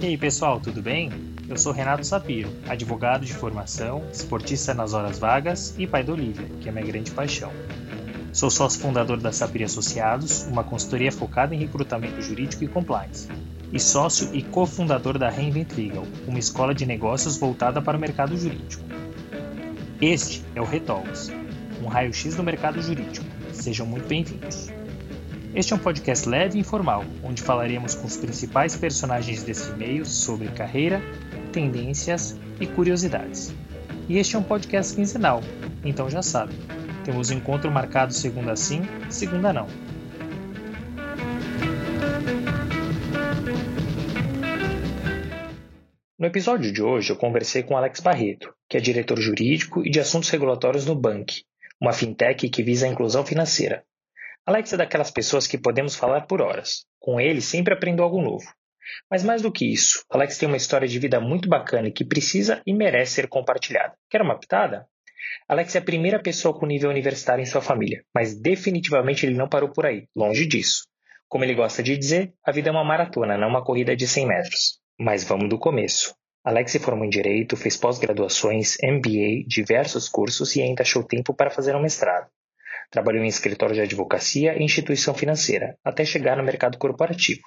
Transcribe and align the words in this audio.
E 0.00 0.06
aí 0.06 0.16
pessoal, 0.16 0.60
tudo 0.60 0.80
bem? 0.80 1.10
Eu 1.48 1.56
sou 1.56 1.72
Renato 1.72 2.06
Sapiro, 2.06 2.48
advogado 2.68 3.26
de 3.26 3.34
formação, 3.34 4.04
esportista 4.12 4.72
nas 4.72 4.94
horas 4.94 5.18
vagas 5.18 5.74
e 5.76 5.88
pai 5.88 6.04
da 6.04 6.12
Olivia, 6.12 6.46
que 6.60 6.68
é 6.68 6.72
minha 6.72 6.86
grande 6.86 7.10
paixão. 7.10 7.50
Sou 8.32 8.48
sócio 8.48 8.80
fundador 8.80 9.16
da 9.18 9.32
Sapir 9.32 9.64
Associados, 9.64 10.44
uma 10.44 10.62
consultoria 10.62 11.10
focada 11.10 11.52
em 11.52 11.58
recrutamento 11.58 12.22
jurídico 12.22 12.62
e 12.62 12.68
compliance, 12.68 13.28
e 13.72 13.80
sócio 13.80 14.30
e 14.32 14.40
cofundador 14.40 15.18
da 15.18 15.28
Reinvent 15.28 15.72
Legal, 15.76 16.06
uma 16.28 16.38
escola 16.38 16.72
de 16.72 16.86
negócios 16.86 17.36
voltada 17.36 17.82
para 17.82 17.96
o 17.96 18.00
mercado 18.00 18.36
jurídico. 18.36 18.84
Este 20.00 20.44
é 20.54 20.60
o 20.60 20.64
Retalks, 20.64 21.32
um 21.82 21.88
raio-x 21.88 22.36
do 22.36 22.44
mercado 22.44 22.80
jurídico. 22.80 23.26
Sejam 23.52 23.84
muito 23.84 24.06
bem-vindos. 24.06 24.83
Este 25.54 25.72
é 25.72 25.76
um 25.76 25.78
podcast 25.78 26.28
leve 26.28 26.58
e 26.58 26.60
informal, 26.62 27.04
onde 27.22 27.40
falaremos 27.40 27.94
com 27.94 28.08
os 28.08 28.16
principais 28.16 28.74
personagens 28.74 29.44
desse 29.44 29.70
meio 29.74 30.04
sobre 30.04 30.48
carreira, 30.48 31.00
tendências 31.52 32.36
e 32.60 32.66
curiosidades. 32.66 33.54
E 34.08 34.18
este 34.18 34.34
é 34.34 34.38
um 34.40 34.42
podcast 34.42 34.96
quinzenal, 34.96 35.40
então 35.84 36.10
já 36.10 36.22
sabe, 36.22 36.54
temos 37.04 37.30
encontro 37.30 37.70
marcado 37.70 38.12
segunda 38.12 38.56
sim, 38.56 38.82
segunda 39.08 39.52
não. 39.52 39.68
No 46.18 46.26
episódio 46.26 46.72
de 46.72 46.82
hoje 46.82 47.12
eu 47.12 47.16
conversei 47.16 47.62
com 47.62 47.76
Alex 47.76 48.00
Barreto, 48.00 48.52
que 48.68 48.76
é 48.76 48.80
diretor 48.80 49.20
jurídico 49.20 49.86
e 49.86 49.90
de 49.90 50.00
assuntos 50.00 50.30
regulatórios 50.30 50.84
no 50.84 50.96
Bank, 50.96 51.44
uma 51.80 51.92
fintech 51.92 52.48
que 52.48 52.62
visa 52.64 52.86
a 52.86 52.90
inclusão 52.90 53.24
financeira. 53.24 53.84
Alex 54.46 54.74
é 54.74 54.76
daquelas 54.76 55.10
pessoas 55.10 55.46
que 55.46 55.56
podemos 55.56 55.96
falar 55.96 56.26
por 56.26 56.42
horas. 56.42 56.84
Com 57.00 57.18
ele 57.18 57.40
sempre 57.40 57.72
aprendo 57.72 58.02
algo 58.02 58.20
novo. 58.20 58.44
Mas 59.10 59.24
mais 59.24 59.40
do 59.40 59.50
que 59.50 59.72
isso, 59.72 60.04
Alex 60.10 60.36
tem 60.36 60.46
uma 60.46 60.58
história 60.58 60.86
de 60.86 60.98
vida 60.98 61.18
muito 61.18 61.48
bacana 61.48 61.88
e 61.88 61.92
que 61.92 62.04
precisa 62.04 62.60
e 62.66 62.74
merece 62.74 63.12
ser 63.12 63.28
compartilhada. 63.28 63.94
Quer 64.10 64.20
uma 64.20 64.38
pitada? 64.38 64.86
Alex 65.48 65.74
é 65.74 65.78
a 65.78 65.82
primeira 65.82 66.20
pessoa 66.20 66.58
com 66.58 66.66
nível 66.66 66.90
universitário 66.90 67.40
em 67.40 67.46
sua 67.46 67.62
família, 67.62 68.04
mas 68.14 68.38
definitivamente 68.38 69.24
ele 69.24 69.34
não 69.34 69.48
parou 69.48 69.70
por 69.70 69.86
aí, 69.86 70.06
longe 70.14 70.46
disso. 70.46 70.86
Como 71.26 71.42
ele 71.42 71.54
gosta 71.54 71.82
de 71.82 71.96
dizer, 71.96 72.34
a 72.44 72.52
vida 72.52 72.68
é 72.68 72.72
uma 72.72 72.84
maratona, 72.84 73.38
não 73.38 73.48
uma 73.48 73.64
corrida 73.64 73.96
de 73.96 74.06
100 74.06 74.26
metros. 74.26 74.78
Mas 75.00 75.24
vamos 75.24 75.48
do 75.48 75.58
começo. 75.58 76.14
Alex 76.44 76.70
se 76.70 76.78
formou 76.78 77.06
em 77.06 77.10
Direito, 77.10 77.56
fez 77.56 77.78
pós-graduações, 77.78 78.76
MBA, 78.82 79.48
diversos 79.48 80.06
cursos 80.06 80.54
e 80.54 80.60
ainda 80.60 80.82
achou 80.82 81.02
tempo 81.02 81.32
para 81.32 81.50
fazer 81.50 81.74
um 81.74 81.80
mestrado. 81.80 82.28
Trabalhou 82.90 83.24
em 83.24 83.28
escritório 83.28 83.74
de 83.74 83.80
advocacia 83.80 84.56
e 84.58 84.62
instituição 84.62 85.14
financeira, 85.14 85.76
até 85.84 86.04
chegar 86.04 86.36
no 86.36 86.42
mercado 86.42 86.78
corporativo, 86.78 87.42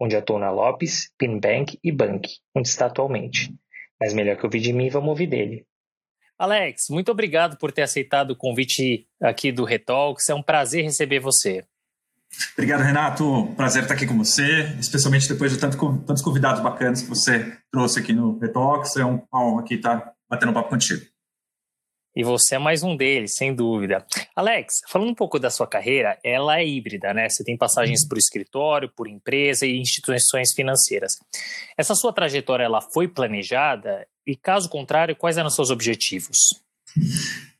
onde 0.00 0.16
atuou 0.16 0.38
na 0.38 0.50
Lopes, 0.50 1.10
Pinbank 1.18 1.78
e 1.82 1.92
Bank, 1.92 2.28
onde 2.54 2.68
está 2.68 2.86
atualmente. 2.86 3.54
Mas 4.00 4.14
melhor 4.14 4.36
que 4.36 4.46
ouvir 4.46 4.60
de 4.60 4.72
mim, 4.72 4.88
vamos 4.88 5.10
ouvir 5.10 5.26
dele. 5.26 5.66
Alex, 6.38 6.84
muito 6.88 7.10
obrigado 7.10 7.58
por 7.58 7.72
ter 7.72 7.82
aceitado 7.82 8.30
o 8.30 8.36
convite 8.36 9.08
aqui 9.20 9.50
do 9.50 9.64
Retalks. 9.64 10.28
É 10.28 10.34
um 10.34 10.42
prazer 10.42 10.84
receber 10.84 11.18
você. 11.18 11.64
Obrigado, 12.52 12.82
Renato. 12.82 13.52
Prazer 13.56 13.82
estar 13.82 13.94
aqui 13.94 14.06
com 14.06 14.16
você, 14.16 14.74
especialmente 14.78 15.28
depois 15.28 15.50
de 15.50 15.58
tanto, 15.58 15.76
tantos 16.06 16.22
convidados 16.22 16.62
bacanas 16.62 17.02
que 17.02 17.08
você 17.08 17.56
trouxe 17.72 17.98
aqui 17.98 18.12
no 18.12 18.38
Retalks. 18.38 18.96
É 18.96 19.04
uma 19.04 19.26
honra 19.34 19.62
aqui 19.62 19.74
estar 19.74 20.12
batendo 20.28 20.50
um 20.50 20.54
papo 20.54 20.68
contigo. 20.68 21.04
E 22.18 22.24
você 22.24 22.56
é 22.56 22.58
mais 22.58 22.82
um 22.82 22.96
deles, 22.96 23.36
sem 23.36 23.54
dúvida. 23.54 24.04
Alex, 24.34 24.80
falando 24.88 25.10
um 25.10 25.14
pouco 25.14 25.38
da 25.38 25.50
sua 25.50 25.68
carreira, 25.68 26.18
ela 26.24 26.58
é 26.58 26.66
híbrida, 26.66 27.14
né? 27.14 27.28
Você 27.28 27.44
tem 27.44 27.56
passagens 27.56 28.04
por 28.04 28.18
escritório, 28.18 28.90
por 28.92 29.06
empresa 29.06 29.64
e 29.64 29.78
instituições 29.78 30.52
financeiras. 30.52 31.12
Essa 31.78 31.94
sua 31.94 32.12
trajetória, 32.12 32.64
ela 32.64 32.80
foi 32.80 33.06
planejada? 33.06 34.04
E 34.26 34.34
caso 34.34 34.68
contrário, 34.68 35.14
quais 35.14 35.38
eram 35.38 35.46
os 35.46 35.54
seus 35.54 35.70
objetivos? 35.70 36.36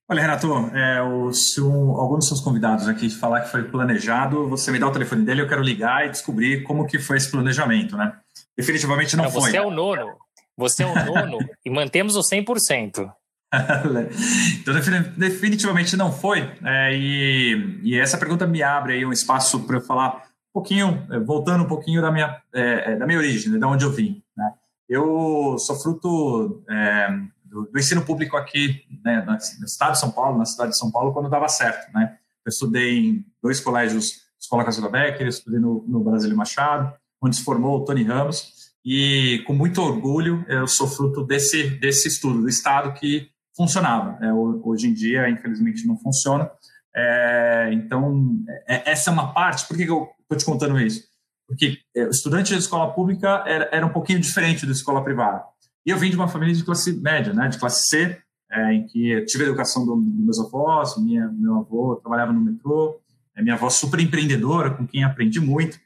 Olha, 0.08 0.22
Renato, 0.22 0.52
é, 0.74 1.02
o, 1.02 1.32
se 1.32 1.60
um, 1.60 1.92
algum 1.92 2.16
dos 2.16 2.26
seus 2.26 2.40
convidados 2.40 2.88
aqui 2.88 3.08
falar 3.10 3.42
que 3.42 3.52
foi 3.52 3.62
planejado, 3.62 4.48
você 4.48 4.72
me 4.72 4.80
dá 4.80 4.88
o 4.88 4.92
telefone 4.92 5.24
dele, 5.24 5.40
eu 5.40 5.48
quero 5.48 5.62
ligar 5.62 6.04
e 6.04 6.10
descobrir 6.10 6.64
como 6.64 6.84
que 6.84 6.98
foi 6.98 7.18
esse 7.18 7.30
planejamento, 7.30 7.96
né? 7.96 8.12
Definitivamente 8.56 9.16
não, 9.16 9.22
não 9.22 9.30
foi. 9.30 9.52
Você 9.52 9.56
é 9.56 9.62
o 9.62 9.70
nono. 9.70 10.16
Você 10.56 10.82
é 10.82 10.86
o 10.86 10.94
nono 11.04 11.38
e 11.64 11.70
mantemos 11.70 12.16
o 12.16 12.22
100%. 12.22 13.08
então, 14.60 14.74
definitivamente 15.16 15.96
não 15.96 16.12
foi. 16.12 16.40
É, 16.62 16.94
e, 16.94 17.80
e, 17.82 17.98
essa 17.98 18.18
pergunta 18.18 18.46
me 18.46 18.62
abre 18.62 18.94
aí 18.94 19.06
um 19.06 19.12
espaço 19.12 19.60
para 19.60 19.76
eu 19.76 19.80
falar 19.80 20.16
um 20.16 20.52
pouquinho, 20.52 21.06
é, 21.10 21.18
voltando 21.18 21.64
um 21.64 21.68
pouquinho 21.68 22.02
da 22.02 22.12
minha, 22.12 22.40
é, 22.52 22.92
é, 22.92 22.96
da 22.96 23.06
minha 23.06 23.18
origem, 23.18 23.52
né, 23.52 23.58
de 23.58 23.64
onde 23.64 23.84
eu 23.84 23.90
vim. 23.90 24.22
Né? 24.36 24.52
Eu 24.88 25.56
sou 25.58 25.76
fruto 25.76 26.62
é, 26.68 27.08
do, 27.44 27.64
do, 27.64 27.78
ensino 27.78 28.04
público 28.04 28.36
aqui 28.36 28.84
né, 29.02 29.24
no 29.26 29.64
estado 29.64 29.92
de 29.92 30.00
São 30.00 30.10
Paulo, 30.10 30.36
na 30.36 30.44
cidade 30.44 30.72
de 30.72 30.78
São 30.78 30.90
Paulo, 30.90 31.12
quando 31.12 31.30
dava 31.30 31.48
certo. 31.48 31.90
Né? 31.94 32.18
Eu 32.44 32.50
estudei 32.50 32.98
em 32.98 33.26
dois 33.42 33.60
colégios, 33.60 34.28
Escola 34.38 34.64
Casula 34.64 34.90
Becker, 34.90 35.26
estudei 35.26 35.58
no, 35.58 35.84
no 35.88 36.00
Brasília 36.00 36.36
Machado, 36.36 36.92
onde 37.22 37.36
se 37.36 37.44
formou 37.44 37.78
o 37.78 37.84
Tony 37.84 38.04
Ramos, 38.04 38.58
e 38.84 39.42
com 39.46 39.54
muito 39.54 39.82
orgulho 39.82 40.44
eu 40.48 40.66
sou 40.66 40.86
fruto 40.86 41.24
desse, 41.24 41.68
desse 41.78 42.08
estudo, 42.08 42.42
do 42.42 42.48
estado 42.48 42.92
que 42.92 43.28
funcionava. 43.58 44.24
É, 44.24 44.32
hoje 44.32 44.86
em 44.86 44.94
dia, 44.94 45.28
infelizmente, 45.28 45.86
não 45.86 45.98
funciona. 45.98 46.48
É, 46.94 47.70
então, 47.72 48.38
é, 48.66 48.92
essa 48.92 49.10
é 49.10 49.12
uma 49.12 49.34
parte. 49.34 49.66
Por 49.66 49.76
que, 49.76 49.84
que 49.84 49.90
eu 49.90 50.08
estou 50.22 50.38
te 50.38 50.44
contando 50.44 50.80
isso? 50.80 51.02
Porque 51.46 51.78
é, 51.94 52.04
o 52.04 52.10
estudante 52.10 52.52
de 52.52 52.60
escola 52.60 52.94
pública 52.94 53.42
era, 53.46 53.68
era 53.72 53.84
um 53.84 53.92
pouquinho 53.92 54.20
diferente 54.20 54.64
da 54.64 54.72
escola 54.72 55.02
privada. 55.02 55.42
E 55.84 55.90
eu 55.90 55.98
vim 55.98 56.10
de 56.10 56.16
uma 56.16 56.28
família 56.28 56.54
de 56.54 56.64
classe 56.64 56.92
média, 57.00 57.32
né, 57.32 57.48
de 57.48 57.58
classe 57.58 57.88
C, 57.88 58.16
é, 58.50 58.72
em 58.72 58.86
que 58.86 59.24
tive 59.26 59.44
a 59.44 59.46
educação 59.48 59.84
dos 59.84 59.96
do 59.96 60.22
meus 60.22 60.38
avós, 60.38 60.96
minha, 60.96 61.28
meu 61.28 61.56
avô 61.56 61.96
trabalhava 61.96 62.32
no 62.32 62.40
metrô, 62.40 63.00
é, 63.36 63.42
minha 63.42 63.54
avó 63.54 63.68
super 63.68 63.98
empreendedora, 63.98 64.70
com 64.70 64.86
quem 64.86 65.02
aprendi 65.02 65.40
muito. 65.40 65.78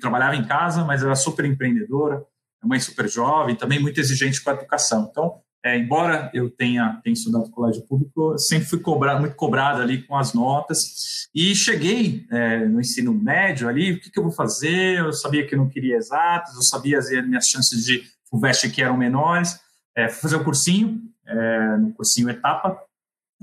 trabalhava 0.00 0.36
em 0.36 0.46
casa, 0.46 0.84
mas 0.84 1.02
era 1.02 1.14
super 1.16 1.44
empreendedora, 1.44 2.22
mãe 2.64 2.80
super 2.80 3.08
jovem, 3.08 3.54
também 3.54 3.80
muito 3.80 4.00
exigente 4.00 4.42
com 4.42 4.50
a 4.50 4.54
educação. 4.54 5.08
Então, 5.10 5.40
é, 5.64 5.76
embora 5.76 6.30
eu 6.32 6.48
tenha, 6.48 7.00
tenha 7.02 7.14
estudado 7.14 7.50
colégio 7.50 7.82
público, 7.86 8.38
sempre 8.38 8.68
fui 8.68 8.78
cobrado, 8.78 9.20
muito 9.20 9.34
cobrado 9.34 9.82
ali 9.82 10.02
com 10.02 10.16
as 10.16 10.32
notas. 10.32 11.28
E 11.34 11.54
cheguei 11.54 12.26
é, 12.30 12.64
no 12.64 12.80
ensino 12.80 13.12
médio 13.12 13.68
ali, 13.68 13.92
o 13.92 14.00
que, 14.00 14.10
que, 14.10 14.18
eu 14.18 14.22
vou 14.22 14.32
fazer? 14.32 14.98
Eu 14.98 15.12
sabia 15.12 15.46
que 15.46 15.54
eu 15.54 15.58
não 15.58 15.68
queria 15.68 15.96
exatos, 15.96 16.54
eu 16.54 16.62
sabia 16.62 16.98
as 16.98 17.10
minhas 17.26 17.46
chances 17.46 17.84
de 17.84 18.04
FUVEST 18.30 18.70
que 18.70 18.82
eram 18.82 18.96
menores. 18.96 19.58
É, 19.96 20.08
fui 20.08 20.22
fazer 20.22 20.36
um 20.36 20.44
cursinho, 20.44 21.02
é, 21.26 21.76
no 21.76 21.92
cursinho 21.92 22.30
Etapa, 22.30 22.80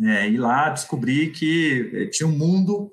é, 0.02 0.30
e 0.30 0.38
lá 0.38 0.70
descobri 0.70 1.32
que 1.32 1.92
é, 1.94 2.06
tinha 2.08 2.28
um 2.28 2.38
mundo 2.38 2.92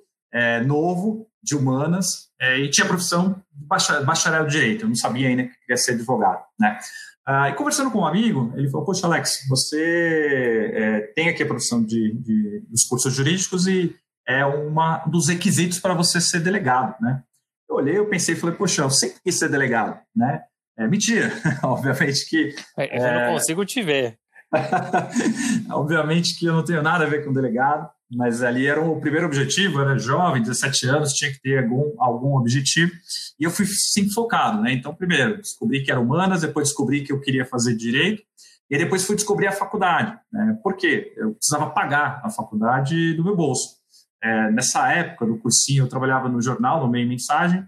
novo 0.64 1.28
de 1.42 1.54
humanas 1.54 2.30
e 2.40 2.70
tinha 2.70 2.86
a 2.86 2.88
profissão 2.88 3.44
de 3.52 3.66
bacharel 3.66 4.46
de 4.46 4.52
direito. 4.52 4.84
Eu 4.84 4.88
não 4.88 4.94
sabia 4.94 5.28
ainda 5.28 5.42
que 5.42 5.54
queria 5.60 5.76
ser 5.76 5.92
advogado, 5.92 6.42
né? 6.58 6.78
Ah, 7.26 7.50
e 7.50 7.54
conversando 7.54 7.90
com 7.90 8.00
um 8.00 8.06
amigo, 8.06 8.52
ele 8.56 8.68
falou: 8.68 8.84
Poxa, 8.84 9.06
Alex, 9.06 9.46
você 9.48 10.72
é, 10.74 11.00
tem 11.14 11.28
aqui 11.28 11.42
a 11.42 11.46
profissão 11.46 11.82
de, 11.82 12.12
de, 12.14 12.64
dos 12.68 12.84
cursos 12.84 13.14
jurídicos 13.14 13.66
e 13.66 13.94
é 14.26 14.44
uma, 14.44 15.06
um 15.06 15.10
dos 15.10 15.28
requisitos 15.28 15.78
para 15.78 15.94
você 15.94 16.20
ser 16.20 16.40
delegado, 16.40 16.94
né? 17.00 17.22
Eu 17.68 17.76
olhei, 17.76 17.96
eu 17.96 18.08
pensei, 18.08 18.34
falei: 18.34 18.56
Poxa, 18.56 18.82
eu 18.82 18.90
sempre 18.90 19.20
quis 19.24 19.38
ser 19.38 19.48
delegado, 19.48 20.00
né? 20.14 20.42
É 20.76 20.86
mentira, 20.88 21.30
obviamente 21.62 22.28
que. 22.28 22.54
É, 22.76 22.98
eu 22.98 23.06
é... 23.06 23.26
não 23.26 23.34
consigo 23.34 23.64
te 23.64 23.82
ver. 23.82 24.18
obviamente 25.70 26.38
que 26.38 26.44
eu 26.44 26.52
não 26.52 26.64
tenho 26.64 26.82
nada 26.82 27.04
a 27.04 27.08
ver 27.08 27.24
com 27.24 27.32
delegado 27.32 27.88
mas 28.14 28.42
ali 28.42 28.66
era 28.66 28.80
o 28.80 29.00
primeiro 29.00 29.26
objetivo, 29.26 29.80
era 29.80 29.98
jovem, 29.98 30.42
17 30.42 30.86
anos, 30.86 31.12
tinha 31.12 31.32
que 31.32 31.40
ter 31.40 31.64
algum, 31.64 31.94
algum 31.98 32.36
objetivo, 32.36 32.92
e 33.40 33.44
eu 33.44 33.50
fui 33.50 33.64
sempre 33.66 34.12
focado, 34.12 34.60
né? 34.60 34.72
Então, 34.72 34.94
primeiro, 34.94 35.38
descobri 35.38 35.82
que 35.82 35.90
era 35.90 36.00
humanas, 36.00 36.42
depois 36.42 36.68
descobri 36.68 37.02
que 37.02 37.12
eu 37.12 37.20
queria 37.20 37.46
fazer 37.46 37.74
direito, 37.74 38.22
e 38.70 38.78
depois 38.78 39.04
fui 39.04 39.16
descobrir 39.16 39.46
a 39.46 39.52
faculdade, 39.52 40.18
né? 40.32 40.58
Por 40.62 40.76
quê? 40.76 41.12
Eu 41.16 41.34
precisava 41.34 41.70
pagar 41.70 42.20
a 42.24 42.30
faculdade 42.30 43.14
do 43.14 43.24
meu 43.24 43.34
bolso. 43.34 43.76
É, 44.22 44.50
nessa 44.50 44.92
época 44.92 45.26
do 45.26 45.38
cursinho, 45.38 45.84
eu 45.84 45.88
trabalhava 45.88 46.28
no 46.28 46.40
jornal, 46.40 46.80
no 46.80 46.90
Meio 46.90 47.08
Mensagem, 47.08 47.66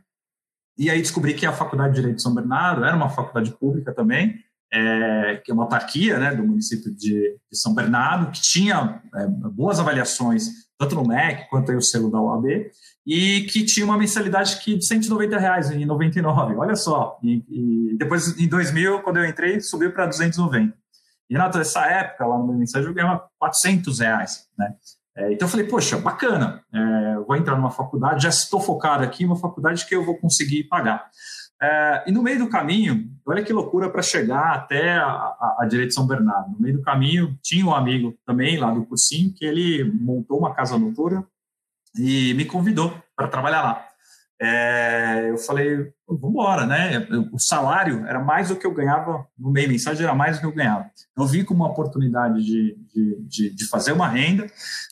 e 0.76 0.90
aí 0.90 1.00
descobri 1.00 1.34
que 1.34 1.46
a 1.46 1.52
Faculdade 1.52 1.94
de 1.94 2.00
Direito 2.00 2.16
de 2.16 2.22
São 2.22 2.34
Bernardo 2.34 2.84
era 2.84 2.96
uma 2.96 3.08
faculdade 3.08 3.52
pública 3.52 3.92
também, 3.92 4.43
é, 4.74 5.40
que 5.44 5.52
é 5.52 5.54
uma 5.54 5.62
autarquia 5.62 6.18
né, 6.18 6.34
do 6.34 6.44
município 6.44 6.92
de, 6.92 7.38
de 7.50 7.58
São 7.58 7.72
Bernardo, 7.72 8.32
que 8.32 8.42
tinha 8.42 9.00
é, 9.14 9.26
boas 9.28 9.78
avaliações, 9.78 10.48
tanto 10.76 10.96
no 10.96 11.06
MEC 11.06 11.48
quanto 11.48 11.70
aí 11.70 11.76
o 11.76 11.82
selo 11.82 12.10
da 12.10 12.20
OAB, 12.20 12.46
e 13.06 13.42
que 13.42 13.64
tinha 13.64 13.86
uma 13.86 13.96
mensalidade 13.96 14.58
que 14.58 14.76
de 14.76 14.84
190 14.84 15.38
reais 15.38 15.70
em 15.70 15.84
99, 15.84 16.56
olha 16.56 16.74
só. 16.74 17.18
E, 17.22 17.44
e 17.48 17.96
depois, 17.96 18.36
em 18.36 18.48
2000, 18.48 19.02
quando 19.02 19.18
eu 19.18 19.26
entrei, 19.26 19.60
subiu 19.60 19.92
para 19.92 20.06
290. 20.06 20.76
E, 21.30 21.34
Renato, 21.34 21.56
nessa 21.56 21.86
época, 21.86 22.26
lá 22.26 22.36
no 22.36 22.48
meu 22.48 22.56
mensagem, 22.56 22.88
eu 22.88 22.94
ganhava 22.94 23.28
400 23.38 24.00
reais, 24.00 24.48
né? 24.58 24.74
É, 25.16 25.32
então 25.32 25.46
eu 25.46 25.50
falei, 25.50 25.66
poxa, 25.68 25.96
bacana, 25.96 26.60
é, 26.74 27.14
vou 27.24 27.36
entrar 27.36 27.54
numa 27.54 27.70
faculdade, 27.70 28.24
já 28.24 28.28
estou 28.28 28.60
focado 28.60 29.04
aqui, 29.04 29.24
uma 29.24 29.36
faculdade 29.36 29.86
que 29.86 29.94
eu 29.94 30.04
vou 30.04 30.18
conseguir 30.18 30.64
pagar. 30.64 31.08
É, 31.62 32.04
e 32.06 32.12
no 32.12 32.22
meio 32.22 32.38
do 32.38 32.48
caminho, 32.48 33.10
olha 33.24 33.42
que 33.42 33.52
loucura 33.52 33.88
para 33.88 34.02
chegar 34.02 34.54
até 34.54 34.96
a, 34.96 35.06
a, 35.06 35.56
a, 35.60 35.66
Direito 35.66 35.94
São 35.94 36.06
Bernardo. 36.06 36.52
No 36.52 36.60
meio 36.60 36.78
do 36.78 36.82
caminho, 36.82 37.38
tinha 37.42 37.64
um 37.64 37.74
amigo 37.74 38.14
também 38.26 38.56
lá 38.58 38.70
do 38.70 38.84
cursinho 38.84 39.32
que 39.32 39.44
ele 39.44 39.84
montou 39.84 40.38
uma 40.38 40.54
casa 40.54 40.78
noturna 40.78 41.26
e 41.96 42.34
me 42.34 42.44
convidou 42.44 42.92
para 43.16 43.28
trabalhar 43.28 43.62
lá 43.62 43.88
é, 44.40 45.30
eu 45.30 45.38
falei, 45.38 45.92
vamos 46.08 46.30
embora, 46.30 46.66
né? 46.66 47.06
O 47.32 47.38
salário 47.38 48.04
era 48.06 48.18
mais 48.18 48.48
do 48.48 48.56
que 48.56 48.66
eu 48.66 48.74
ganhava 48.74 49.26
no 49.38 49.50
meio 49.50 49.68
mensagem, 49.68 50.02
era 50.02 50.14
mais 50.14 50.36
do 50.36 50.40
que 50.40 50.46
eu 50.46 50.54
ganhava. 50.54 50.90
Eu 51.16 51.26
vi 51.26 51.44
como 51.44 51.62
uma 51.62 51.70
oportunidade 51.70 52.42
de, 52.44 52.76
de, 52.92 53.20
de, 53.22 53.50
de 53.54 53.68
fazer 53.68 53.92
uma 53.92 54.08
renda 54.08 54.46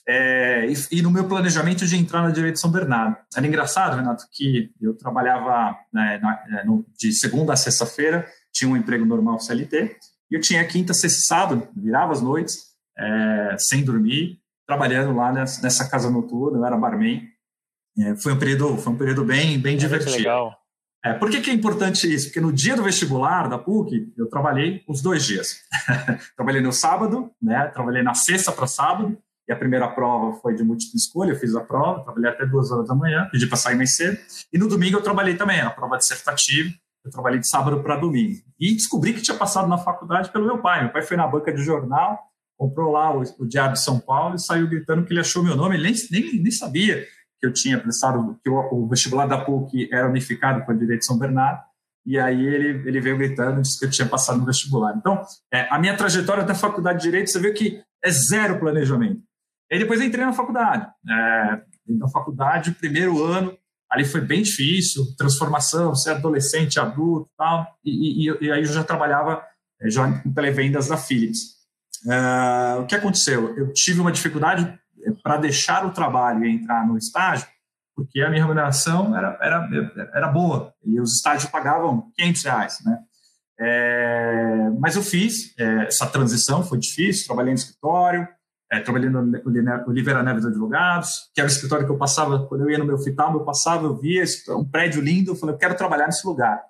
é, 0.09 0.67
e, 0.67 0.99
e, 0.99 1.03
no 1.03 1.11
meu 1.11 1.27
planejamento 1.27 1.85
de 1.87 1.97
entrar 1.97 2.23
na 2.23 2.31
Direito 2.31 2.61
São 2.61 2.71
Bernardo. 2.71 3.17
Era 3.37 3.47
engraçado, 3.47 3.97
Renato, 3.97 4.25
que 4.33 4.71
eu 4.81 4.95
trabalhava 4.95 5.77
né, 5.93 6.19
na, 6.23 6.61
é, 6.61 6.65
no, 6.65 6.87
de 6.97 7.13
segunda 7.13 7.53
a 7.53 7.57
sexta-feira, 7.57 8.27
tinha 8.53 8.71
um 8.71 8.77
emprego 8.77 9.05
normal 9.05 9.41
CLT, 9.41 9.97
e 10.31 10.35
eu 10.35 10.41
tinha 10.41 10.65
quinta, 10.65 10.95
sexta 10.95 11.19
e 11.19 11.23
sábado, 11.23 11.69
virava 11.77 12.13
as 12.13 12.23
noites, 12.23 12.73
é, 12.97 13.57
sem 13.59 13.85
dormir, 13.85 14.39
trabalhando 14.67 15.15
lá 15.15 15.33
nessa, 15.33 15.61
nessa 15.63 15.89
casa 15.89 16.09
noturna, 16.11 16.59
eu 16.59 16.65
era 16.65 16.77
barman, 16.77 17.32
é, 17.99 18.17
foi 18.17 18.33
um 18.33 18.39
período, 18.39 18.77
foi 18.79 18.93
um 18.93 18.97
período 18.97 19.25
bem, 19.25 19.59
bem 19.59 19.77
divertido. 19.77 20.17
Legal. 20.17 20.57
É, 21.05 21.13
por 21.13 21.29
que, 21.29 21.41
que, 21.41 21.51
é 21.51 21.53
importante 21.53 22.13
isso? 22.13 22.27
Porque 22.27 22.41
no 22.41 22.53
dia 22.53 22.77
do 22.77 22.83
vestibular 22.83 23.49
da 23.49 23.59
PUC, 23.59 24.13
eu 24.17 24.29
trabalhei 24.29 24.83
os 24.89 25.03
dois 25.03 25.25
dias. 25.25 25.57
trabalhei 26.37 26.63
no 26.63 26.73
sábado, 26.73 27.31
né? 27.43 27.67
trabalhei 27.75 28.03
na 28.03 28.15
sexta 28.15 28.53
para 28.53 28.69
sábado, 28.69 29.19
e 29.49 29.53
a 29.53 29.57
primeira 29.57 29.89
prova 29.89 30.39
foi 30.41 30.55
de 30.55 30.63
múltipla 30.63 30.97
escolha, 30.97 31.31
eu 31.31 31.37
fiz 31.37 31.57
a 31.57 31.61
prova, 31.61 32.05
trabalhei 32.05 32.31
até 32.31 32.47
duas 32.47 32.71
horas 32.71 32.87
da 32.87 32.95
manhã, 32.95 33.29
pedi 33.33 33.49
para 33.49 33.57
sair 33.57 33.75
mais 33.75 33.97
cedo. 33.97 34.17
E 34.53 34.59
no 34.59 34.69
domingo 34.69 34.97
eu 34.99 35.03
trabalhei 35.03 35.35
também, 35.35 35.61
a 35.61 35.71
prova 35.71 35.99
dissertativa, 35.99 36.71
eu 37.05 37.11
trabalhei 37.11 37.41
de 37.41 37.49
sábado 37.49 37.83
para 37.83 37.97
domingo. 37.97 38.41
E 38.61 38.73
descobri 38.73 39.13
que 39.13 39.21
tinha 39.21 39.37
passado 39.37 39.69
na 39.69 39.79
faculdade 39.79 40.31
pelo 40.31 40.47
meu 40.47 40.59
pai. 40.59 40.85
Meu 40.85 40.93
pai 40.93 41.03
foi 41.03 41.17
na 41.17 41.27
banca 41.27 41.53
de 41.53 41.65
jornal, 41.65 42.17
comprou 42.57 42.93
lá 42.93 43.13
o, 43.13 43.23
o 43.41 43.45
Diário 43.45 43.73
de 43.73 43.83
São 43.83 43.99
Paulo 43.99 44.37
e 44.37 44.39
saiu 44.41 44.69
gritando 44.69 45.05
que 45.05 45.13
ele 45.13 45.19
achou 45.19 45.43
meu 45.43 45.57
nome, 45.57 45.75
ele 45.75 45.91
nem, 45.91 45.95
nem, 46.13 46.43
nem 46.43 46.53
sabia 46.53 47.05
que 47.43 47.47
eu 47.49 47.53
tinha 47.53 47.77
prestado, 47.77 48.39
que 48.45 48.49
o, 48.49 48.87
vestibular 48.87 49.27
da 49.27 49.45
PUC 49.45 49.89
era 49.93 50.09
unificado 50.09 50.65
com 50.65 50.71
a 50.71 50.75
Direito 50.75 51.01
de 51.01 51.07
São 51.07 51.19
Bernardo, 51.19 51.61
e 52.07 52.17
aí 52.17 52.47
ele, 52.47 52.89
ele 52.89 53.01
veio 53.01 53.19
gritando 53.19 53.61
disse 53.61 53.79
que 53.81 53.87
eu 53.87 53.91
tinha 53.91 54.09
passado 54.09 54.39
no 54.39 54.47
vestibular. 54.47 54.95
Então, 54.97 55.21
é, 55.53 55.67
a 55.69 55.79
minha 55.79 55.97
trajetória 55.97 56.45
até 56.45 56.53
a 56.53 56.57
faculdade 56.57 57.01
de 57.01 57.05
Direito, 57.05 57.31
você 57.31 57.41
viu 57.41 57.53
que 57.53 57.83
é 58.03 58.11
zero 58.11 58.61
planejamento. 58.61 59.21
E 59.69 59.79
depois 59.79 60.01
entrei 60.01 60.25
na 60.25 60.33
faculdade. 60.33 60.87
É, 61.09 61.63
na 61.89 62.09
faculdade, 62.09 62.71
primeiro 62.73 63.25
ano, 63.25 63.57
ali 63.91 64.05
foi 64.05 64.21
bem 64.21 64.43
difícil, 64.43 65.05
transformação, 65.19 65.95
ser 65.97 66.11
adolescente, 66.11 66.79
adulto 66.79 67.29
tal, 67.37 67.67
e, 67.85 68.29
e, 68.29 68.37
e 68.41 68.53
aí 68.53 68.61
eu 68.61 68.67
já 68.67 68.85
trabalhava 68.85 69.43
é, 69.81 69.91
já 69.91 70.09
em 70.09 70.33
televendas 70.33 70.87
da 70.87 70.97
Philips. 70.97 71.57
É, 72.09 72.79
o 72.79 72.87
que 72.87 72.95
aconteceu? 72.95 73.57
Eu 73.57 73.73
tive 73.73 74.01
uma 74.01 74.13
dificuldade 74.13 74.79
para 75.23 75.37
deixar 75.37 75.87
o 75.87 75.93
trabalho 75.93 76.45
e 76.45 76.51
entrar 76.51 76.87
no 76.87 76.97
estágio, 76.97 77.47
porque 77.95 78.21
a 78.21 78.31
minha 78.31 78.43
remuneração 78.43 79.17
era, 79.17 79.39
era, 79.41 79.69
era 80.15 80.29
boa 80.29 80.73
e 80.85 81.01
os 81.01 81.17
estágios 81.17 81.51
pagavam 81.51 82.11
500 82.17 82.45
reais, 82.45 82.79
né? 82.85 82.99
É, 83.61 84.71
mas 84.79 84.97
eu 84.97 85.03
fiz 85.03 85.57
é, 85.59 85.87
essa 85.87 86.07
transição, 86.07 86.65
foi 86.65 86.79
difícil, 86.79 87.27
trabalhei 87.27 87.53
no 87.53 87.59
escritório, 87.59 88.27
é, 88.73 88.81
trabalhei 88.81 89.11
no 89.11 89.21
Oliveira 89.87 90.23
Neves 90.23 90.47
Advogados, 90.47 91.31
que 91.35 91.41
era 91.41 91.49
o 91.49 91.53
escritório 91.53 91.85
que 91.85 91.93
eu 91.93 91.99
passava, 91.99 92.47
quando 92.47 92.63
eu 92.63 92.71
ia 92.71 92.79
no 92.79 92.87
meu 92.87 92.99
fital, 92.99 93.33
eu 93.35 93.45
passava, 93.45 93.85
eu 93.85 93.97
via 93.97 94.25
um 94.57 94.65
prédio 94.65 95.03
lindo, 95.03 95.33
eu 95.33 95.37
falei, 95.37 95.55
eu 95.55 95.59
quero 95.59 95.77
trabalhar 95.77 96.07
nesse 96.07 96.27
lugar. 96.27 96.61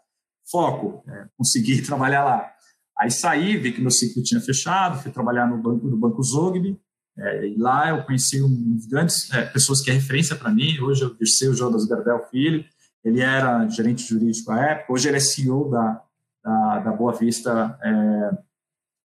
Foco, 0.50 1.04
é, 1.08 1.26
consegui 1.36 1.80
trabalhar 1.86 2.24
lá. 2.24 2.50
Aí 2.98 3.10
saí, 3.10 3.56
vi 3.56 3.72
que 3.72 3.80
meu 3.80 3.90
ciclo 3.90 4.22
tinha 4.22 4.40
fechado, 4.40 5.00
fui 5.00 5.10
trabalhar 5.10 5.46
no 5.46 5.56
banco, 5.56 5.86
no 5.86 5.96
banco 5.96 6.22
Zogby, 6.22 6.78
é, 7.18 7.46
e 7.46 7.58
lá 7.58 7.90
eu 7.90 8.02
conheci 8.04 8.42
um 8.42 8.78
grandes 8.88 9.32
é, 9.32 9.44
pessoas 9.46 9.80
que 9.80 9.90
é 9.90 9.94
referência 9.94 10.34
para 10.34 10.50
mim. 10.50 10.78
Hoje 10.80 11.02
eu 11.02 11.14
conheci 11.14 11.46
o 11.48 11.54
Jonas 11.54 11.86
Gardel 11.86 12.26
Filho. 12.30 12.64
Ele 13.04 13.20
era 13.20 13.66
gerente 13.68 14.02
jurídico 14.02 14.50
à 14.50 14.60
época. 14.60 14.92
Hoje 14.92 15.08
ele 15.08 15.16
é 15.16 15.20
CEO 15.20 15.70
da, 15.70 16.02
da, 16.42 16.78
da 16.80 16.92
Boa 16.92 17.12
Vista. 17.12 17.78
É, 17.82 17.88
é 17.88 18.30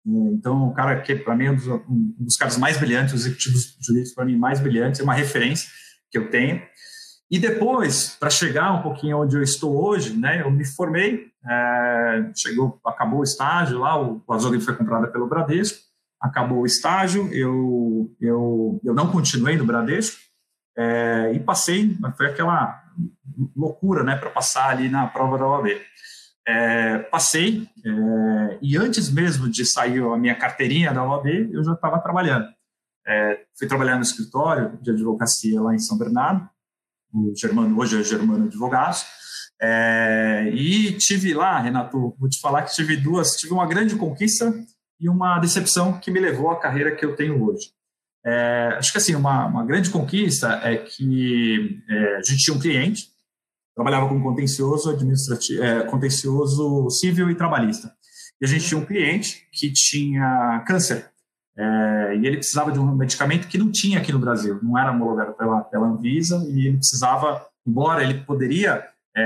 então, 0.07 0.69
o 0.69 0.75
cara 0.75 1.01
que 1.01 1.17
para 1.17 1.35
mim 1.35 1.47
é 1.47 1.51
um 1.51 1.55
dos, 1.55 1.67
um 1.67 2.15
dos, 2.19 2.37
caras 2.37 2.59
mais 2.59 2.77
brilhantes, 2.77 3.15
os 3.15 3.21
executivos 3.21 3.77
jurídicos 3.81 4.15
para 4.15 4.27
mim 4.27 4.37
mais 4.37 4.61
brilhantes, 4.61 5.01
é 5.01 5.05
uma 5.05 5.15
referência 5.15 5.69
que 6.11 6.19
eu 6.19 6.31
tenho. 6.31 6.61
E 7.31 7.39
depois, 7.39 8.17
para 8.21 8.29
chegar 8.29 8.73
um 8.73 8.83
pouquinho 8.83 9.23
onde 9.23 9.35
eu 9.35 9.43
estou 9.43 9.83
hoje, 9.83 10.15
né, 10.15 10.43
eu 10.43 10.51
me 10.51 10.65
formei, 10.65 11.33
é, 11.49 12.31
chegou, 12.37 12.79
acabou 12.87 13.21
o 13.21 13.25
estágio 13.25 13.79
lá, 13.79 14.01
o, 14.01 14.23
Azog 14.31 14.61
foi 14.61 14.77
comprada 14.77 15.09
pelo 15.09 15.27
Bradesco, 15.27 15.79
acabou 16.25 16.61
o 16.61 16.67
estágio, 16.67 17.29
eu, 17.33 18.11
eu, 18.19 18.81
eu 18.83 18.95
não 18.95 19.11
continuei 19.11 19.59
no 19.59 19.67
Bradesco 19.67 20.19
é, 20.77 21.33
e 21.35 21.39
passei, 21.39 21.97
foi 22.17 22.27
aquela 22.27 22.83
loucura 23.55 24.03
né, 24.03 24.17
para 24.17 24.31
passar 24.31 24.71
ali 24.71 24.89
na 24.89 25.07
prova 25.07 25.37
da 25.37 25.47
OAB. 25.47 25.69
É, 26.47 26.99
passei 26.99 27.69
é, 27.85 28.59
e 28.63 28.77
antes 28.77 29.11
mesmo 29.11 29.49
de 29.51 29.67
sair 29.67 30.03
a 30.03 30.17
minha 30.17 30.35
carteirinha 30.35 30.95
da 30.95 31.05
OAB, 31.05 31.27
eu 31.53 31.63
já 31.63 31.75
estava 31.75 31.99
trabalhando. 31.99 32.47
É, 33.07 33.45
fui 33.59 33.69
trabalhar 33.69 33.97
no 33.97 34.03
escritório 34.03 34.79
de 34.81 34.93
advocacia 34.93 35.61
lá 35.61 35.75
em 35.75 35.79
São 35.79 35.99
Bernardo, 35.99 36.49
o 37.13 37.33
Germano, 37.37 37.79
hoje 37.79 38.01
é 38.01 38.03
Germano 38.03 38.47
Advogados, 38.47 39.05
é, 39.61 40.51
e 40.55 40.97
tive 40.97 41.35
lá, 41.35 41.61
Renato, 41.61 42.17
vou 42.19 42.29
te 42.29 42.41
falar 42.41 42.63
que 42.63 42.75
tive 42.75 42.97
duas, 42.97 43.37
tive 43.37 43.53
uma 43.53 43.67
grande 43.67 43.95
conquista 43.95 44.53
e 45.01 45.09
uma 45.09 45.39
decepção 45.39 45.99
que 45.99 46.11
me 46.11 46.21
levou 46.21 46.51
à 46.51 46.59
carreira 46.59 46.95
que 46.95 47.05
eu 47.05 47.17
tenho 47.17 47.43
hoje. 47.45 47.71
É, 48.27 48.77
acho 48.79 48.91
que 48.91 48.99
assim 48.99 49.15
uma, 49.15 49.47
uma, 49.47 49.67
grande 49.67 49.91
conquista 49.91 50.61
é 50.63 50.79
que 50.79 51.83
é, 51.91 52.17
a 52.17 52.23
gente 52.23 52.43
tinha 52.43 52.57
um 52.57 52.61
cliente 52.61 53.15
trabalhava 53.75 54.09
com 54.09 54.23
contencioso 54.23 54.91
administrativo, 54.91 55.63
é, 55.63 55.85
contencioso 55.85 56.89
civil 56.91 57.29
e 57.31 57.35
trabalhista. 57.35 57.93
E 58.41 58.45
a 58.45 58.49
gente 58.49 58.67
tinha 58.67 58.81
um 58.81 58.85
cliente 58.85 59.47
que 59.53 59.73
tinha 59.73 60.63
câncer 60.67 61.11
é, 61.57 62.17
e 62.17 62.27
ele 62.27 62.37
precisava 62.37 62.73
de 62.73 62.79
um 62.79 62.95
medicamento 62.95 63.49
que 63.49 63.59
não 63.59 63.71
tinha 63.71 63.99
aqui 63.99 64.13
no 64.13 64.19
Brasil, 64.19 64.59
não 64.63 64.79
era 64.79 64.93
homologado 64.93 65.35
pela, 65.35 65.61
pela 65.63 65.87
Anvisa 65.87 66.45
e 66.49 66.69
ele 66.69 66.77
precisava, 66.77 67.45
embora 67.67 68.03
ele 68.03 68.23
poderia 68.23 68.85
é, 69.17 69.23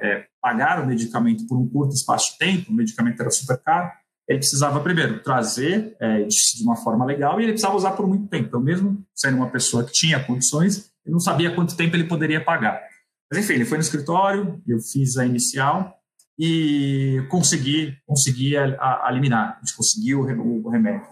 é, 0.00 0.26
pagar 0.40 0.82
o 0.82 0.86
medicamento 0.86 1.46
por 1.46 1.58
um 1.58 1.68
curto 1.68 1.94
espaço 1.94 2.32
de 2.32 2.38
tempo, 2.38 2.72
o 2.72 2.74
medicamento 2.74 3.20
era 3.20 3.30
super 3.30 3.58
caro, 3.58 3.90
ele 4.30 4.38
precisava, 4.38 4.78
primeiro, 4.78 5.20
trazer 5.24 5.96
é, 6.00 6.22
de 6.22 6.62
uma 6.62 6.76
forma 6.76 7.04
legal 7.04 7.40
e 7.40 7.42
ele 7.42 7.52
precisava 7.52 7.76
usar 7.76 7.90
por 7.90 8.06
muito 8.06 8.28
tempo. 8.28 8.46
Então, 8.46 8.60
mesmo 8.60 9.04
sendo 9.12 9.36
uma 9.36 9.50
pessoa 9.50 9.82
que 9.82 9.90
tinha 9.90 10.22
condições, 10.22 10.92
ele 11.04 11.12
não 11.12 11.18
sabia 11.18 11.52
quanto 11.52 11.76
tempo 11.76 11.96
ele 11.96 12.04
poderia 12.04 12.40
pagar. 12.42 12.80
Mas, 13.28 13.42
enfim, 13.42 13.54
ele 13.54 13.64
foi 13.64 13.76
no 13.76 13.82
escritório, 13.82 14.62
eu 14.68 14.78
fiz 14.78 15.16
a 15.16 15.26
inicial 15.26 15.92
e 16.38 17.26
consegui, 17.28 17.96
consegui 18.06 18.56
a, 18.56 18.66
a 19.04 19.08
eliminar, 19.10 19.56
a 19.56 19.66
gente 19.66 19.76
conseguiu 19.76 20.20
o, 20.20 20.64
o, 20.64 20.70
remédio. 20.70 21.08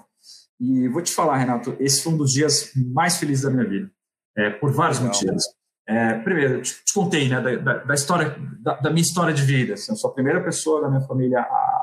E 0.60 0.86
vou 0.86 1.02
te 1.02 1.12
falar, 1.12 1.38
Renato, 1.38 1.76
esse 1.80 2.00
foi 2.04 2.12
um 2.12 2.16
dos 2.16 2.30
dias 2.30 2.70
mais 2.94 3.16
felizes 3.16 3.42
da 3.42 3.50
minha 3.50 3.68
vida, 3.68 3.90
é, 4.36 4.48
por 4.48 4.72
vários 4.72 5.00
legal. 5.00 5.12
motivos. 5.12 5.42
É, 5.88 6.14
primeiro, 6.18 6.62
te, 6.62 6.84
te 6.84 6.94
contei 6.94 7.28
né, 7.28 7.40
da, 7.40 7.56
da, 7.56 7.84
da 7.84 7.94
história, 7.94 8.36
da, 8.60 8.74
da, 8.74 8.90
minha 8.90 9.02
história 9.02 9.34
de 9.34 9.42
vida. 9.42 9.74
Assim, 9.74 9.90
eu 9.90 9.96
sou 9.96 10.10
a 10.10 10.14
primeira 10.14 10.40
pessoa 10.44 10.82
da 10.82 10.88
minha 10.88 11.00
família 11.00 11.40
a 11.40 11.77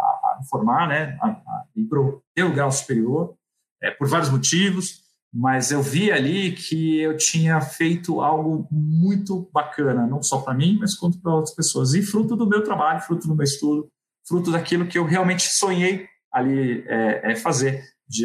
formar, 0.50 0.88
né, 0.88 1.18
a, 1.22 1.28
a 1.28 1.66
ter 2.34 2.44
o 2.44 2.54
grau 2.54 2.72
superior, 2.72 3.36
é, 3.82 3.92
por 3.92 4.08
vários 4.08 4.30
motivos, 4.30 5.06
mas 5.34 5.70
eu 5.70 5.82
vi 5.82 6.12
ali 6.12 6.54
que 6.54 7.00
eu 7.00 7.18
tinha 7.18 7.60
feito 7.60 8.22
algo 8.22 8.68
muito 8.72 9.50
bacana, 9.54 10.08
não 10.08 10.24
só 10.24 10.40
para 10.40 10.54
mim, 10.54 10.78
mas 10.80 10.96
quanto 10.96 11.20
para 11.20 11.36
outras 11.36 11.54
pessoas. 11.54 11.94
E 11.94 12.02
fruto 12.02 12.38
do 12.38 12.48
meu 12.48 12.64
trabalho, 12.64 13.02
fruto 13.02 13.28
do 13.28 13.36
meu 13.36 13.44
estudo, 13.44 13.90
fruto 14.26 14.50
daquilo 14.50 14.88
que 14.88 14.98
eu 14.98 15.06
realmente 15.06 15.44
sonhei 15.50 16.08
ali 16.32 16.86
é, 16.88 17.32
é 17.32 17.36
fazer, 17.36 17.84
de 18.08 18.24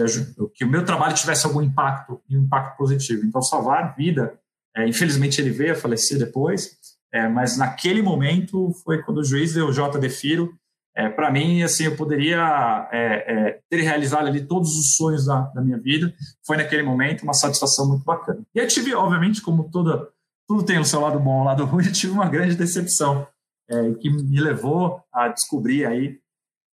que 0.54 0.64
o 0.64 0.68
meu 0.68 0.84
trabalho 0.84 1.14
tivesse 1.14 1.46
algum 1.46 1.62
impacto, 1.62 2.20
um 2.30 2.44
impacto 2.44 2.76
positivo. 2.76 3.24
Então, 3.24 3.42
salvar 3.42 3.96
vida, 3.96 4.38
é, 4.76 4.86
infelizmente 4.86 5.40
ele 5.40 5.50
veio 5.50 5.72
a 5.72 5.76
falecer 5.76 6.16
depois, 6.18 6.76
é, 7.12 7.28
mas 7.28 7.56
naquele 7.56 8.02
momento 8.02 8.72
foi 8.84 9.02
quando 9.02 9.18
o 9.18 9.24
juiz 9.24 9.54
deu 9.54 9.66
o 9.66 9.72
J. 9.72 9.98
Defiro 9.98 10.54
é, 10.96 11.08
para 11.08 11.30
mim, 11.30 11.62
assim, 11.62 11.84
eu 11.84 11.96
poderia 11.96 12.88
é, 12.92 12.98
é, 12.98 13.60
ter 13.70 13.80
realizado 13.80 14.26
ali 14.26 14.44
todos 14.44 14.76
os 14.76 14.96
sonhos 14.96 15.26
da, 15.26 15.42
da, 15.54 15.62
minha 15.62 15.78
vida. 15.78 16.12
Foi 16.44 16.56
naquele 16.56 16.82
momento 16.82 17.22
uma 17.22 17.34
satisfação 17.34 17.88
muito 17.88 18.04
bacana. 18.04 18.40
E 18.54 18.58
eu 18.58 18.66
tive, 18.66 18.94
obviamente, 18.94 19.40
como 19.40 19.70
toda, 19.70 20.08
tudo 20.48 20.64
tem 20.64 20.78
o 20.78 20.84
seu 20.84 21.00
lado 21.00 21.18
bom, 21.20 21.42
o 21.42 21.44
lado 21.44 21.64
ruim, 21.66 21.86
eu 21.86 21.92
tive 21.92 22.12
uma 22.12 22.28
grande 22.28 22.56
decepção 22.56 23.26
é, 23.68 23.92
que 23.94 24.10
me 24.10 24.40
levou 24.40 25.00
a 25.12 25.28
descobrir 25.28 25.86
aí 25.86 26.18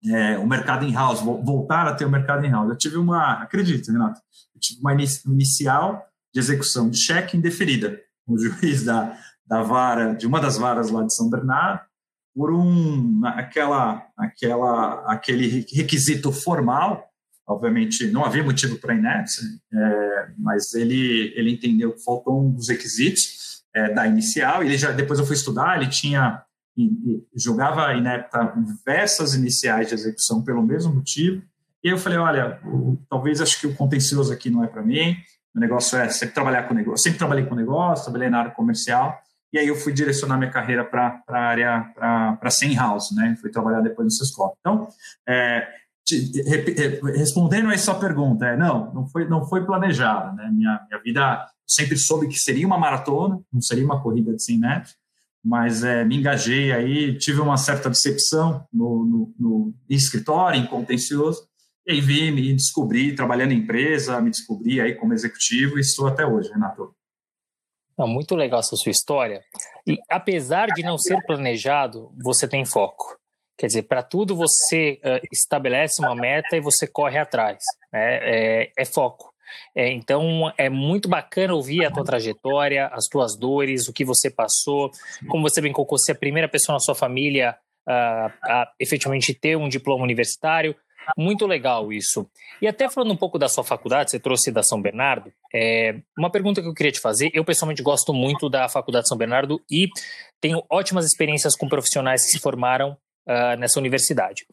é, 0.05 0.37
o 0.37 0.45
mercado 0.45 0.85
in-house, 0.85 1.21
voltar 1.21 1.87
a 1.87 1.95
ter 1.95 2.05
o 2.05 2.09
mercado 2.09 2.45
in-house. 2.45 2.69
Eu 2.69 2.77
tive 2.77 2.97
uma, 2.97 3.41
acredito, 3.41 3.91
Renato, 3.91 4.19
eu 4.53 4.61
tive 4.61 4.79
uma 4.79 4.93
inicial 4.93 6.05
de 6.33 6.39
execução 6.39 6.89
de 6.89 6.97
cheque 6.97 7.35
indeferida. 7.35 7.99
O 8.27 8.37
juiz 8.37 8.83
da, 8.83 9.17
da 9.45 9.63
vara, 9.63 10.13
de 10.13 10.27
uma 10.27 10.39
das 10.39 10.57
varas 10.57 10.89
lá 10.89 11.03
de 11.03 11.13
São 11.13 11.29
Bernardo, 11.29 11.81
por 12.35 12.51
um 12.51 13.21
aquela 13.25 14.05
aquela 14.17 15.03
aquele 15.11 15.65
requisito 15.71 16.31
formal. 16.31 17.09
Obviamente 17.45 18.07
não 18.07 18.23
havia 18.23 18.43
motivo 18.43 18.79
para 18.79 18.95
inépcia 18.95 19.43
é, 19.73 20.27
mas 20.37 20.73
ele 20.73 21.33
ele 21.35 21.51
entendeu 21.51 21.93
que 21.93 22.03
faltou 22.03 22.41
um 22.41 22.51
dos 22.51 22.69
requisitos 22.69 23.63
é, 23.73 23.93
da 23.93 24.07
inicial. 24.07 24.63
Ele 24.63 24.77
já 24.77 24.91
depois 24.91 25.19
eu 25.19 25.25
fui 25.25 25.35
estudar 25.35 25.77
ele 25.77 25.89
tinha 25.89 26.41
julgava 27.35 27.93
inepta 27.93 28.51
diversas 28.57 29.35
iniciais 29.35 29.89
de 29.89 29.93
execução 29.93 30.43
pelo 30.43 30.63
mesmo 30.63 30.93
motivo. 30.93 31.43
E 31.83 31.89
eu 31.89 31.97
falei 31.97 32.17
olha 32.17 32.59
talvez 33.09 33.41
acho 33.41 33.59
que 33.59 33.67
o 33.67 33.75
contencioso 33.75 34.33
aqui 34.33 34.49
não 34.49 34.63
é 34.63 34.67
para 34.67 34.81
mim. 34.81 35.15
O 35.53 35.59
negócio 35.59 35.95
é 35.97 36.09
sempre 36.09 36.33
trabalhar 36.33 36.63
com 36.63 36.73
negócio 36.73 37.03
sempre 37.03 37.19
trabalhei 37.19 37.45
com 37.45 37.53
negócio 37.53 38.05
trabalhei 38.05 38.29
na 38.29 38.39
área 38.39 38.51
comercial 38.51 39.21
e 39.53 39.59
aí 39.59 39.67
eu 39.67 39.75
fui 39.75 39.93
direcionar 39.93 40.35
minha 40.39 40.49
carreira 40.49 40.83
para 40.83 41.21
a 41.27 41.37
área, 41.37 41.93
para 42.39 42.49
Sem 42.49 42.73
House, 42.75 43.11
né? 43.11 43.37
Fui 43.39 43.51
trabalhar 43.51 43.81
depois 43.81 44.05
no 44.07 44.11
Sescop. 44.11 44.55
Então, 44.59 44.87
é, 45.29 45.67
te, 46.03 46.31
respondendo 47.15 47.69
a 47.69 47.73
essa 47.73 47.93
pergunta, 47.93 48.47
é, 48.47 48.57
não, 48.57 48.91
não 48.91 49.07
foi, 49.07 49.29
não 49.29 49.45
foi 49.47 49.63
planejada, 49.63 50.31
né? 50.33 50.49
Minha, 50.51 50.81
minha 50.89 51.01
vida, 51.03 51.45
sempre 51.67 51.95
soube 51.97 52.27
que 52.27 52.39
seria 52.39 52.65
uma 52.65 52.79
maratona, 52.79 53.39
não 53.53 53.61
seria 53.61 53.85
uma 53.85 54.01
corrida 54.01 54.33
de 54.33 54.43
100 54.43 54.59
metros, 54.59 54.95
mas 55.45 55.83
é, 55.83 56.03
me 56.03 56.17
engajei 56.17 56.71
aí, 56.71 57.15
tive 57.19 57.39
uma 57.39 57.57
certa 57.57 57.91
decepção 57.91 58.65
no, 58.73 59.05
no, 59.05 59.35
no 59.39 59.73
escritório, 59.87 60.59
em 60.59 60.65
contencioso, 60.65 61.47
e 61.85 61.91
aí 61.91 62.01
vi, 62.01 62.31
me 62.31 62.53
descobri 62.53 63.13
trabalhando 63.13 63.51
em 63.51 63.59
empresa, 63.59 64.19
me 64.19 64.31
descobri 64.31 64.81
aí 64.81 64.95
como 64.95 65.13
executivo 65.13 65.77
e 65.77 65.81
estou 65.81 66.07
até 66.07 66.25
hoje, 66.25 66.49
Renato. 66.49 66.95
Não, 67.97 68.07
muito 68.07 68.35
legal 68.35 68.59
essa 68.59 68.75
sua 68.75 68.91
história. 68.91 69.43
E 69.85 69.97
apesar 70.09 70.67
de 70.67 70.83
não 70.83 70.97
ser 70.97 71.21
planejado, 71.25 72.11
você 72.21 72.47
tem 72.47 72.65
foco. 72.65 73.17
Quer 73.57 73.67
dizer, 73.67 73.83
para 73.83 74.01
tudo 74.01 74.35
você 74.35 74.99
uh, 75.03 75.25
estabelece 75.31 76.01
uma 76.01 76.15
meta 76.15 76.57
e 76.57 76.61
você 76.61 76.87
corre 76.87 77.17
atrás. 77.17 77.59
Né? 77.91 78.19
É, 78.21 78.71
é 78.77 78.85
foco. 78.85 79.33
É, 79.75 79.89
então 79.91 80.51
é 80.57 80.69
muito 80.69 81.07
bacana 81.07 81.53
ouvir 81.53 81.85
a 81.85 81.91
tua 81.91 82.03
trajetória, 82.03 82.87
as 82.87 83.05
tuas 83.05 83.37
dores, 83.37 83.87
o 83.87 83.93
que 83.93 84.03
você 84.03 84.29
passou. 84.29 84.91
Como 85.29 85.47
você 85.47 85.61
bem 85.61 85.71
colocou, 85.71 85.97
é 86.09 86.11
a 86.11 86.15
primeira 86.15 86.47
pessoa 86.47 86.75
na 86.75 86.79
sua 86.79 86.95
família 86.95 87.55
a 87.85 88.71
efetivamente 88.79 89.33
ter 89.33 89.57
um 89.57 89.67
diploma 89.67 90.03
universitário. 90.03 90.75
Muito 91.17 91.45
legal 91.45 91.91
isso. 91.91 92.29
E 92.61 92.67
até 92.67 92.89
falando 92.89 93.11
um 93.11 93.17
pouco 93.17 93.37
da 93.37 93.49
sua 93.49 93.63
faculdade, 93.63 94.11
você 94.11 94.19
trouxe 94.19 94.51
da 94.51 94.63
São 94.63 94.81
Bernardo, 94.81 95.31
é, 95.53 95.95
uma 96.17 96.29
pergunta 96.29 96.61
que 96.61 96.67
eu 96.67 96.73
queria 96.73 96.91
te 96.91 96.99
fazer. 96.99 97.29
Eu 97.33 97.43
pessoalmente 97.43 97.81
gosto 97.81 98.13
muito 98.13 98.49
da 98.49 98.69
Faculdade 98.69 99.03
de 99.03 99.09
São 99.09 99.17
Bernardo 99.17 99.61
e 99.69 99.87
tenho 100.41 100.63
ótimas 100.69 101.05
experiências 101.05 101.55
com 101.55 101.67
profissionais 101.67 102.25
que 102.25 102.31
se 102.31 102.39
formaram 102.39 102.97
uh, 103.27 103.57
nessa 103.57 103.79
universidade. 103.79 104.45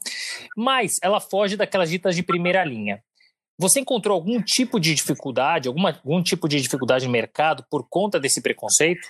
Mas 0.56 0.96
ela 1.02 1.20
foge 1.20 1.56
daquelas 1.56 1.90
ditas 1.90 2.14
de 2.14 2.22
primeira 2.22 2.64
linha. 2.64 3.02
Você 3.58 3.80
encontrou 3.80 4.14
algum 4.14 4.40
tipo 4.40 4.80
de 4.80 4.94
dificuldade, 4.94 5.68
alguma, 5.68 5.90
algum 5.90 6.22
tipo 6.22 6.48
de 6.48 6.60
dificuldade 6.60 7.04
no 7.04 7.12
mercado 7.12 7.62
por 7.70 7.86
conta 7.90 8.18
desse 8.18 8.40
preconceito? 8.40 9.06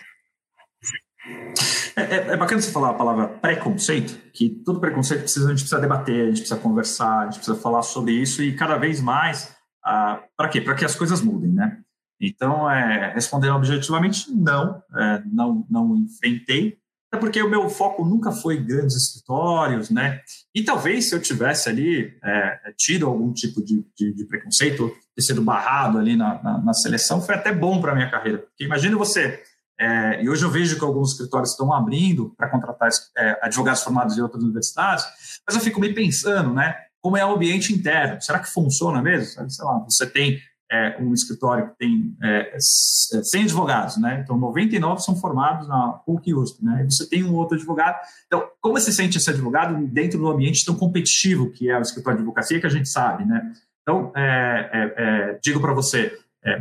É, 1.96 2.02
é, 2.02 2.16
é, 2.32 2.36
bacana 2.36 2.60
você 2.60 2.72
falar 2.72 2.90
a 2.90 2.94
palavra 2.94 3.28
preconceito, 3.28 4.18
que 4.32 4.48
todo 4.48 4.80
preconceito 4.80 5.22
precisa, 5.22 5.46
a 5.46 5.50
gente 5.50 5.60
precisa 5.60 5.80
debater, 5.80 6.22
a 6.22 6.26
gente 6.26 6.40
precisa 6.40 6.58
conversar, 6.58 7.20
a 7.20 7.24
gente 7.24 7.36
precisa 7.36 7.56
falar 7.58 7.82
sobre 7.82 8.12
isso 8.12 8.42
e 8.42 8.54
cada 8.54 8.76
vez 8.76 9.00
mais, 9.00 9.54
ah, 9.84 10.22
para 10.36 10.48
quê? 10.48 10.60
Para 10.60 10.74
que 10.74 10.84
as 10.84 10.94
coisas 10.94 11.20
mudem, 11.20 11.50
né? 11.50 11.78
Então, 12.20 12.70
é, 12.70 13.12
respondendo 13.14 13.56
objetivamente, 13.56 14.30
não, 14.30 14.82
é, 14.94 15.22
não, 15.26 15.66
não 15.70 15.96
enfrentei, 15.96 16.78
até 17.12 17.18
porque 17.18 17.42
o 17.42 17.50
meu 17.50 17.68
foco 17.68 18.04
nunca 18.04 18.30
foi 18.30 18.56
grandes 18.56 18.94
escritórios, 18.94 19.90
né? 19.90 20.20
E 20.54 20.62
talvez 20.62 21.08
se 21.08 21.14
eu 21.14 21.20
tivesse 21.20 21.68
ali 21.68 22.16
é, 22.22 22.72
tido 22.78 23.06
algum 23.06 23.32
tipo 23.32 23.64
de, 23.64 23.84
de, 23.96 24.14
de, 24.14 24.24
preconceito, 24.26 24.94
ter 25.16 25.22
sido 25.22 25.42
barrado 25.42 25.98
ali 25.98 26.14
na, 26.14 26.40
na, 26.40 26.58
na 26.58 26.72
seleção, 26.72 27.20
foi 27.20 27.34
até 27.34 27.52
bom 27.52 27.80
para 27.80 27.96
minha 27.96 28.10
carreira. 28.10 28.38
Porque 28.38 28.64
imagina 28.64 28.96
você 28.96 29.42
é, 29.80 30.22
e 30.22 30.28
hoje 30.28 30.44
eu 30.44 30.50
vejo 30.50 30.78
que 30.78 30.84
alguns 30.84 31.12
escritórios 31.12 31.52
estão 31.52 31.72
abrindo 31.72 32.34
para 32.36 32.50
contratar 32.50 32.90
é, 33.16 33.38
advogados 33.40 33.82
formados 33.82 34.18
em 34.18 34.20
outras 34.20 34.42
universidades, 34.42 35.06
mas 35.46 35.56
eu 35.56 35.62
fico 35.62 35.80
me 35.80 35.94
pensando, 35.94 36.52
né? 36.52 36.76
Como 37.00 37.16
é 37.16 37.24
o 37.24 37.34
ambiente 37.34 37.72
interno? 37.72 38.20
Será 38.20 38.38
que 38.40 38.50
funciona 38.50 39.00
mesmo? 39.00 39.50
Sei 39.50 39.64
lá, 39.64 39.78
você 39.78 40.06
tem 40.06 40.38
é, 40.70 40.98
um 41.00 41.14
escritório 41.14 41.70
que 41.70 41.78
tem 41.78 42.14
é, 42.22 42.58
100 42.58 43.44
advogados, 43.44 43.96
né? 43.96 44.20
Então, 44.22 44.36
99 44.36 45.00
são 45.00 45.16
formados 45.16 45.66
na 45.66 45.92
PUC 46.04 46.34
USP, 46.34 46.62
né? 46.62 46.82
E 46.82 46.92
você 46.92 47.08
tem 47.08 47.24
um 47.24 47.34
outro 47.34 47.56
advogado. 47.56 47.98
Então, 48.26 48.46
como 48.60 48.78
se 48.78 48.92
sente 48.92 49.16
esse 49.16 49.30
advogado 49.30 49.82
dentro 49.86 50.18
do 50.18 50.28
ambiente 50.28 50.62
tão 50.62 50.74
competitivo 50.74 51.50
que 51.52 51.70
é 51.70 51.78
o 51.78 51.80
escritório 51.80 52.18
de 52.18 52.22
advocacia, 52.22 52.60
que 52.60 52.66
a 52.66 52.70
gente 52.70 52.90
sabe, 52.90 53.24
né? 53.24 53.50
Então, 53.80 54.12
é, 54.14 54.70
é, 54.74 54.94
é 54.98 55.38
digo 55.42 55.58
para 55.58 55.72
você, 55.72 56.12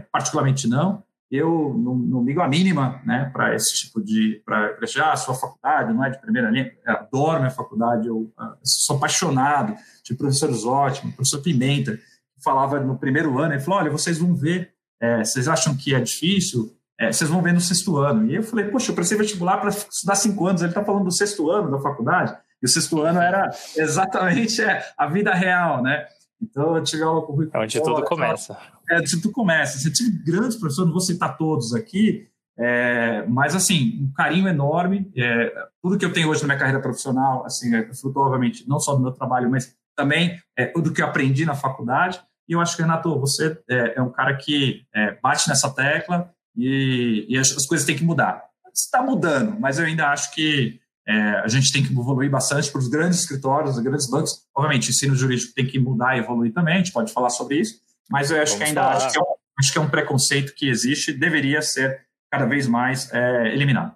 particularmente 0.09 0.69
não 0.69 1.03
eu 1.31 1.75
não, 1.77 1.95
não 1.95 2.23
ligo 2.23 2.41
a 2.41 2.47
mínima 2.47 3.01
né, 3.05 3.29
para 3.31 3.53
esse 3.53 3.75
tipo 3.75 4.01
de. 4.01 4.41
para 4.43 4.75
ah, 5.01 5.13
a 5.13 5.15
sua 5.15 5.35
faculdade 5.35 5.93
não 5.93 6.03
é 6.03 6.09
de 6.09 6.19
primeira 6.19 6.49
linha, 6.49 6.71
eu 6.85 6.93
adoro 6.93 7.39
minha 7.39 7.51
faculdade, 7.51 8.07
eu, 8.07 8.31
eu 8.39 8.55
sou 8.63 8.97
apaixonado, 8.97 9.75
tive 10.03 10.17
professores 10.17 10.65
ótimos, 10.65 11.13
professor 11.13 11.41
Pimenta, 11.41 11.95
que 11.95 12.43
falava 12.43 12.79
no 12.79 12.97
primeiro 12.97 13.37
ano, 13.37 13.53
ele 13.53 13.61
falou: 13.61 13.79
olha, 13.79 13.91
vocês 13.91 14.17
vão 14.17 14.33
ver, 14.33 14.73
é, 14.99 15.23
vocês 15.23 15.47
acham 15.47 15.77
que 15.77 15.93
é 15.93 15.99
difícil, 15.99 16.75
é, 16.99 17.11
vocês 17.11 17.29
vão 17.29 17.43
ver 17.43 17.53
no 17.53 17.61
sexto 17.61 17.97
ano. 17.97 18.25
E 18.25 18.35
eu 18.35 18.43
falei: 18.43 18.65
poxa, 18.65 18.89
eu 18.91 18.95
prestei 18.95 19.17
vestibular 19.17 19.57
para 19.57 19.69
estudar 19.69 20.15
cinco 20.15 20.47
anos, 20.47 20.61
ele 20.61 20.71
está 20.71 20.83
falando 20.83 21.05
do 21.05 21.13
sexto 21.13 21.51
ano 21.51 21.69
da 21.69 21.79
faculdade, 21.79 22.35
e 22.61 22.65
o 22.65 22.69
sexto 22.69 23.01
ano 23.01 23.21
era 23.21 23.51
exatamente 23.77 24.63
é, 24.63 24.83
a 24.97 25.05
vida 25.05 25.31
real, 25.31 25.83
né? 25.83 26.07
Então, 26.41 26.77
eu 26.77 26.83
tive 26.83 27.03
aula 27.03 27.21
com 27.21 27.33
o 27.33 27.35
Rui 27.35 27.49
É 27.53 27.59
onde 27.59 27.81
tudo 27.81 28.01
começa. 28.03 28.57
É, 28.89 28.97
onde 28.97 29.21
tudo 29.21 29.31
começa. 29.31 29.77
Você 29.77 29.91
tive 29.91 30.11
grandes 30.23 30.57
professores, 30.57 30.87
não 30.87 30.93
vou 30.93 31.01
citar 31.01 31.37
todos 31.37 31.73
aqui, 31.73 32.27
é, 32.57 33.25
mas, 33.27 33.55
assim, 33.55 33.99
um 34.01 34.11
carinho 34.11 34.47
enorme. 34.47 35.09
É, 35.15 35.51
tudo 35.81 35.97
que 35.97 36.03
eu 36.03 36.11
tenho 36.11 36.29
hoje 36.29 36.41
na 36.41 36.47
minha 36.47 36.59
carreira 36.59 36.81
profissional, 36.81 37.45
assim, 37.45 37.73
é 37.73 37.93
fruto, 37.93 38.19
obviamente, 38.19 38.67
não 38.67 38.79
só 38.79 38.93
do 38.95 39.01
meu 39.01 39.11
trabalho, 39.11 39.49
mas 39.49 39.73
também 39.95 40.41
é, 40.57 40.71
do 40.73 40.91
que 40.91 41.01
eu 41.01 41.05
aprendi 41.05 41.45
na 41.45 41.55
faculdade. 41.55 42.19
E 42.47 42.53
eu 42.53 42.59
acho 42.59 42.75
que, 42.75 42.81
Renato, 42.81 43.17
você 43.19 43.57
é, 43.69 43.93
é 43.97 44.01
um 44.01 44.11
cara 44.11 44.35
que 44.35 44.83
é, 44.93 45.17
bate 45.21 45.47
nessa 45.47 45.69
tecla 45.69 46.31
e, 46.55 47.25
e 47.29 47.37
as, 47.37 47.51
as 47.55 47.65
coisas 47.65 47.85
têm 47.85 47.95
que 47.95 48.03
mudar. 48.03 48.43
Está 48.73 49.01
mudando, 49.01 49.59
mas 49.59 49.79
eu 49.79 49.85
ainda 49.85 50.07
acho 50.09 50.33
que 50.33 50.79
é, 51.07 51.39
a 51.39 51.47
gente 51.47 51.71
tem 51.71 51.83
que 51.83 51.91
evoluir 51.91 52.29
bastante 52.29 52.71
para 52.71 52.79
os 52.79 52.87
grandes 52.87 53.19
escritórios, 53.19 53.77
os 53.77 53.83
grandes 53.83 54.09
bancos. 54.09 54.43
Obviamente, 54.55 54.89
o 54.89 54.91
ensino 54.91 55.15
jurídico 55.15 55.53
tem 55.53 55.65
que 55.65 55.79
mudar 55.79 56.15
e 56.15 56.19
evoluir 56.19 56.53
também, 56.53 56.75
a 56.75 56.77
gente 56.77 56.91
pode 56.91 57.11
falar 57.11 57.29
sobre 57.29 57.59
isso, 57.59 57.79
mas 58.09 58.31
eu 58.31 58.41
acho 58.41 58.53
Vamos 58.53 58.57
que 58.57 58.63
ainda 58.63 58.89
acho 58.89 59.11
que, 59.11 59.17
é 59.17 59.21
um, 59.21 59.35
acho 59.59 59.71
que, 59.71 59.77
é 59.77 59.81
um, 59.81 59.89
preconceito 59.89 60.53
que 60.53 60.67
existe 60.67 61.13
deveria 61.13 61.61
ser 61.61 62.05
cada 62.31 62.45
vez 62.45 62.67
mais 62.67 63.11
é, 63.13 63.47
eliminado. 63.47 63.95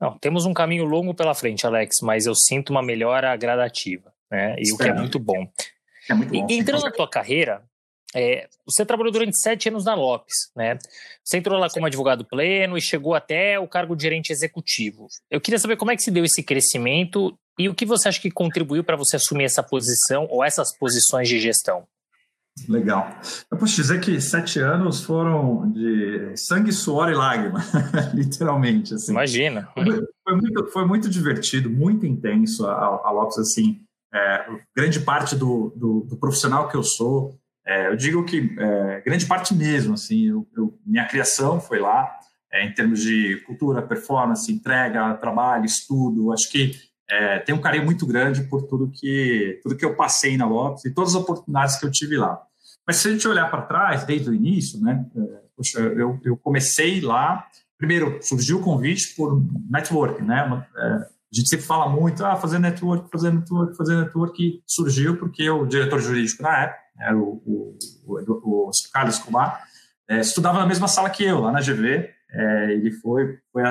Não, 0.00 0.18
temos 0.18 0.44
um 0.44 0.52
caminho 0.52 0.84
longo 0.84 1.14
pela 1.14 1.34
frente, 1.34 1.66
Alex, 1.66 1.96
mas 2.02 2.26
eu 2.26 2.34
sinto 2.34 2.70
uma 2.70 2.82
melhora 2.82 3.34
gradativa, 3.36 4.12
né? 4.30 4.56
E 4.58 4.72
o 4.72 4.76
que 4.76 4.88
é 4.88 4.92
muito 4.92 5.18
bom. 5.18 5.46
É 6.08 6.14
muito 6.14 6.32
bom. 6.32 6.46
E, 6.50 6.54
entrando 6.54 6.82
na 6.82 6.90
tua 6.90 7.08
carreira, 7.08 7.62
é, 8.14 8.48
você 8.64 8.86
trabalhou 8.86 9.12
durante 9.12 9.36
sete 9.38 9.68
anos 9.68 9.84
na 9.84 9.94
Lopes, 9.94 10.50
né? 10.54 10.78
Você 11.22 11.38
entrou 11.38 11.58
lá 11.58 11.68
como 11.68 11.86
advogado 11.86 12.24
pleno 12.24 12.78
e 12.78 12.80
chegou 12.80 13.14
até 13.14 13.58
o 13.58 13.66
cargo 13.66 13.96
de 13.96 14.02
gerente 14.02 14.30
executivo. 14.30 15.08
Eu 15.28 15.40
queria 15.40 15.58
saber 15.58 15.76
como 15.76 15.90
é 15.90 15.96
que 15.96 16.02
se 16.02 16.12
deu 16.12 16.24
esse 16.24 16.42
crescimento 16.42 17.36
e 17.58 17.68
o 17.68 17.74
que 17.74 17.84
você 17.84 18.08
acha 18.08 18.20
que 18.20 18.30
contribuiu 18.30 18.84
para 18.84 18.96
você 18.96 19.16
assumir 19.16 19.44
essa 19.44 19.62
posição 19.62 20.26
ou 20.30 20.44
essas 20.44 20.76
posições 20.76 21.28
de 21.28 21.40
gestão. 21.40 21.86
Legal. 22.68 23.10
Eu 23.50 23.58
posso 23.58 23.74
dizer 23.74 24.00
que 24.00 24.20
sete 24.20 24.60
anos 24.60 25.02
foram 25.02 25.70
de 25.70 26.36
sangue, 26.36 26.72
suor 26.72 27.10
e 27.10 27.14
lágrima, 27.14 27.60
literalmente. 28.14 28.94
Assim. 28.94 29.12
Imagina. 29.12 29.68
Foi, 29.74 29.84
foi, 29.84 30.36
muito, 30.36 30.66
foi 30.68 30.86
muito 30.86 31.10
divertido, 31.10 31.68
muito 31.68 32.06
intenso 32.06 32.66
a, 32.66 33.02
a 33.04 33.10
Lopes, 33.10 33.38
assim, 33.38 33.80
é, 34.14 34.46
grande 34.74 35.00
parte 35.00 35.34
do, 35.34 35.72
do, 35.76 36.06
do 36.08 36.16
profissional 36.16 36.68
que 36.68 36.76
eu 36.76 36.82
sou, 36.84 37.36
é, 37.66 37.88
eu 37.88 37.96
digo 37.96 38.24
que 38.24 38.54
é, 38.58 39.00
grande 39.00 39.24
parte 39.26 39.54
mesmo, 39.54 39.94
assim, 39.94 40.28
eu, 40.28 40.46
eu, 40.54 40.78
minha 40.86 41.06
criação 41.06 41.60
foi 41.60 41.78
lá, 41.78 42.14
é, 42.52 42.64
em 42.64 42.72
termos 42.74 43.00
de 43.00 43.42
cultura, 43.46 43.80
performance, 43.82 44.52
entrega, 44.52 45.14
trabalho, 45.14 45.64
estudo. 45.64 46.32
Acho 46.32 46.50
que 46.50 46.72
é, 47.08 47.38
tem 47.40 47.54
um 47.54 47.60
carinho 47.60 47.84
muito 47.84 48.06
grande 48.06 48.44
por 48.44 48.62
tudo 48.62 48.90
que 48.90 49.60
tudo 49.62 49.76
que 49.76 49.84
eu 49.84 49.94
passei 49.94 50.36
na 50.36 50.46
Lopes 50.46 50.84
e 50.84 50.94
todas 50.94 51.14
as 51.14 51.20
oportunidades 51.20 51.76
que 51.76 51.86
eu 51.86 51.90
tive 51.90 52.16
lá. 52.16 52.40
Mas 52.86 52.96
se 52.96 53.08
a 53.08 53.10
gente 53.10 53.26
olhar 53.26 53.50
para 53.50 53.62
trás, 53.62 54.04
desde 54.04 54.30
o 54.30 54.34
início, 54.34 54.80
né, 54.80 55.04
é, 55.16 55.20
poxa, 55.56 55.80
eu, 55.80 56.20
eu 56.24 56.36
comecei 56.36 57.00
lá. 57.00 57.46
Primeiro 57.76 58.18
surgiu 58.22 58.58
o 58.58 58.62
convite 58.62 59.14
por 59.16 59.42
network, 59.70 60.22
né? 60.22 60.66
É, 60.76 60.84
a 61.34 61.36
gente 61.36 61.48
sempre 61.48 61.66
fala 61.66 61.88
muito, 61.88 62.24
ah, 62.24 62.36
fazer 62.36 62.58
network, 62.58 63.10
fazer 63.10 63.32
network, 63.32 63.76
fazer 63.76 63.96
network, 63.96 64.62
surgiu 64.66 65.16
porque 65.16 65.50
o 65.50 65.66
diretor 65.66 66.00
jurídico 66.00 66.42
na 66.42 66.62
época 66.62 66.78
era 67.00 67.18
o, 67.18 67.42
o, 67.44 67.76
o, 68.06 68.68
o 68.68 68.70
Carlos 68.92 69.16
Escobar, 69.16 69.64
é, 70.08 70.20
estudava 70.20 70.58
na 70.58 70.66
mesma 70.66 70.86
sala 70.86 71.10
que 71.10 71.24
eu, 71.24 71.40
lá 71.40 71.50
na 71.50 71.60
GV. 71.60 72.08
É, 72.30 72.72
ele 72.72 72.92
foi, 72.92 73.38
foi 73.52 73.62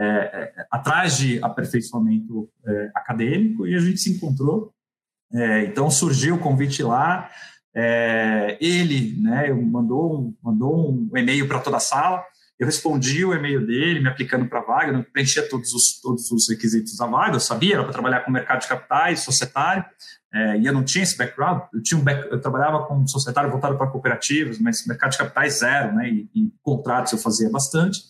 é, 0.00 0.04
é, 0.04 0.66
atrás 0.70 1.16
de 1.16 1.42
aperfeiçoamento 1.42 2.48
é, 2.64 2.90
acadêmico 2.94 3.66
e 3.66 3.74
a 3.74 3.80
gente 3.80 3.98
se 3.98 4.10
encontrou. 4.10 4.72
então 5.66 5.90
surgiu 5.90 6.36
o 6.36 6.38
convite 6.38 6.82
lá. 6.82 7.28
ele 8.60 9.20
né, 9.20 9.52
mandou 9.52 10.32
mandou 10.42 10.92
um 10.92 11.16
e-mail 11.16 11.48
para 11.48 11.60
toda 11.60 11.78
a 11.78 11.80
sala. 11.80 12.24
Eu 12.58 12.66
respondi 12.66 13.24
o 13.24 13.32
e-mail 13.32 13.64
dele, 13.64 14.00
me 14.00 14.08
aplicando 14.08 14.48
para 14.48 14.58
a 14.58 14.64
vaga, 14.64 14.92
não 14.92 15.02
preenchia 15.02 15.48
todos 15.48 15.72
os, 15.72 16.00
todos 16.00 16.30
os 16.32 16.48
requisitos 16.48 16.96
da 16.96 17.06
vaga, 17.06 17.36
eu 17.36 17.40
sabia, 17.40 17.74
era 17.74 17.84
para 17.84 17.92
trabalhar 17.92 18.20
com 18.24 18.32
mercado 18.32 18.60
de 18.62 18.66
capitais, 18.66 19.20
societário, 19.20 19.84
é, 20.34 20.58
e 20.58 20.66
eu 20.66 20.72
não 20.72 20.82
tinha 20.82 21.04
esse 21.04 21.16
background, 21.16 21.62
eu, 21.72 21.80
tinha 21.80 22.00
um 22.00 22.02
back, 22.02 22.28
eu 22.32 22.40
trabalhava 22.40 22.84
com 22.84 23.06
societário 23.06 23.48
voltado 23.48 23.78
para 23.78 23.86
cooperativas, 23.86 24.58
mas 24.58 24.84
mercado 24.86 25.12
de 25.12 25.18
capitais 25.18 25.60
zero, 25.60 25.94
né, 25.94 26.08
e, 26.10 26.28
e 26.34 26.52
contratos 26.60 27.12
eu 27.12 27.18
fazia 27.18 27.48
bastante. 27.48 28.00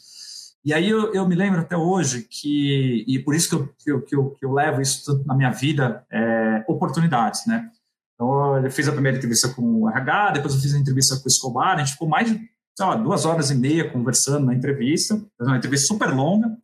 E 0.65 0.75
aí 0.75 0.89
eu, 0.89 1.15
eu, 1.15 1.27
me 1.27 1.35
lembro 1.35 1.61
até 1.61 1.77
hoje 1.77 2.27
que, 2.29 3.05
e 3.07 3.19
por 3.21 3.35
isso 3.35 3.49
que 3.49 3.55
eu, 3.55 3.69
que 3.79 3.91
eu, 3.91 4.03
que 4.03 4.17
eu, 4.17 4.31
que 4.31 4.45
eu 4.45 4.53
levo 4.53 4.83
isso 4.83 5.23
na 5.25 5.35
minha 5.35 5.51
vida, 5.51 6.05
é, 6.11 6.65
oportunidades, 6.69 7.47
né? 7.47 7.71
Então, 8.15 8.59
eu 8.65 8.71
fiz 8.71 8.89
a 8.89 8.93
primeira 8.93 9.17
entrevista 9.17 9.49
com 9.49 9.83
o 9.83 9.89
RH, 9.89 10.33
depois 10.33 10.55
eu 10.55 10.61
fiz 10.61 10.75
a 10.75 10.79
entrevista 10.79 11.17
com 11.17 11.25
o 11.25 11.29
Escobar, 11.29 11.77
a 11.77 11.79
gente 11.79 11.93
ficou 11.93 12.09
mais 12.09 12.29
de 12.29 12.49
lá, 12.81 12.97
duas 12.97 13.25
horas 13.25 13.51
e 13.51 13.55
meia 13.55 13.89
conversando 13.89 14.47
na 14.47 14.55
entrevista, 14.55 15.21
uma 15.41 15.57
entrevista 15.57 15.87
super 15.87 16.13
longa. 16.13 16.57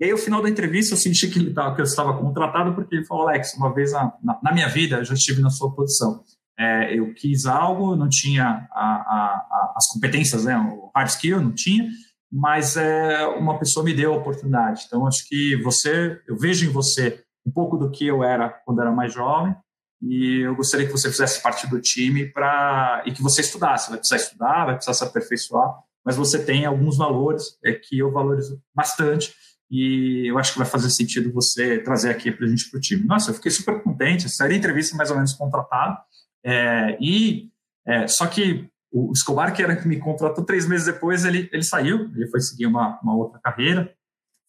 E 0.00 0.04
aí, 0.04 0.10
ao 0.12 0.18
final 0.18 0.40
da 0.40 0.48
entrevista, 0.48 0.94
eu 0.94 0.98
senti 0.98 1.28
que, 1.28 1.38
ele 1.38 1.52
tava, 1.52 1.74
que 1.74 1.80
eu 1.80 1.84
estava 1.84 2.16
contratado, 2.16 2.74
porque 2.74 2.94
ele 2.94 3.04
falou: 3.04 3.28
Alex, 3.28 3.54
uma 3.54 3.74
vez 3.74 3.92
na, 3.92 4.12
na, 4.22 4.38
na 4.42 4.52
minha 4.52 4.68
vida, 4.68 4.96
eu 4.98 5.04
já 5.04 5.14
estive 5.14 5.42
na 5.42 5.50
sua 5.50 5.74
posição. 5.74 6.24
É, 6.58 6.96
eu 6.96 7.12
quis 7.14 7.46
algo, 7.46 7.96
não 7.96 8.08
tinha 8.08 8.68
a, 8.70 8.84
a, 8.84 9.46
a, 9.50 9.74
as 9.76 9.86
competências, 9.88 10.44
né, 10.44 10.56
o 10.56 10.90
hard 10.94 11.08
skill, 11.08 11.40
não 11.40 11.52
tinha, 11.52 11.88
mas 12.30 12.76
é, 12.76 13.26
uma 13.26 13.58
pessoa 13.58 13.84
me 13.84 13.94
deu 13.94 14.14
a 14.14 14.16
oportunidade. 14.16 14.84
Então, 14.86 15.06
acho 15.06 15.26
que 15.28 15.56
você, 15.62 16.20
eu 16.28 16.36
vejo 16.36 16.66
em 16.66 16.72
você 16.72 17.22
um 17.46 17.50
pouco 17.50 17.76
do 17.76 17.90
que 17.90 18.06
eu 18.06 18.22
era 18.22 18.48
quando 18.64 18.80
era 18.80 18.92
mais 18.92 19.12
jovem, 19.12 19.54
e 20.02 20.40
eu 20.40 20.54
gostaria 20.54 20.86
que 20.86 20.92
você 20.92 21.10
fizesse 21.10 21.42
parte 21.42 21.66
do 21.66 21.80
time 21.80 22.26
para 22.26 23.02
e 23.04 23.12
que 23.12 23.22
você 23.22 23.42
estudasse. 23.42 23.90
Vai 23.90 23.98
precisar 23.98 24.16
estudar, 24.16 24.64
vai 24.64 24.74
precisar 24.74 24.94
se 24.94 25.04
aperfeiçoar, 25.04 25.78
mas 26.04 26.16
você 26.16 26.42
tem 26.42 26.64
alguns 26.64 26.96
valores 26.96 27.58
é, 27.64 27.72
que 27.72 27.98
eu 27.98 28.10
valorizo 28.10 28.62
bastante 28.74 29.34
e 29.70 30.26
eu 30.28 30.38
acho 30.38 30.52
que 30.52 30.58
vai 30.58 30.66
fazer 30.66 30.90
sentido 30.90 31.32
você 31.32 31.78
trazer 31.78 32.10
aqui 32.10 32.32
para 32.32 32.46
a 32.46 32.48
gente 32.48 32.68
para 32.70 32.78
o 32.78 32.80
time. 32.80 33.04
Nossa, 33.04 33.30
eu 33.30 33.34
fiquei 33.34 33.50
super 33.50 33.82
contente, 33.82 34.28
saí 34.28 34.48
da 34.48 34.54
entrevista 34.56 34.96
mais 34.96 35.10
ou 35.10 35.16
menos 35.16 35.34
contratado 35.34 35.98
é, 36.44 36.96
e 37.00 37.50
é, 37.86 38.06
só 38.08 38.26
que 38.26 38.68
o 38.92 39.12
Escobar, 39.12 39.54
que 39.54 39.62
era 39.62 39.76
que 39.76 39.86
me 39.86 39.98
contratou 39.98 40.44
três 40.44 40.66
meses 40.66 40.86
depois, 40.86 41.24
ele, 41.24 41.48
ele 41.52 41.62
saiu, 41.62 42.10
ele 42.14 42.28
foi 42.28 42.40
seguir 42.40 42.66
uma, 42.66 42.98
uma 43.02 43.14
outra 43.14 43.40
carreira 43.40 43.94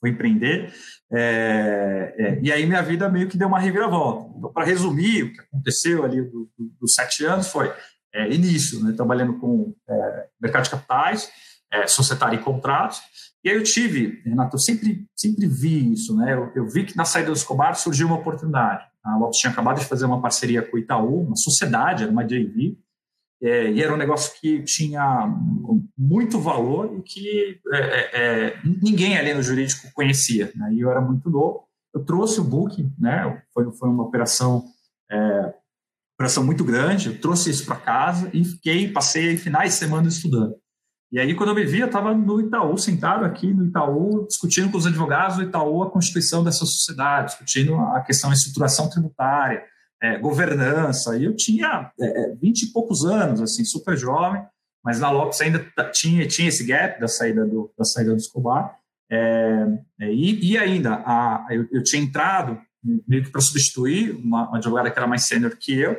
foi 0.01 0.09
empreender. 0.09 0.73
É, 1.13 2.15
é, 2.17 2.39
e 2.41 2.51
aí 2.51 2.65
minha 2.65 2.81
vida 2.81 3.07
meio 3.07 3.29
que 3.29 3.37
deu 3.37 3.47
uma 3.47 3.59
reviravolta. 3.59 4.33
Então, 4.35 4.51
para 4.51 4.65
resumir, 4.65 5.23
o 5.23 5.33
que 5.33 5.39
aconteceu 5.41 6.03
ali 6.03 6.21
dos 6.23 6.31
do, 6.57 6.71
do 6.81 6.89
sete 6.89 7.23
anos 7.23 7.47
foi 7.47 7.71
é, 8.13 8.33
início, 8.33 8.83
né, 8.83 8.93
trabalhando 8.93 9.39
com 9.39 9.73
é, 9.87 10.25
mercado 10.41 10.63
de 10.63 10.71
capitais, 10.71 11.29
é, 11.71 11.85
societário 11.85 12.39
e 12.39 12.43
contratos. 12.43 12.99
E 13.43 13.49
aí 13.49 13.55
eu 13.55 13.63
tive, 13.63 14.21
Renato, 14.25 14.55
eu 14.55 14.59
sempre, 14.59 15.05
sempre 15.15 15.47
vi 15.47 15.93
isso, 15.93 16.15
né? 16.15 16.33
Eu, 16.33 16.51
eu 16.55 16.67
vi 16.67 16.83
que 16.83 16.95
na 16.95 17.05
saída 17.05 17.31
do 17.31 17.35
Escobar 17.35 17.75
surgiu 17.75 18.05
uma 18.05 18.17
oportunidade. 18.17 18.83
A 19.03 19.17
Lopes 19.17 19.39
tinha 19.39 19.51
acabado 19.51 19.79
de 19.79 19.85
fazer 19.85 20.05
uma 20.05 20.21
parceria 20.21 20.61
com 20.61 20.77
o 20.77 20.79
Itaú, 20.79 21.23
uma 21.23 21.35
sociedade, 21.35 22.03
era 22.03 22.11
uma 22.11 22.23
JV, 22.23 22.77
é, 23.41 23.71
e 23.71 23.81
era 23.81 23.93
um 23.93 23.97
negócio 23.97 24.39
que 24.39 24.61
tinha 24.63 25.27
muito 25.97 26.39
valor 26.39 26.95
e 26.95 27.01
que 27.01 27.59
é, 27.73 27.77
é, 27.77 28.09
é, 28.13 28.59
ninguém 28.63 29.17
ali 29.17 29.33
no 29.33 29.41
jurídico 29.41 29.91
conhecia. 29.93 30.51
Né? 30.55 30.73
E 30.73 30.81
eu 30.81 30.91
era 30.91 31.01
muito 31.01 31.29
novo. 31.29 31.65
Eu 31.93 32.05
trouxe 32.05 32.39
o 32.39 32.43
book, 32.43 32.87
né? 32.99 33.41
foi, 33.51 33.71
foi 33.73 33.89
uma 33.89 34.03
operação, 34.03 34.63
é, 35.11 35.53
operação 36.15 36.43
muito 36.43 36.63
grande. 36.63 37.09
Eu 37.09 37.19
trouxe 37.19 37.49
isso 37.49 37.65
para 37.65 37.77
casa 37.77 38.29
e 38.31 38.45
fiquei, 38.45 38.91
passei 38.91 39.35
finais 39.35 39.73
de 39.73 39.79
semana 39.79 40.07
estudando. 40.07 40.55
E 41.11 41.19
aí, 41.19 41.35
quando 41.35 41.49
eu 41.49 41.55
me 41.55 41.65
vi, 41.65 41.79
eu 41.79 41.87
estava 41.87 42.13
no 42.13 42.39
Itaú, 42.39 42.77
sentado 42.77 43.25
aqui 43.25 43.53
no 43.53 43.65
Itaú, 43.65 44.25
discutindo 44.27 44.71
com 44.71 44.77
os 44.77 44.85
advogados 44.85 45.35
do 45.35 45.43
Itaú 45.43 45.83
a 45.83 45.91
constituição 45.91 46.41
dessa 46.41 46.59
sociedade, 46.59 47.31
discutindo 47.31 47.75
a 47.75 47.99
questão 47.99 48.29
da 48.29 48.35
estruturação 48.35 48.89
tributária, 48.89 49.61
é, 50.01 50.17
governança. 50.17 51.15
E 51.17 51.25
eu 51.25 51.35
tinha 51.35 51.91
é, 51.99 52.35
20 52.35 52.63
é, 52.63 52.65
e 52.65 52.71
poucos 52.71 53.05
anos, 53.05 53.41
assim, 53.41 53.63
super 53.63 53.95
jovem, 53.97 54.43
mas 54.83 54.99
na 54.99 55.11
Lopes 55.11 55.39
ainda 55.41 55.59
tinha, 55.93 56.27
tinha 56.27 56.49
esse 56.49 56.65
gap 56.65 56.99
da 56.99 57.07
saída 57.07 57.45
do, 57.45 57.71
da 57.77 57.85
saída 57.85 58.11
do 58.11 58.17
Escobar. 58.17 58.75
É, 59.09 59.67
é, 59.99 60.11
e, 60.11 60.53
e, 60.53 60.57
ainda, 60.57 60.95
a, 61.05 61.45
eu, 61.51 61.67
eu, 61.71 61.83
tinha 61.83 62.01
entrado 62.01 62.59
meio 63.07 63.23
que 63.23 63.29
para 63.29 63.41
substituir 63.41 64.11
uma, 64.15 64.47
uma 64.47 64.57
advogada 64.57 64.89
que 64.89 64.97
era 64.97 65.07
mais 65.07 65.27
sênior 65.27 65.55
que 65.55 65.77
eu, 65.79 65.95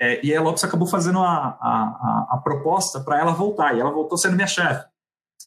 é, 0.00 0.24
e 0.24 0.34
a 0.34 0.40
Lopes 0.40 0.64
acabou 0.64 0.86
fazendo 0.86 1.18
a, 1.18 1.58
a, 1.60 2.28
a 2.30 2.40
proposta 2.42 3.00
para 3.00 3.20
ela 3.20 3.32
voltar, 3.32 3.76
e 3.76 3.80
ela 3.80 3.90
voltou 3.90 4.16
sendo 4.16 4.36
minha 4.36 4.46
chefe. 4.46 4.84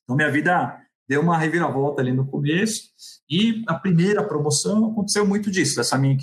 Então, 0.03 0.15
minha 0.15 0.31
vida 0.31 0.80
deu 1.11 1.19
uma 1.19 1.37
reviravolta 1.37 2.01
ali 2.01 2.13
no 2.13 2.25
começo 2.25 2.83
e 3.29 3.65
a 3.67 3.73
primeira 3.73 4.23
promoção 4.23 4.89
aconteceu 4.89 5.27
muito 5.27 5.51
disso, 5.51 5.75
dessa 5.75 5.97
minha 5.97 6.17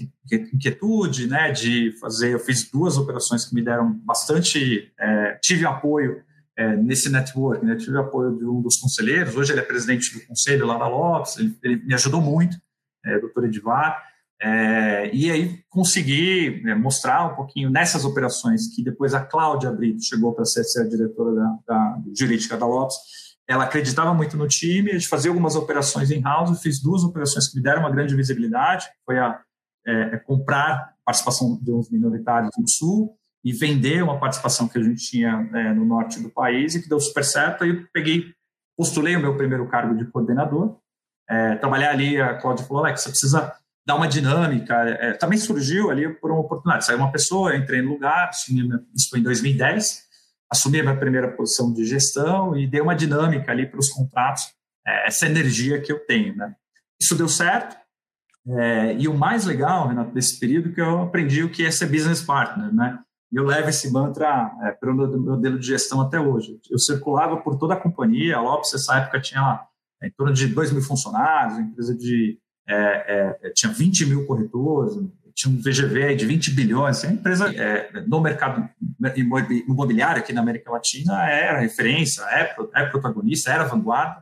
inquietude, 0.50 1.26
né, 1.26 1.52
de 1.52 1.92
fazer, 2.00 2.32
eu 2.32 2.38
fiz 2.38 2.70
duas 2.70 2.96
operações 2.96 3.44
que 3.44 3.54
me 3.54 3.62
deram 3.62 3.92
bastante, 4.02 4.90
é, 4.98 5.38
tive 5.42 5.66
apoio 5.66 6.22
é, 6.56 6.74
nesse 6.74 7.10
network, 7.10 7.62
né, 7.66 7.76
tive 7.76 7.98
apoio 7.98 8.34
de 8.38 8.46
um 8.46 8.62
dos 8.62 8.78
conselheiros, 8.78 9.36
hoje 9.36 9.52
ele 9.52 9.60
é 9.60 9.62
presidente 9.62 10.18
do 10.18 10.26
conselho 10.26 10.66
lá 10.66 10.78
da 10.78 10.88
Lopes, 10.88 11.36
ele, 11.36 11.54
ele 11.62 11.76
me 11.84 11.92
ajudou 11.92 12.22
muito, 12.22 12.56
é, 13.04 13.18
doutor 13.18 13.44
Edivar, 13.44 14.02
é, 14.40 15.14
e 15.14 15.30
aí 15.30 15.60
consegui 15.68 16.62
é, 16.66 16.74
mostrar 16.74 17.30
um 17.30 17.36
pouquinho 17.36 17.68
nessas 17.68 18.06
operações 18.06 18.74
que 18.74 18.82
depois 18.82 19.12
a 19.12 19.20
Cláudia 19.20 19.70
Brito 19.70 20.02
chegou 20.02 20.32
para 20.32 20.46
ser, 20.46 20.64
ser 20.64 20.80
a 20.80 20.88
diretora 20.88 21.34
da, 21.34 21.58
da 21.66 22.00
jurídica 22.18 22.56
da 22.56 22.64
Lopes, 22.64 22.96
ela 23.48 23.64
acreditava 23.64 24.12
muito 24.12 24.36
no 24.36 24.46
time, 24.46 24.90
a 24.90 24.94
gente 24.94 25.08
fazia 25.08 25.30
algumas 25.30 25.56
operações 25.56 26.10
em 26.10 26.20
house, 26.20 26.60
fiz 26.60 26.80
duas 26.80 27.02
operações 27.02 27.48
que 27.48 27.56
me 27.56 27.62
deram 27.62 27.80
uma 27.80 27.90
grande 27.90 28.14
visibilidade, 28.14 28.86
foi 29.06 29.18
a 29.18 29.40
é, 29.86 30.00
é, 30.14 30.16
comprar 30.18 30.92
participação 31.02 31.58
de 31.62 31.72
uns 31.72 31.90
minoritários 31.90 32.50
no 32.58 32.68
sul 32.68 33.16
e 33.42 33.54
vender 33.54 34.02
uma 34.02 34.20
participação 34.20 34.68
que 34.68 34.78
a 34.78 34.82
gente 34.82 35.02
tinha 35.02 35.48
é, 35.54 35.72
no 35.72 35.86
norte 35.86 36.20
do 36.20 36.28
país 36.28 36.74
e 36.74 36.82
que 36.82 36.88
deu 36.88 37.00
super 37.00 37.24
certo. 37.24 37.64
Aí 37.64 37.70
eu 37.70 37.86
peguei, 37.90 38.34
postulei 38.76 39.16
o 39.16 39.20
meu 39.20 39.34
primeiro 39.34 39.66
cargo 39.66 39.96
de 39.96 40.04
coordenador, 40.04 40.76
é, 41.26 41.56
trabalhar 41.56 41.90
ali, 41.90 42.20
a 42.20 42.34
Cláudia 42.34 42.66
falou, 42.66 42.84
Alex, 42.84 43.00
você 43.00 43.08
precisa 43.08 43.54
dar 43.86 43.96
uma 43.96 44.06
dinâmica. 44.06 44.74
É, 44.74 45.12
também 45.14 45.38
surgiu 45.38 45.90
ali 45.90 46.06
por 46.06 46.30
uma 46.30 46.40
oportunidade. 46.40 46.84
Saiu 46.84 46.98
uma 46.98 47.10
pessoa, 47.10 47.52
eu 47.52 47.58
entrei 47.58 47.80
no 47.80 47.90
lugar, 47.90 48.30
isso 48.30 49.08
foi 49.08 49.20
em 49.20 49.22
2010, 49.22 50.07
assumi 50.50 50.80
a 50.80 50.96
primeira 50.96 51.30
posição 51.30 51.72
de 51.72 51.84
gestão 51.84 52.56
e 52.56 52.66
dei 52.66 52.80
uma 52.80 52.94
dinâmica 52.94 53.52
ali 53.52 53.66
para 53.66 53.78
os 53.78 53.90
contratos, 53.90 54.44
é, 54.86 55.06
essa 55.06 55.26
energia 55.26 55.80
que 55.80 55.92
eu 55.92 55.98
tenho. 56.06 56.34
Né? 56.36 56.54
Isso 57.00 57.14
deu 57.14 57.28
certo. 57.28 57.76
É, 58.46 58.94
e 58.94 59.06
o 59.06 59.14
mais 59.14 59.44
legal, 59.44 59.88
Renato, 59.88 60.12
desse 60.12 60.40
período, 60.40 60.72
que 60.72 60.80
eu 60.80 61.02
aprendi 61.02 61.42
o 61.42 61.50
que 61.50 61.66
é 61.66 61.70
ser 61.70 61.86
business 61.86 62.22
partner, 62.22 62.74
né? 62.74 62.98
E 63.30 63.36
eu 63.36 63.44
levo 63.44 63.68
esse 63.68 63.92
mantra 63.92 64.50
é, 64.62 64.86
o 64.86 64.94
meu 64.94 65.20
modelo 65.20 65.58
de 65.58 65.66
gestão 65.66 66.00
até 66.00 66.18
hoje. 66.18 66.58
Eu 66.70 66.78
circulava 66.78 67.36
por 67.36 67.58
toda 67.58 67.74
a 67.74 67.80
companhia, 67.80 68.36
a 68.36 68.40
Lopes, 68.40 68.72
nessa 68.72 68.96
época, 68.96 69.20
tinha 69.20 69.42
lá, 69.42 69.66
é, 70.02 70.06
em 70.06 70.10
torno 70.12 70.32
de 70.32 70.46
2 70.46 70.72
mil 70.72 70.82
funcionários, 70.82 71.58
empresa 71.58 71.94
de. 71.94 72.38
É, 72.66 73.36
é, 73.46 73.50
tinha 73.50 73.72
20 73.72 74.06
mil 74.06 74.26
corretores, 74.26 74.94
tinha 75.38 75.54
um 75.54 75.60
VGV 75.60 76.16
de 76.16 76.26
20 76.26 76.50
bilhões. 76.50 77.04
A 77.04 77.12
empresa 77.12 77.48
é, 77.54 78.00
no 78.08 78.20
mercado 78.20 78.68
imobiliário 79.68 80.20
aqui 80.20 80.32
na 80.32 80.40
América 80.40 80.72
Latina 80.72 81.30
era 81.30 81.60
referência, 81.60 82.22
é, 82.22 82.56
é 82.74 82.86
protagonista, 82.86 83.52
era 83.52 83.62
vanguarda. 83.62 84.20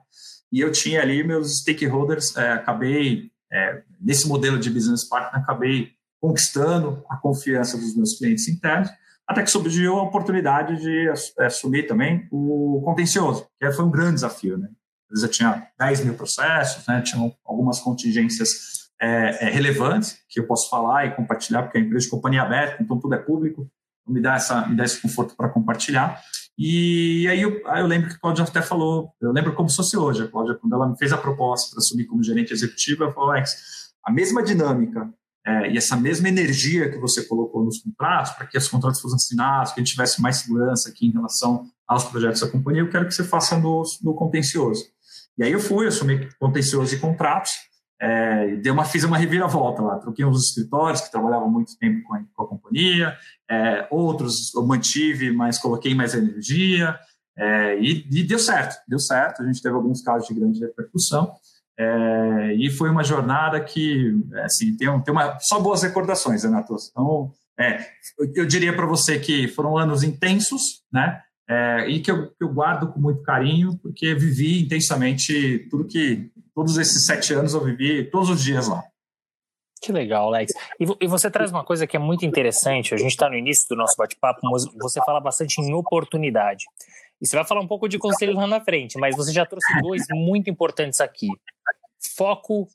E 0.52 0.60
eu 0.60 0.70
tinha 0.70 1.00
ali 1.00 1.24
meus 1.24 1.60
stakeholders, 1.60 2.36
é, 2.36 2.52
acabei, 2.52 3.30
é, 3.50 3.82
nesse 3.98 4.28
modelo 4.28 4.58
de 4.58 4.68
business 4.68 5.04
partner, 5.04 5.42
acabei 5.42 5.92
conquistando 6.20 7.02
a 7.08 7.16
confiança 7.16 7.78
dos 7.78 7.96
meus 7.96 8.18
clientes 8.18 8.46
internos, 8.46 8.90
até 9.26 9.42
que 9.42 9.50
surgiu 9.50 9.96
a 9.96 10.02
oportunidade 10.02 10.78
de 10.78 11.10
assumir 11.38 11.86
também 11.86 12.28
o 12.30 12.82
contencioso, 12.84 13.46
que 13.58 13.72
foi 13.72 13.86
um 13.86 13.90
grande 13.90 14.16
desafio. 14.16 14.58
Né? 14.58 14.68
A 14.68 15.04
empresa 15.06 15.28
tinha 15.28 15.66
10 15.78 16.04
mil 16.04 16.14
processos, 16.14 16.86
né? 16.86 17.00
tinham 17.00 17.34
algumas 17.44 17.80
contingências 17.80 18.85
é, 19.00 19.46
é, 19.46 19.50
relevantes 19.50 20.18
que 20.28 20.40
eu 20.40 20.46
posso 20.46 20.70
falar 20.70 21.06
e 21.06 21.14
compartilhar, 21.14 21.62
porque 21.62 21.78
é 21.78 21.80
uma 21.80 21.86
empresa 21.86 22.04
de 22.04 22.10
companhia 22.10 22.42
aberta, 22.42 22.82
então 22.82 22.98
tudo 22.98 23.14
é 23.14 23.18
público, 23.18 23.68
então 24.02 24.14
me 24.14 24.20
dá, 24.20 24.34
essa, 24.34 24.66
me 24.66 24.76
dá 24.76 24.84
esse 24.84 25.00
conforto 25.00 25.36
para 25.36 25.48
compartilhar. 25.48 26.20
E 26.58 27.28
aí 27.28 27.42
eu, 27.42 27.60
aí 27.66 27.82
eu, 27.82 27.86
lembro 27.86 28.08
que 28.08 28.14
a 28.14 28.18
Cláudia 28.18 28.44
até 28.44 28.62
falou, 28.62 29.12
eu 29.20 29.30
lembro 29.30 29.54
como 29.54 29.68
se 29.68 29.76
fosse 29.76 29.96
hoje, 29.96 30.22
a 30.22 30.28
Cláudia, 30.28 30.54
quando 30.54 30.74
ela 30.74 30.88
me 30.88 30.96
fez 30.96 31.12
a 31.12 31.18
proposta 31.18 31.70
para 31.70 31.78
assumir 31.78 32.06
como 32.06 32.22
gerente 32.22 32.52
executivo, 32.52 33.04
ela 33.04 33.12
falou, 33.12 33.30
Alex, 33.32 33.92
a 34.02 34.10
mesma 34.10 34.42
dinâmica 34.42 35.12
é, 35.46 35.70
e 35.70 35.76
essa 35.76 35.96
mesma 35.96 36.28
energia 36.28 36.90
que 36.90 36.98
você 36.98 37.22
colocou 37.24 37.64
nos 37.64 37.78
contratos, 37.80 38.32
para 38.32 38.46
que 38.46 38.56
os 38.56 38.68
contratos 38.68 39.00
fossem 39.00 39.16
assinados, 39.16 39.72
que 39.72 39.80
a 39.80 39.84
gente 39.84 39.92
tivesse 39.92 40.20
mais 40.20 40.38
segurança 40.38 40.88
aqui 40.88 41.06
em 41.06 41.12
relação 41.12 41.66
aos 41.86 42.04
projetos 42.04 42.40
da 42.40 42.48
companhia, 42.48 42.80
eu 42.80 42.90
quero 42.90 43.06
que 43.06 43.14
você 43.14 43.22
faça 43.22 43.56
no, 43.56 43.82
no 44.02 44.14
contencioso. 44.14 44.84
E 45.38 45.44
aí 45.44 45.52
eu 45.52 45.60
fui, 45.60 45.86
assumi 45.86 46.28
contencioso 46.40 46.94
e 46.94 46.98
contratos, 46.98 47.52
é, 48.00 48.56
dei 48.56 48.70
uma, 48.70 48.84
fiz 48.84 49.04
uma 49.04 49.16
reviravolta 49.16 49.82
lá, 49.82 49.98
troquei 49.98 50.24
uns 50.24 50.48
escritórios 50.48 51.00
que 51.00 51.10
trabalhavam 51.10 51.50
muito 51.50 51.76
tempo 51.78 52.02
com 52.06 52.14
a, 52.14 52.22
com 52.34 52.42
a 52.42 52.48
companhia, 52.48 53.16
é, 53.50 53.86
outros 53.90 54.54
eu 54.54 54.66
mantive, 54.66 55.32
mas 55.32 55.58
coloquei 55.58 55.94
mais 55.94 56.14
energia, 56.14 56.98
é, 57.38 57.78
e, 57.78 58.06
e, 58.10 58.22
deu 58.22 58.38
certo, 58.38 58.76
deu 58.88 58.98
certo, 58.98 59.42
a 59.42 59.46
gente 59.46 59.62
teve 59.62 59.74
alguns 59.74 60.02
casos 60.02 60.28
de 60.28 60.34
grande 60.34 60.60
repercussão, 60.60 61.32
é, 61.78 62.54
e 62.54 62.70
foi 62.70 62.88
uma 62.88 63.04
jornada 63.04 63.60
que, 63.60 64.14
assim, 64.44 64.76
tem, 64.76 64.88
tem 65.02 65.12
uma, 65.12 65.38
só 65.40 65.60
boas 65.60 65.82
recordações, 65.82 66.42
Renato. 66.42 66.74
Então, 66.90 67.30
é, 67.58 67.80
eu, 68.18 68.32
eu 68.34 68.46
diria 68.46 68.74
para 68.74 68.86
você 68.86 69.18
que 69.18 69.46
foram 69.48 69.76
anos 69.76 70.02
intensos, 70.02 70.82
né? 70.90 71.20
É, 71.48 71.88
e 71.88 72.00
que 72.00 72.10
eu, 72.10 72.28
que 72.30 72.42
eu, 72.42 72.52
guardo 72.52 72.92
com 72.92 72.98
muito 72.98 73.22
carinho, 73.22 73.78
porque 73.78 74.14
vivi 74.14 74.64
intensamente 74.64 75.68
tudo 75.70 75.86
que 75.86 76.30
todos 76.56 76.78
esses 76.78 77.04
sete 77.04 77.34
anos 77.34 77.52
eu 77.52 77.62
vivi 77.62 78.10
todos 78.10 78.30
os 78.30 78.42
dias 78.42 78.66
lá. 78.66 78.82
Que 79.82 79.92
legal, 79.92 80.28
Alex. 80.28 80.52
E, 80.80 80.86
e 81.02 81.06
você 81.06 81.30
traz 81.30 81.50
uma 81.50 81.62
coisa 81.62 81.86
que 81.86 81.96
é 81.96 82.00
muito 82.00 82.24
interessante. 82.24 82.94
A 82.94 82.96
gente 82.96 83.10
está 83.10 83.28
no 83.28 83.36
início 83.36 83.68
do 83.68 83.76
nosso 83.76 83.94
bate-papo, 83.96 84.40
mas 84.42 84.64
você 84.74 84.98
fala 85.04 85.20
bastante 85.20 85.60
em 85.60 85.74
oportunidade. 85.74 86.64
E 87.20 87.26
você 87.26 87.36
vai 87.36 87.44
falar 87.44 87.60
um 87.60 87.68
pouco 87.68 87.86
de 87.86 87.98
conselho 87.98 88.34
lá 88.34 88.46
na 88.46 88.60
frente, 88.60 88.98
mas 88.98 89.14
você 89.14 89.32
já 89.32 89.44
trouxe 89.44 89.66
dois 89.82 90.02
muito 90.10 90.48
importantes 90.48 91.00
aqui 91.00 91.28
foco, 92.16 92.68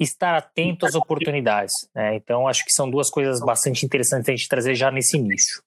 estar 0.00 0.34
atento 0.34 0.86
às 0.86 0.94
oportunidades. 0.94 1.72
Né? 1.94 2.16
Então, 2.16 2.48
acho 2.48 2.64
que 2.64 2.72
são 2.72 2.90
duas 2.90 3.10
coisas 3.10 3.40
bastante 3.40 3.84
interessantes 3.84 4.28
a 4.28 4.32
gente 4.32 4.48
trazer 4.48 4.74
já 4.74 4.90
nesse 4.90 5.16
início. 5.16 5.62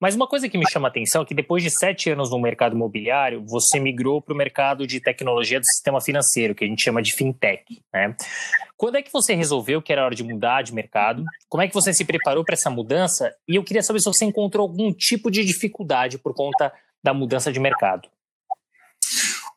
Mas 0.00 0.14
uma 0.14 0.26
coisa 0.26 0.48
que 0.48 0.58
me 0.58 0.68
chama 0.70 0.88
a 0.88 0.90
atenção 0.90 1.22
é 1.22 1.24
que 1.24 1.34
depois 1.34 1.62
de 1.62 1.70
sete 1.70 2.10
anos 2.10 2.30
no 2.30 2.38
mercado 2.38 2.74
imobiliário, 2.74 3.44
você 3.46 3.78
migrou 3.78 4.20
para 4.20 4.34
o 4.34 4.36
mercado 4.36 4.86
de 4.86 5.00
tecnologia 5.00 5.60
do 5.60 5.66
sistema 5.66 6.00
financeiro, 6.00 6.54
que 6.54 6.64
a 6.64 6.66
gente 6.66 6.82
chama 6.82 7.02
de 7.02 7.14
fintech. 7.14 7.82
Né? 7.92 8.14
Quando 8.76 8.96
é 8.96 9.02
que 9.02 9.12
você 9.12 9.34
resolveu 9.34 9.80
que 9.80 9.92
era 9.92 10.04
hora 10.04 10.14
de 10.14 10.24
mudar 10.24 10.62
de 10.62 10.74
mercado? 10.74 11.24
Como 11.48 11.62
é 11.62 11.68
que 11.68 11.74
você 11.74 11.92
se 11.92 12.04
preparou 12.04 12.44
para 12.44 12.54
essa 12.54 12.70
mudança? 12.70 13.32
E 13.46 13.56
eu 13.56 13.64
queria 13.64 13.82
saber 13.82 14.00
se 14.00 14.06
você 14.06 14.24
encontrou 14.24 14.66
algum 14.66 14.92
tipo 14.92 15.30
de 15.30 15.44
dificuldade 15.44 16.18
por 16.18 16.34
conta 16.34 16.72
da 17.02 17.14
mudança 17.14 17.52
de 17.52 17.60
mercado. 17.60 18.08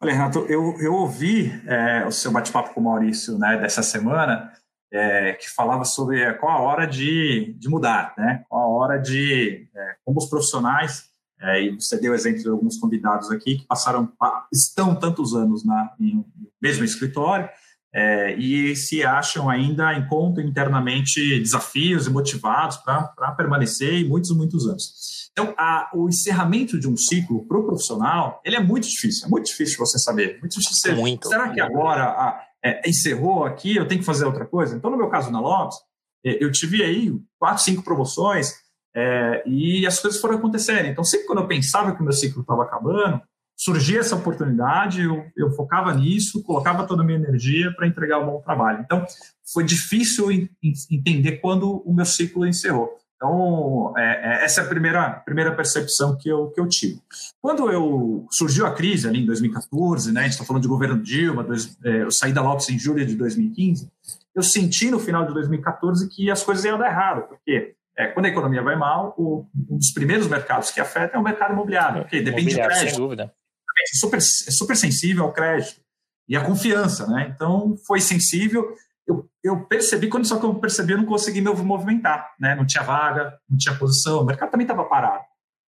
Olha, 0.05 0.13
Renato, 0.13 0.45
eu, 0.47 0.79
eu 0.79 0.93
ouvi 0.93 1.51
é, 1.65 2.05
o 2.05 2.11
seu 2.11 2.31
bate-papo 2.31 2.75
com 2.75 2.79
o 2.79 2.83
Maurício 2.83 3.39
né, 3.39 3.57
dessa 3.57 3.81
semana, 3.81 4.53
é, 4.93 5.33
que 5.33 5.49
falava 5.49 5.83
sobre 5.83 6.31
qual 6.35 6.51
a 6.51 6.61
hora 6.61 6.85
de, 6.85 7.55
de 7.57 7.67
mudar, 7.67 8.13
né? 8.15 8.43
qual 8.47 8.61
a 8.61 8.67
hora 8.67 8.97
de, 8.99 9.67
é, 9.75 9.95
como 10.05 10.19
os 10.19 10.29
profissionais, 10.29 11.09
é, 11.41 11.63
e 11.63 11.71
você 11.71 11.99
deu 11.99 12.13
exemplo 12.13 12.39
de 12.39 12.47
alguns 12.47 12.77
convidados 12.77 13.31
aqui 13.31 13.57
que 13.57 13.65
passaram, 13.65 14.07
estão 14.53 14.93
tantos 14.93 15.33
anos 15.33 15.65
na, 15.65 15.91
em, 15.99 16.23
mesmo 16.61 16.85
escritório, 16.85 17.49
é, 17.95 18.35
e 18.35 18.75
se 18.75 19.05
acham 19.05 19.49
ainda, 19.49 19.97
encontram 19.97 20.45
internamente 20.45 21.39
desafios 21.39 22.05
e 22.05 22.09
motivados 22.09 22.75
para 22.75 23.31
permanecer 23.37 23.93
e 23.93 24.03
muitos, 24.03 24.31
muitos 24.31 24.67
anos. 24.67 25.29
Então, 25.31 25.53
a, 25.57 25.89
o 25.93 26.09
encerramento 26.09 26.77
de 26.77 26.89
um 26.89 26.97
ciclo 26.97 27.47
para 27.47 27.57
o 27.57 27.65
profissional, 27.65 28.41
ele 28.43 28.57
é 28.57 28.59
muito 28.59 28.85
difícil, 28.89 29.27
é 29.27 29.29
muito 29.29 29.45
difícil 29.45 29.77
você 29.77 29.97
saber. 29.97 30.39
Muito 30.41 30.59
difícil 30.59 30.73
você, 30.73 30.91
muito. 30.93 31.29
Será 31.29 31.53
que 31.53 31.61
agora 31.61 32.03
a, 32.03 32.41
é, 32.61 32.89
encerrou 32.89 33.45
aqui, 33.45 33.77
eu 33.77 33.87
tenho 33.87 34.01
que 34.01 34.05
fazer 34.05 34.25
outra 34.25 34.45
coisa? 34.45 34.75
Então, 34.75 34.91
no 34.91 34.97
meu 34.97 35.09
caso 35.09 35.31
na 35.31 35.39
Lopes, 35.39 35.77
é, 36.25 36.43
eu 36.43 36.51
tive 36.51 36.83
aí 36.83 37.17
quatro, 37.39 37.63
cinco 37.63 37.81
promoções 37.81 38.55
é, 38.93 39.41
e 39.45 39.87
as 39.87 39.99
coisas 39.99 40.19
foram 40.19 40.35
acontecendo. 40.35 40.87
Então, 40.87 41.03
sempre 41.05 41.27
quando 41.27 41.39
eu 41.39 41.47
pensava 41.47 41.95
que 41.95 42.01
o 42.01 42.03
meu 42.03 42.13
ciclo 42.13 42.41
estava 42.41 42.63
acabando, 42.63 43.21
surgia 43.55 43.99
essa 43.99 44.15
oportunidade, 44.15 45.01
eu, 45.01 45.25
eu 45.35 45.51
focava 45.51 45.93
nisso, 45.93 46.43
colocava 46.43 46.85
toda 46.85 47.03
a 47.03 47.05
minha 47.05 47.17
energia 47.17 47.71
para 47.75 47.87
entregar 47.87 48.19
um 48.19 48.25
bom 48.25 48.41
trabalho. 48.41 48.81
Então, 48.83 49.05
foi 49.53 49.63
difícil 49.63 50.31
em, 50.31 50.49
em 50.61 50.73
entender 50.91 51.37
quando 51.37 51.81
o 51.85 51.93
meu 51.93 52.05
ciclo 52.05 52.45
encerrou. 52.45 52.97
Então, 53.15 53.93
é, 53.97 54.01
é, 54.41 54.45
essa 54.45 54.61
é 54.61 54.65
a 54.65 54.67
primeira, 54.67 55.09
primeira 55.09 55.55
percepção 55.55 56.17
que 56.17 56.27
eu, 56.27 56.49
que 56.51 56.59
eu 56.59 56.67
tive. 56.67 57.01
Quando 57.41 57.71
eu 57.71 58.27
surgiu 58.29 58.65
a 58.65 58.73
crise 58.73 59.07
ali 59.07 59.21
em 59.23 59.25
2014, 59.25 60.11
né, 60.11 60.19
a 60.19 60.23
gente 60.23 60.33
está 60.33 60.43
falando 60.43 60.61
de 60.61 60.67
governo 60.67 61.01
Dilma, 61.01 61.43
dois, 61.43 61.77
é, 61.83 62.03
eu 62.03 62.11
saí 62.11 62.33
da 62.33 62.41
Lopes 62.41 62.69
em 62.69 62.77
julho 62.77 63.05
de 63.05 63.15
2015, 63.15 63.89
eu 64.35 64.43
senti 64.43 64.91
no 64.91 64.99
final 64.99 65.25
de 65.25 65.33
2014 65.33 66.09
que 66.09 66.29
as 66.29 66.43
coisas 66.43 66.65
iam 66.65 66.77
dar 66.77 66.89
errado, 66.89 67.27
porque 67.29 67.73
é, 67.97 68.07
quando 68.07 68.25
a 68.25 68.29
economia 68.29 68.61
vai 68.61 68.75
mal, 68.75 69.15
o, 69.17 69.45
um 69.69 69.77
dos 69.77 69.91
primeiros 69.91 70.27
mercados 70.27 70.71
que 70.71 70.81
afeta 70.81 71.15
é 71.15 71.19
o 71.19 71.23
mercado 71.23 71.53
imobiliário, 71.53 72.01
porque 72.01 72.19
depende 72.19 72.49
de 72.49 72.55
crédito. 72.55 72.89
Sem 72.89 72.97
dúvida 72.97 73.33
é 73.77 73.97
super, 73.97 74.17
é 74.17 74.51
super 74.51 74.75
sensível 74.75 75.23
ao 75.23 75.33
crédito 75.33 75.81
e 76.27 76.35
à 76.35 76.43
confiança, 76.43 77.07
né? 77.07 77.31
Então, 77.33 77.75
foi 77.85 77.99
sensível. 78.01 78.75
Eu, 79.07 79.29
eu 79.43 79.65
percebi, 79.65 80.07
quando 80.07 80.25
só 80.25 80.39
que 80.39 80.45
eu 80.45 80.55
percebi, 80.55 80.93
eu 80.93 80.97
não 80.97 81.05
consegui 81.05 81.41
me 81.41 81.49
movimentar, 81.51 82.33
né? 82.39 82.55
Não 82.55 82.65
tinha 82.65 82.83
vaga, 82.83 83.37
não 83.49 83.57
tinha 83.57 83.75
posição, 83.75 84.21
o 84.21 84.25
mercado 84.25 84.51
também 84.51 84.65
estava 84.65 84.83
parado. 84.85 85.23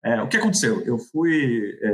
É, 0.03 0.21
o 0.21 0.27
que 0.27 0.37
aconteceu? 0.37 0.81
Eu 0.81 0.97
fui 0.97 1.77
é, 1.81 1.89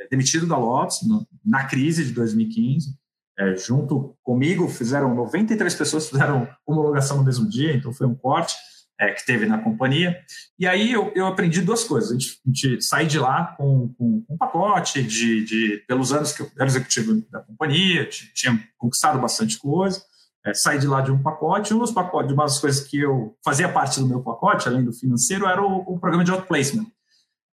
é, 0.00 0.08
demitido 0.10 0.46
da 0.46 0.56
Lotus 0.56 0.98
na 1.44 1.64
crise 1.66 2.04
de 2.04 2.12
2015. 2.12 2.96
É, 3.38 3.54
junto 3.54 4.16
comigo, 4.22 4.68
fizeram 4.68 5.14
93 5.14 5.72
pessoas 5.76 6.08
fizeram 6.10 6.48
homologação 6.66 7.18
no 7.18 7.24
mesmo 7.24 7.48
dia, 7.48 7.72
então 7.72 7.92
foi 7.92 8.06
um 8.06 8.14
corte 8.14 8.56
é, 8.98 9.12
que 9.12 9.24
teve 9.24 9.46
na 9.46 9.58
companhia. 9.58 10.18
E 10.58 10.66
aí 10.66 10.92
eu, 10.92 11.12
eu 11.14 11.26
aprendi 11.26 11.60
duas 11.60 11.84
coisas. 11.84 12.10
A 12.10 12.12
gente, 12.14 12.40
a 12.44 12.48
gente 12.48 12.82
saí 12.82 13.06
de 13.06 13.18
lá 13.18 13.54
com, 13.56 13.94
com, 13.96 14.22
com 14.22 14.34
um 14.34 14.36
pacote 14.36 15.02
de, 15.02 15.44
de, 15.44 15.84
pelos 15.86 16.12
anos 16.12 16.32
que 16.32 16.42
eu 16.42 16.50
era 16.56 16.66
executivo 16.66 17.22
da 17.30 17.40
companhia, 17.40 18.08
tinha 18.08 18.58
conquistado 18.76 19.18
bastante 19.20 19.58
coisa. 19.58 20.02
É, 20.44 20.52
saí 20.54 20.78
de 20.78 20.86
lá 20.86 21.00
de 21.00 21.12
um 21.12 21.22
pacote. 21.22 21.72
Um 21.72 21.78
dos 21.78 21.92
pacotes, 21.92 22.32
uma 22.32 22.44
das 22.44 22.58
coisas 22.58 22.86
que 22.86 23.00
eu 23.00 23.36
fazia 23.44 23.68
parte 23.68 24.00
do 24.00 24.08
meu 24.08 24.20
pacote, 24.20 24.68
além 24.68 24.84
do 24.84 24.92
financeiro, 24.92 25.46
era 25.46 25.62
o, 25.62 25.78
o 25.86 25.98
programa 25.98 26.24
de 26.24 26.32
outplacement. 26.32 26.86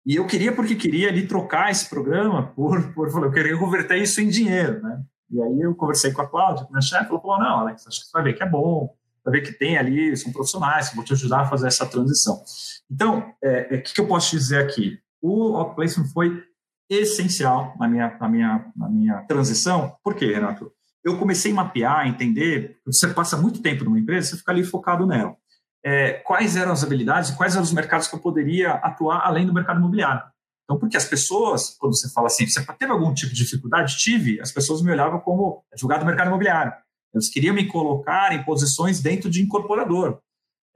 E 0.04 0.16
eu 0.16 0.26
queria, 0.26 0.52
porque 0.52 0.76
queria 0.76 1.08
ali 1.08 1.26
trocar 1.26 1.70
esse 1.70 1.88
programa 1.88 2.46
por, 2.54 2.92
por 2.94 3.08
eu 3.24 3.30
queria 3.30 3.58
converter 3.58 4.00
isso 4.00 4.20
em 4.20 4.28
dinheiro, 4.28 4.80
né? 4.80 5.02
E 5.28 5.42
aí 5.42 5.60
eu 5.60 5.74
conversei 5.74 6.12
com 6.12 6.22
a 6.22 6.28
Cláudia, 6.28 6.64
com 6.64 6.70
a 6.70 6.72
minha 6.78 6.80
chefe, 6.80 7.10
ela 7.10 7.20
falou, 7.20 7.40
não, 7.40 7.58
Alex, 7.58 7.84
acho 7.88 8.00
que 8.00 8.06
você 8.06 8.12
vai 8.12 8.22
ver 8.22 8.34
que 8.34 8.42
é 8.44 8.48
bom, 8.48 8.94
para 9.26 9.32
ver 9.32 9.40
que 9.40 9.52
tem 9.52 9.76
ali, 9.76 10.16
são 10.16 10.32
profissionais 10.32 10.88
que 10.88 10.94
vão 10.94 11.04
te 11.04 11.12
ajudar 11.12 11.40
a 11.40 11.46
fazer 11.46 11.66
essa 11.66 11.84
transição. 11.84 12.40
Então, 12.88 13.18
o 13.18 13.34
é, 13.42 13.74
é, 13.74 13.78
que, 13.78 13.92
que 13.92 14.00
eu 14.00 14.06
posso 14.06 14.30
dizer 14.30 14.62
aqui? 14.62 15.00
O 15.20 15.56
outplacement 15.56 16.06
foi 16.12 16.44
essencial 16.88 17.74
na 17.76 17.88
minha, 17.88 18.16
na 18.20 18.28
minha, 18.28 18.72
na 18.76 18.88
minha 18.88 19.22
transição. 19.22 19.96
Por 20.04 20.14
quê, 20.14 20.26
Renato? 20.32 20.70
Eu 21.04 21.18
comecei 21.18 21.50
a 21.50 21.54
mapear, 21.56 22.06
entender, 22.06 22.78
você 22.86 23.08
passa 23.08 23.36
muito 23.36 23.60
tempo 23.60 23.84
numa 23.84 23.98
empresa, 23.98 24.30
você 24.30 24.36
fica 24.36 24.52
ali 24.52 24.62
focado 24.62 25.04
nela. 25.08 25.36
É, 25.84 26.12
quais 26.12 26.56
eram 26.56 26.70
as 26.70 26.84
habilidades 26.84 27.32
quais 27.32 27.54
eram 27.54 27.64
os 27.64 27.72
mercados 27.72 28.06
que 28.06 28.14
eu 28.14 28.20
poderia 28.20 28.74
atuar 28.74 29.26
além 29.26 29.44
do 29.44 29.52
mercado 29.52 29.78
imobiliário. 29.78 30.22
Então, 30.64 30.78
porque 30.78 30.96
as 30.96 31.04
pessoas, 31.04 31.76
quando 31.78 31.96
você 31.96 32.08
fala 32.12 32.28
assim, 32.28 32.46
você 32.46 32.64
teve 32.78 32.92
algum 32.92 33.12
tipo 33.12 33.32
de 33.32 33.42
dificuldade? 33.42 33.96
Tive. 33.98 34.40
As 34.40 34.52
pessoas 34.52 34.82
me 34.82 34.92
olhavam 34.92 35.18
como 35.18 35.64
advogado 35.72 36.00
do 36.00 36.06
mercado 36.06 36.28
imobiliário. 36.28 36.72
Eles 37.14 37.30
queriam 37.30 37.54
me 37.54 37.66
colocar 37.66 38.32
em 38.32 38.44
posições 38.44 39.00
dentro 39.00 39.30
de 39.30 39.42
incorporador, 39.42 40.18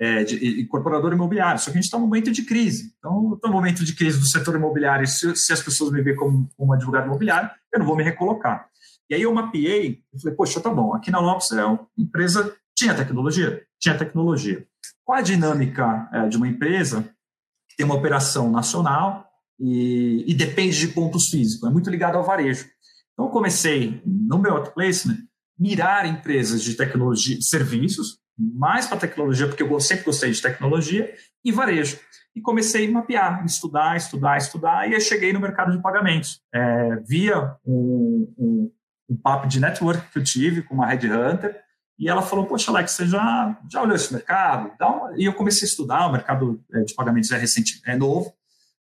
é, 0.00 0.24
de 0.24 0.60
incorporador 0.62 1.12
imobiliário. 1.12 1.60
Só 1.60 1.66
que 1.66 1.78
a 1.78 1.80
gente 1.80 1.84
está 1.84 1.98
num 1.98 2.06
momento 2.06 2.32
de 2.32 2.42
crise. 2.42 2.94
Então, 2.98 3.38
num 3.42 3.52
momento 3.52 3.84
de 3.84 3.94
crise 3.94 4.18
do 4.18 4.26
setor 4.26 4.56
imobiliário. 4.56 5.06
Se, 5.06 5.36
se 5.36 5.52
as 5.52 5.62
pessoas 5.62 5.92
me 5.92 6.02
verem 6.02 6.18
como, 6.18 6.48
como 6.56 6.72
advogado 6.72 7.06
imobiliário, 7.06 7.50
eu 7.72 7.78
não 7.78 7.86
vou 7.86 7.96
me 7.96 8.02
recolocar. 8.02 8.70
E 9.10 9.14
aí 9.14 9.22
eu 9.22 9.34
mapeei 9.34 10.04
e 10.14 10.20
falei, 10.20 10.36
poxa, 10.36 10.60
tá 10.60 10.70
bom, 10.70 10.94
aqui 10.94 11.10
na 11.10 11.18
Lopes 11.18 11.50
é 11.50 11.64
uma 11.64 11.86
empresa, 11.98 12.56
tinha 12.76 12.94
tecnologia? 12.94 13.62
Tinha 13.80 13.98
tecnologia. 13.98 14.64
Qual 15.04 15.18
a 15.18 15.22
dinâmica 15.22 16.08
é, 16.12 16.28
de 16.28 16.36
uma 16.36 16.46
empresa 16.46 17.02
que 17.68 17.76
tem 17.76 17.84
uma 17.84 17.96
operação 17.96 18.48
nacional 18.50 19.26
e, 19.58 20.24
e, 20.28 20.32
depende 20.32 20.78
de 20.78 20.88
pontos 20.88 21.28
físicos? 21.28 21.68
É 21.68 21.72
muito 21.72 21.90
ligado 21.90 22.16
ao 22.16 22.24
varejo. 22.24 22.66
Então 23.12 23.26
eu 23.26 23.32
comecei, 23.32 24.00
no 24.06 24.38
meu 24.38 24.54
outplacement, 24.56 25.18
mirar 25.60 26.06
empresas 26.06 26.62
de 26.62 26.74
tecnologia, 26.74 27.36
serviços, 27.42 28.18
mais 28.38 28.86
para 28.86 28.96
tecnologia, 28.96 29.46
porque 29.46 29.62
eu 29.62 29.80
sempre 29.80 30.06
gostei 30.06 30.30
de 30.30 30.40
tecnologia, 30.40 31.14
e 31.44 31.52
varejo. 31.52 31.98
E 32.34 32.40
comecei 32.40 32.88
a 32.88 32.90
mapear, 32.90 33.44
estudar, 33.44 33.96
estudar, 33.96 34.38
estudar, 34.38 34.88
e 34.88 34.94
aí 34.94 35.00
cheguei 35.00 35.32
no 35.32 35.40
mercado 35.40 35.72
de 35.72 35.82
pagamentos. 35.82 36.40
É, 36.54 36.96
via 37.06 37.56
um, 37.66 38.32
um, 38.38 38.72
um, 39.10 39.16
papo 39.16 39.46
de 39.46 39.60
network 39.60 40.10
que 40.10 40.18
eu 40.18 40.24
tive 40.24 40.62
com 40.62 40.74
uma 40.74 40.86
headhunter, 40.86 41.60
e 41.98 42.08
ela 42.08 42.22
falou, 42.22 42.46
poxa, 42.46 42.70
Alex, 42.70 42.92
você 42.92 43.06
já, 43.06 43.58
já 43.70 43.82
olhou 43.82 43.94
esse 43.94 44.10
mercado? 44.10 44.72
E 45.18 45.26
eu 45.26 45.34
comecei 45.34 45.66
a 45.66 45.70
estudar, 45.70 46.06
o 46.06 46.12
mercado 46.12 46.62
é, 46.72 46.80
de 46.80 46.94
pagamentos 46.94 47.30
é 47.30 47.36
recente, 47.36 47.82
é 47.84 47.94
novo, 47.94 48.32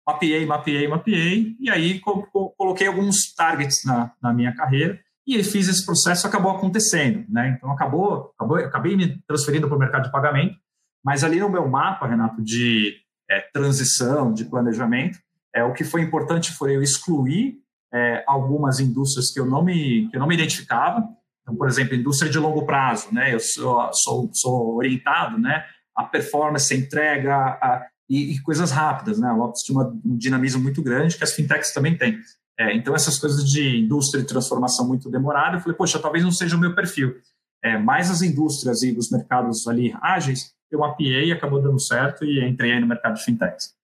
mapeei, 0.05 0.45
mapeei, 0.45 0.87
mapeei, 0.87 1.55
e 1.59 1.71
aí 1.71 1.99
coloquei 1.99 2.85
alguns 2.85 3.33
targets 3.33 3.83
na, 3.83 4.11
na 4.21 4.31
minha 4.31 4.53
carreira, 4.55 4.99
e 5.27 5.43
fiz 5.43 5.67
esse 5.67 5.85
processo, 5.85 6.25
acabou 6.25 6.51
acontecendo, 6.51 7.25
né? 7.27 7.53
Então 7.57 7.69
acabou, 7.69 8.31
acabou 8.35 8.57
acabei 8.57 8.95
me 8.95 9.21
transferindo 9.27 9.67
para 9.67 9.75
o 9.75 9.79
mercado 9.79 10.03
de 10.03 10.11
pagamento, 10.11 10.55
mas 11.03 11.23
ali 11.23 11.39
no 11.39 11.49
meu 11.49 11.67
mapa, 11.67 12.07
Renato, 12.07 12.41
de 12.41 12.95
é, 13.29 13.41
transição, 13.53 14.33
de 14.33 14.45
planejamento, 14.45 15.19
é, 15.53 15.63
o 15.63 15.73
que 15.73 15.83
foi 15.83 16.01
importante 16.01 16.53
foi 16.53 16.77
eu 16.77 16.81
excluir 16.81 17.57
é, 17.93 18.23
algumas 18.25 18.79
indústrias 18.79 19.31
que 19.31 19.39
eu 19.39 19.45
não 19.45 19.63
me 19.63 20.07
que 20.09 20.15
eu 20.15 20.19
não 20.19 20.27
me 20.27 20.35
identificava. 20.35 21.05
Então, 21.41 21.55
por 21.55 21.67
exemplo, 21.67 21.95
indústria 21.95 22.31
de 22.31 22.39
longo 22.39 22.65
prazo, 22.65 23.13
né? 23.13 23.33
Eu 23.33 23.39
sou, 23.39 23.89
sou, 23.93 24.29
sou 24.33 24.75
orientado, 24.75 25.37
né? 25.37 25.65
A 25.95 26.03
performance, 26.03 26.73
a 26.73 26.77
entrega 26.77 27.35
a, 27.35 27.85
e, 28.09 28.33
e, 28.33 28.41
coisas 28.41 28.71
rápidas, 28.71 29.19
né? 29.19 29.31
Lopes 29.31 29.61
tinha 29.63 29.77
uma, 29.77 29.89
um 30.05 30.17
dinamismo 30.17 30.61
muito 30.61 30.81
grande 30.81 31.17
que 31.17 31.23
as 31.23 31.33
fintechs 31.33 31.73
também 31.73 31.97
têm. 31.97 32.17
É, 32.59 32.75
então, 32.75 32.95
essas 32.95 33.19
coisas 33.19 33.47
de 33.47 33.79
indústria 33.79 34.21
de 34.21 34.27
transformação 34.27 34.87
muito 34.87 35.09
demorada, 35.09 35.57
eu 35.57 35.61
falei, 35.61 35.77
poxa, 35.77 35.99
talvez 35.99 36.23
não 36.23 36.31
seja 36.31 36.55
o 36.55 36.59
meu 36.59 36.73
perfil. 36.73 37.15
É, 37.63 37.77
mais 37.77 38.09
as 38.09 38.21
indústrias 38.21 38.81
e 38.81 38.91
os 38.97 39.11
mercados 39.11 39.67
ali 39.67 39.95
ágeis, 40.01 40.55
eu 40.71 40.79
mapeei 40.79 41.27
e 41.27 41.31
acabou 41.31 41.61
dando 41.61 41.79
certo 41.79 42.25
e 42.25 42.43
entrei 42.43 42.79
no 42.79 42.87
mercado 42.87 43.15
de 43.15 43.23
fintechs. 43.23 43.75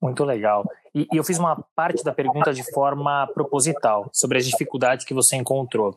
Muito 0.00 0.24
legal. 0.24 0.64
E, 0.94 1.06
e 1.12 1.16
eu 1.16 1.24
fiz 1.24 1.38
uma 1.38 1.56
parte 1.74 2.02
da 2.02 2.12
pergunta 2.12 2.54
de 2.54 2.62
forma 2.72 3.26
proposital, 3.34 4.08
sobre 4.12 4.38
as 4.38 4.46
dificuldades 4.46 5.04
que 5.04 5.12
você 5.12 5.36
encontrou. 5.36 5.96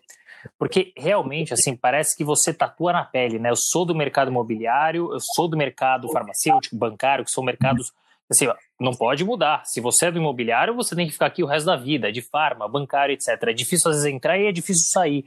Porque 0.58 0.92
realmente, 0.98 1.54
assim, 1.54 1.76
parece 1.76 2.18
que 2.18 2.24
você 2.24 2.52
tatua 2.54 2.92
na 2.92 3.06
pele, 3.06 3.38
né? 3.38 3.52
Eu 3.52 3.56
sou 3.56 3.86
do 3.86 3.94
mercado 3.94 4.32
imobiliário, 4.32 5.14
eu 5.14 5.20
sou 5.36 5.48
do 5.48 5.56
mercado 5.56 6.12
farmacêutico, 6.12 6.76
bancário, 6.76 7.24
que 7.24 7.32
são 7.32 7.44
mercados 7.44 7.94
assim, 8.32 8.48
não 8.80 8.94
pode 8.94 9.24
mudar. 9.24 9.64
Se 9.66 9.80
você 9.80 10.08
é 10.08 10.12
do 10.12 10.20
imobiliário, 10.20 10.76
você 10.76 10.96
tem 10.96 11.06
que 11.06 11.14
ficar 11.14 11.28
aqui 11.28 11.44
o 11.44 11.48
resto 11.48 11.66
da 11.66 11.76
vida, 11.76 12.12
de 12.12 12.22
farma, 12.22 12.68
bancário, 12.68 13.14
etc. 13.14 13.28
É 13.44 13.54
difícil 13.54 13.90
às 13.90 13.98
vezes 13.98 14.12
entrar 14.12 14.38
e 14.38 14.48
é 14.48 14.52
difícil 14.52 14.86
sair. 14.92 15.26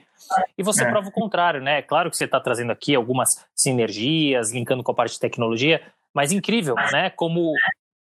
E 0.56 0.62
você 0.62 0.84
é. 0.84 0.90
prova 0.90 1.08
o 1.08 1.12
contrário, 1.12 1.60
né? 1.60 1.82
Claro 1.82 2.10
que 2.10 2.16
você 2.16 2.24
está 2.24 2.40
trazendo 2.40 2.72
aqui 2.72 2.94
algumas 2.94 3.28
sinergias, 3.54 4.52
linkando 4.52 4.82
com 4.82 4.92
a 4.92 4.94
parte 4.94 5.14
de 5.14 5.20
tecnologia, 5.20 5.82
mas 6.14 6.32
incrível, 6.32 6.74
né? 6.92 7.10
Como 7.10 7.52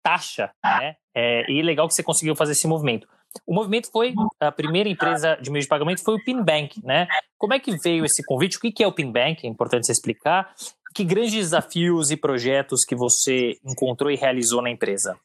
taxa, 0.03 0.51
né? 0.65 0.97
É, 1.15 1.51
e 1.51 1.63
legal 1.63 1.87
que 1.89 1.95
você 1.95 2.03
conseguiu 2.03 2.35
fazer 2.35 2.53
esse 2.53 2.67
movimento. 2.67 3.07
O 3.47 3.55
movimento 3.55 3.91
foi, 3.91 4.15
a 4.41 4.53
primeira 4.53 4.89
empresa 4.89 5.37
de 5.41 5.51
meio 5.51 5.63
de 5.63 5.69
pagamento 5.69 6.03
foi 6.05 6.15
o 6.15 6.25
PinBank, 6.25 6.85
né? 6.85 7.09
Como 7.39 7.55
é 7.55 7.59
que 7.59 7.77
veio 7.79 8.05
esse 8.05 8.23
convite? 8.25 8.59
O 8.59 8.61
que 8.61 8.83
é 8.83 8.87
o 8.87 8.93
PinBank? 8.93 9.47
É 9.47 9.49
importante 9.49 9.87
você 9.87 9.93
explicar. 9.93 10.55
Que 10.95 11.05
grandes 11.05 11.33
desafios 11.33 12.11
e 12.11 12.17
projetos 12.17 12.85
que 12.85 12.95
você 12.95 13.59
encontrou 13.65 14.11
e 14.11 14.17
realizou 14.17 14.63
na 14.63 14.71
empresa? 14.71 15.17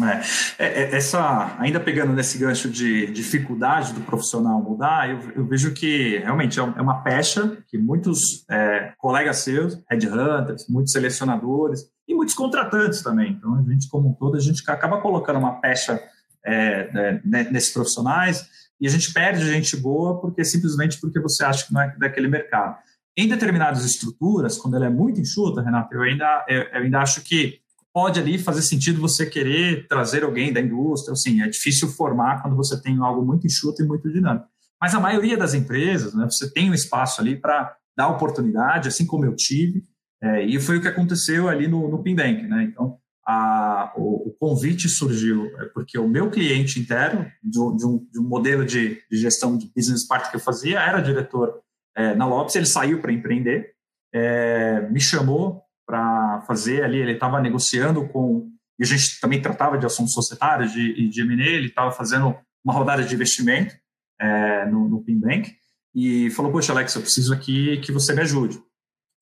É, 0.00 0.64
é, 0.64 0.82
é, 0.82 0.96
essa, 0.96 1.56
ainda 1.58 1.80
pegando 1.80 2.12
nesse 2.12 2.38
gancho 2.38 2.70
de 2.70 3.06
dificuldade 3.06 3.92
do 3.92 4.00
profissional 4.02 4.62
mudar, 4.62 5.10
eu, 5.10 5.18
eu 5.34 5.44
vejo 5.44 5.72
que 5.72 6.18
realmente 6.18 6.60
é, 6.60 6.62
é 6.62 6.80
uma 6.80 7.02
pecha 7.02 7.58
que 7.66 7.76
muitos 7.76 8.44
é, 8.48 8.92
colegas 8.96 9.38
seus, 9.38 9.82
headhunters, 9.90 10.66
muitos 10.68 10.92
selecionadores 10.92 11.80
e 12.06 12.14
muitos 12.14 12.34
contratantes 12.34 13.02
também. 13.02 13.32
Então, 13.32 13.56
a 13.56 13.62
gente, 13.62 13.88
como 13.88 14.10
um 14.10 14.14
todo, 14.14 14.36
a 14.36 14.40
gente 14.40 14.62
acaba 14.70 15.00
colocando 15.00 15.38
uma 15.38 15.60
pecha 15.60 16.00
é, 16.44 17.20
né, 17.24 17.48
nesses 17.50 17.72
profissionais 17.72 18.48
e 18.80 18.86
a 18.86 18.90
gente 18.90 19.12
perde 19.12 19.50
gente 19.50 19.76
boa 19.76 20.20
porque 20.20 20.44
simplesmente 20.44 21.00
porque 21.00 21.18
você 21.18 21.44
acha 21.44 21.66
que 21.66 21.72
não 21.72 21.82
é 21.82 21.94
daquele 21.98 22.28
mercado. 22.28 22.76
Em 23.20 23.26
determinadas 23.26 23.84
estruturas, 23.84 24.56
quando 24.56 24.76
ela 24.76 24.86
é 24.86 24.90
muito 24.90 25.20
enxuta, 25.20 25.60
Renato, 25.60 25.92
eu 25.92 26.02
ainda, 26.02 26.46
eu, 26.48 26.62
eu 26.62 26.82
ainda 26.82 27.00
acho 27.00 27.20
que 27.24 27.58
pode 27.92 28.20
ali 28.20 28.38
fazer 28.38 28.62
sentido 28.62 29.00
você 29.00 29.26
querer 29.26 29.88
trazer 29.88 30.22
alguém 30.22 30.52
da 30.52 30.60
indústria, 30.60 31.14
assim, 31.14 31.42
é 31.42 31.48
difícil 31.48 31.88
formar 31.88 32.40
quando 32.40 32.54
você 32.54 32.80
tem 32.80 32.96
algo 32.98 33.26
muito 33.26 33.44
enxuto 33.44 33.82
e 33.82 33.84
muito 33.84 34.08
dinâmico. 34.08 34.46
Mas 34.80 34.94
a 34.94 35.00
maioria 35.00 35.36
das 35.36 35.52
empresas, 35.52 36.14
né, 36.14 36.28
você 36.30 36.48
tem 36.48 36.70
um 36.70 36.74
espaço 36.74 37.20
ali 37.20 37.34
para 37.34 37.74
dar 37.96 38.06
oportunidade, 38.06 38.86
assim 38.86 39.04
como 39.04 39.24
eu 39.24 39.34
tive, 39.34 39.82
é, 40.22 40.44
e 40.44 40.60
foi 40.60 40.78
o 40.78 40.80
que 40.80 40.86
aconteceu 40.86 41.48
ali 41.48 41.66
no, 41.66 41.88
no 41.88 42.00
Pinbank, 42.00 42.42
né? 42.42 42.68
Então, 42.70 42.98
a, 43.26 43.92
o, 43.96 44.28
o, 44.28 44.36
convite 44.38 44.88
surgiu 44.88 45.46
é, 45.58 45.64
porque 45.74 45.98
o 45.98 46.08
meu 46.08 46.30
cliente 46.30 46.78
interno, 46.78 47.26
de, 47.42 47.58
um, 47.60 47.76
de 47.76 48.20
um, 48.20 48.28
modelo 48.28 48.64
de, 48.64 49.02
de, 49.10 49.16
gestão 49.18 49.58
de 49.58 49.70
business 49.74 50.06
partner 50.06 50.30
que 50.30 50.36
eu 50.36 50.40
fazia, 50.40 50.78
era 50.78 51.00
diretor 51.00 51.60
é, 51.98 52.14
na 52.14 52.24
Lopes, 52.24 52.54
ele 52.54 52.64
saiu 52.64 53.00
para 53.00 53.12
empreender, 53.12 53.72
é, 54.14 54.88
me 54.88 55.00
chamou 55.00 55.60
para 55.84 56.42
fazer 56.46 56.84
ali, 56.84 56.98
ele 56.98 57.12
estava 57.12 57.40
negociando 57.40 58.06
com, 58.08 58.48
e 58.78 58.84
a 58.84 58.86
gente 58.86 59.20
também 59.20 59.42
tratava 59.42 59.76
de 59.76 59.84
assuntos 59.84 60.14
societários 60.14 60.70
de, 60.70 61.08
de 61.08 61.20
M&A, 61.22 61.44
ele 61.44 61.66
estava 61.66 61.90
fazendo 61.90 62.36
uma 62.64 62.72
rodada 62.72 63.02
de 63.02 63.12
investimento 63.12 63.74
é, 64.20 64.66
no, 64.66 64.88
no 64.88 65.02
Pinbank, 65.02 65.52
e 65.92 66.30
falou, 66.30 66.52
poxa, 66.52 66.70
Alex, 66.70 66.94
eu 66.94 67.02
preciso 67.02 67.34
aqui 67.34 67.78
que 67.78 67.90
você 67.90 68.14
me 68.14 68.20
ajude. 68.20 68.60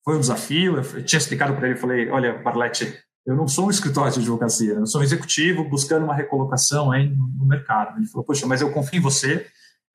Foi 0.04 0.16
um 0.16 0.20
desafio, 0.20 0.76
eu 0.76 1.04
tinha 1.04 1.18
explicado 1.18 1.54
para 1.54 1.68
ele, 1.68 1.78
falei, 1.78 2.10
olha, 2.10 2.34
Barlete, 2.42 2.92
eu 3.26 3.34
não 3.34 3.48
sou 3.48 3.68
um 3.68 3.70
escritório 3.70 4.12
de 4.12 4.20
advocacia, 4.20 4.74
eu 4.74 4.86
sou 4.86 5.00
um 5.00 5.04
executivo 5.04 5.64
buscando 5.64 6.04
uma 6.04 6.14
recolocação 6.14 6.92
aí 6.92 7.08
no 7.08 7.46
mercado. 7.46 7.96
Ele 7.98 8.06
falou, 8.06 8.24
poxa, 8.24 8.46
mas 8.46 8.60
eu 8.60 8.70
confio 8.70 8.98
em 8.98 9.02
você, 9.02 9.46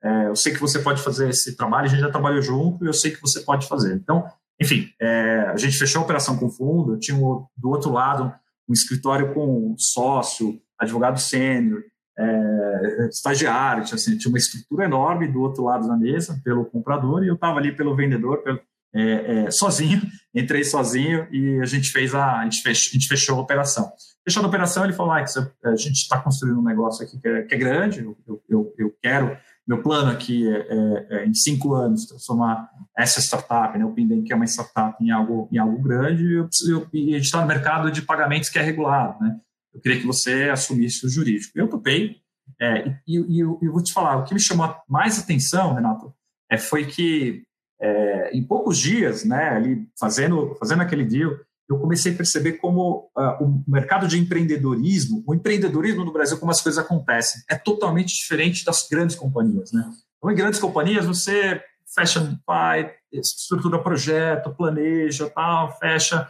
é, 0.03 0.27
eu 0.27 0.35
sei 0.35 0.53
que 0.53 0.59
você 0.59 0.79
pode 0.79 1.01
fazer 1.01 1.29
esse 1.29 1.55
trabalho, 1.55 1.85
a 1.85 1.89
gente 1.89 2.01
já 2.01 2.09
trabalhou 2.09 2.41
junto 2.41 2.83
e 2.83 2.87
eu 2.87 2.93
sei 2.93 3.11
que 3.11 3.21
você 3.21 3.41
pode 3.41 3.67
fazer. 3.67 3.93
Então, 3.95 4.25
enfim, 4.59 4.89
é, 4.99 5.49
a 5.53 5.57
gente 5.57 5.77
fechou 5.77 6.01
a 6.01 6.03
operação 6.03 6.37
com 6.37 6.49
fundo, 6.49 6.97
tinha 6.99 7.17
um, 7.17 7.45
do 7.57 7.69
outro 7.69 7.91
lado 7.91 8.33
um 8.69 8.73
escritório 8.73 9.33
com 9.33 9.75
sócio, 9.77 10.59
advogado 10.79 11.19
sênior, 11.19 11.83
é, 12.17 13.07
estagiário, 13.09 13.83
tinha, 13.83 13.95
assim, 13.95 14.17
tinha 14.17 14.31
uma 14.31 14.37
estrutura 14.37 14.85
enorme 14.85 15.27
do 15.27 15.41
outro 15.41 15.63
lado 15.63 15.87
da 15.87 15.97
mesa, 15.97 16.39
pelo 16.43 16.65
comprador, 16.65 17.23
e 17.23 17.27
eu 17.27 17.35
estava 17.35 17.59
ali 17.59 17.75
pelo 17.75 17.95
vendedor, 17.95 18.43
pelo, 18.43 18.59
é, 18.93 19.45
é, 19.45 19.51
sozinho, 19.51 20.01
entrei 20.33 20.63
sozinho 20.63 21.27
e 21.31 21.59
a 21.61 21.65
gente 21.65 21.89
fez 21.89 22.13
a, 22.13 22.39
a 22.39 22.43
gente 22.43 22.61
fechou, 22.61 22.89
a, 22.89 22.93
gente 22.93 23.07
fechou 23.07 23.37
a 23.37 23.41
operação. 23.41 23.91
Fechando 24.23 24.45
a 24.45 24.49
operação, 24.49 24.83
ele 24.83 24.93
falou, 24.93 25.11
Alex, 25.11 25.35
a 25.63 25.75
gente 25.75 25.97
está 25.97 26.19
construindo 26.19 26.59
um 26.59 26.63
negócio 26.63 27.05
aqui 27.05 27.19
que 27.19 27.27
é, 27.27 27.41
que 27.41 27.55
é 27.55 27.57
grande, 27.57 27.99
eu, 28.03 28.17
eu, 28.47 28.73
eu 28.77 28.95
quero 29.01 29.35
meu 29.71 29.81
plano 29.81 30.11
aqui 30.11 30.45
é, 30.45 30.57
é, 30.59 31.07
é, 31.09 31.25
em 31.25 31.33
cinco 31.33 31.73
anos 31.73 32.05
transformar 32.05 32.69
essa 32.97 33.21
startup, 33.21 33.77
né, 33.77 33.85
o 33.85 33.93
Pinden, 33.93 34.21
que 34.21 34.33
é 34.33 34.35
uma 34.35 34.45
startup, 34.45 35.01
em 35.01 35.11
algo, 35.11 35.47
em 35.49 35.57
algo 35.57 35.81
grande, 35.81 36.33
eu 36.33 36.45
preciso, 36.45 36.89
e 36.91 37.13
a 37.13 37.17
gente 37.17 37.25
está 37.25 37.39
no 37.39 37.47
mercado 37.47 37.89
de 37.89 38.01
pagamentos 38.01 38.49
que 38.49 38.59
é 38.59 38.61
regulado, 38.61 39.23
né? 39.23 39.39
Eu 39.73 39.79
queria 39.79 40.01
que 40.01 40.05
você 40.05 40.49
assumisse 40.49 41.05
o 41.05 41.09
jurídico. 41.09 41.57
Eu 41.57 41.69
topei, 41.69 42.17
é, 42.59 42.89
e, 43.07 43.17
e, 43.17 43.37
e 43.37 43.39
eu, 43.39 43.57
eu, 43.61 43.71
vou 43.71 43.81
te 43.81 43.93
falar, 43.93 44.17
o 44.17 44.25
que 44.25 44.33
me 44.33 44.41
chamou 44.41 44.75
mais 44.89 45.17
atenção, 45.17 45.73
Renato, 45.73 46.13
é, 46.51 46.57
foi 46.57 46.85
que 46.85 47.43
é, 47.79 48.35
em 48.35 48.43
poucos 48.43 48.77
dias, 48.77 49.23
né, 49.23 49.51
ali 49.51 49.87
fazendo, 49.97 50.53
fazendo 50.59 50.81
aquele 50.81 51.05
deal, 51.05 51.31
eu 51.71 51.79
comecei 51.79 52.13
a 52.13 52.15
perceber 52.15 52.53
como 52.53 53.09
uh, 53.17 53.43
o 53.43 53.63
mercado 53.65 54.07
de 54.07 54.19
empreendedorismo, 54.19 55.23
o 55.25 55.33
empreendedorismo 55.33 56.03
no 56.03 56.11
Brasil, 56.11 56.37
como 56.37 56.51
as 56.51 56.61
coisas 56.61 56.83
acontecem, 56.83 57.41
é 57.49 57.55
totalmente 57.55 58.13
diferente 58.13 58.65
das 58.65 58.87
grandes 58.89 59.15
companhias. 59.15 59.71
Né? 59.71 59.89
Então, 60.17 60.29
em 60.29 60.35
grandes 60.35 60.59
companhias, 60.59 61.05
você 61.05 61.61
fecha, 61.95 62.37
vai, 62.45 62.91
estrutura 63.11 63.79
projeto, 63.79 64.53
planeja, 64.53 65.29
tal, 65.29 65.77
fecha, 65.79 66.27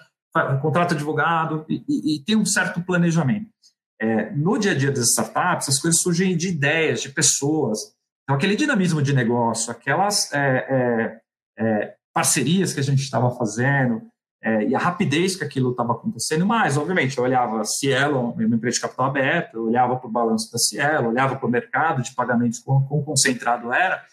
contrata 0.62 0.94
advogado 0.94 1.66
e, 1.68 1.84
e, 1.88 2.16
e, 2.16 2.24
tem 2.24 2.36
um 2.36 2.46
certo 2.46 2.82
planejamento. 2.82 3.50
É, 4.00 4.32
no 4.32 4.58
dia 4.58 4.72
a 4.72 4.76
dia 4.76 4.92
das 4.92 5.10
startups, 5.10 5.70
as 5.70 5.80
coisas 5.80 6.02
surgem 6.02 6.38
de 6.38 6.50
ideias, 6.50 7.02
de 7.02 7.10
pessoas. 7.10 7.80
Então, 8.24 8.36
aquele 8.36 8.56
dinamismo 8.56 9.02
de 9.02 9.14
negócio, 9.14 9.72
aquelas 9.72 10.32
é, 10.34 10.40
é, 10.40 11.20
é 11.60 11.96
parcerias 12.14 12.74
que 12.74 12.80
a 12.80 12.84
gente 12.84 13.02
estava 13.02 13.32
fazendo, 13.32 14.11
é, 14.44 14.68
e 14.68 14.76
a 14.76 14.80
rapidez 14.80 15.36
que 15.36 15.44
aquilo 15.44 15.72
estava 15.72 15.94
acontecendo, 15.94 16.46
mas, 16.46 16.78
obviamente, 16.78 17.18
eu 17.18 17.24
olhava 17.24 17.64
Cielo, 17.64 18.32
uma 18.32 18.56
empresa 18.56 18.76
de 18.76 18.82
capital 18.82 19.06
aberto, 19.06 19.56
eu 19.56 19.66
olhava 19.66 19.96
para 19.98 20.08
o 20.08 20.12
balanço 20.12 20.52
da 20.52 20.58
Cielo, 20.58 21.10
olhava 21.10 21.36
para 21.36 21.48
o 21.48 21.52
mercado 21.52 22.02
de 22.02 22.14
pagamentos 22.16 22.60
quão 22.60 22.82
concentrado 23.04 23.72
era, 23.72 24.04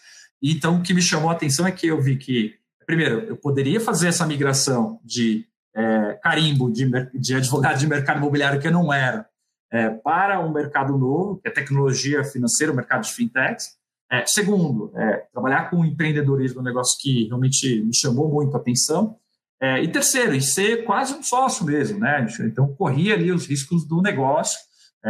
e 0.41 0.53
então 0.53 0.77
o 0.77 0.83
que 0.83 0.93
me 0.93 1.01
chamou 1.01 1.29
a 1.29 1.33
atenção 1.33 1.65
é 1.65 1.71
que 1.71 1.87
eu 1.87 1.99
vi 1.99 2.15
que, 2.15 2.55
primeiro, 2.85 3.21
eu 3.21 3.35
poderia 3.35 3.79
fazer 3.79 4.07
essa 4.07 4.25
migração 4.25 4.99
de 5.03 5.45
é, 5.75 6.19
carimbo 6.21 6.71
de, 6.71 6.89
de 7.13 7.35
advogado 7.35 7.79
de 7.79 7.87
mercado 7.87 8.17
imobiliário 8.17 8.59
que 8.59 8.67
eu 8.67 8.71
não 8.71 8.93
era, 8.93 9.27
é, 9.71 9.89
para 9.89 10.39
um 10.39 10.51
mercado 10.51 10.97
novo, 10.97 11.37
que 11.37 11.47
é 11.47 11.51
tecnologia 11.51 12.23
financeira, 12.23 12.73
o 12.73 12.75
mercado 12.75 13.03
de 13.03 13.13
fintechs. 13.13 13.77
É, 14.11 14.25
segundo, 14.25 14.91
é, 14.95 15.27
trabalhar 15.31 15.69
com 15.69 15.85
empreendedorismo, 15.85 16.61
um 16.61 16.63
negócio 16.63 16.97
que 16.99 17.27
realmente 17.27 17.81
me 17.81 17.95
chamou 17.95 18.27
muito 18.27 18.55
a 18.57 18.59
atenção. 18.59 19.15
É, 19.61 19.83
e 19.83 19.87
terceiro, 19.89 20.33
e 20.33 20.41
ser 20.41 20.85
quase 20.85 21.13
um 21.13 21.21
sócio 21.21 21.65
mesmo, 21.65 21.99
né? 21.99 22.25
Então, 22.41 22.73
corria 22.75 23.13
ali 23.13 23.31
os 23.31 23.45
riscos 23.45 23.85
do 23.85 24.01
negócio, 24.01 24.57
é, 25.03 25.09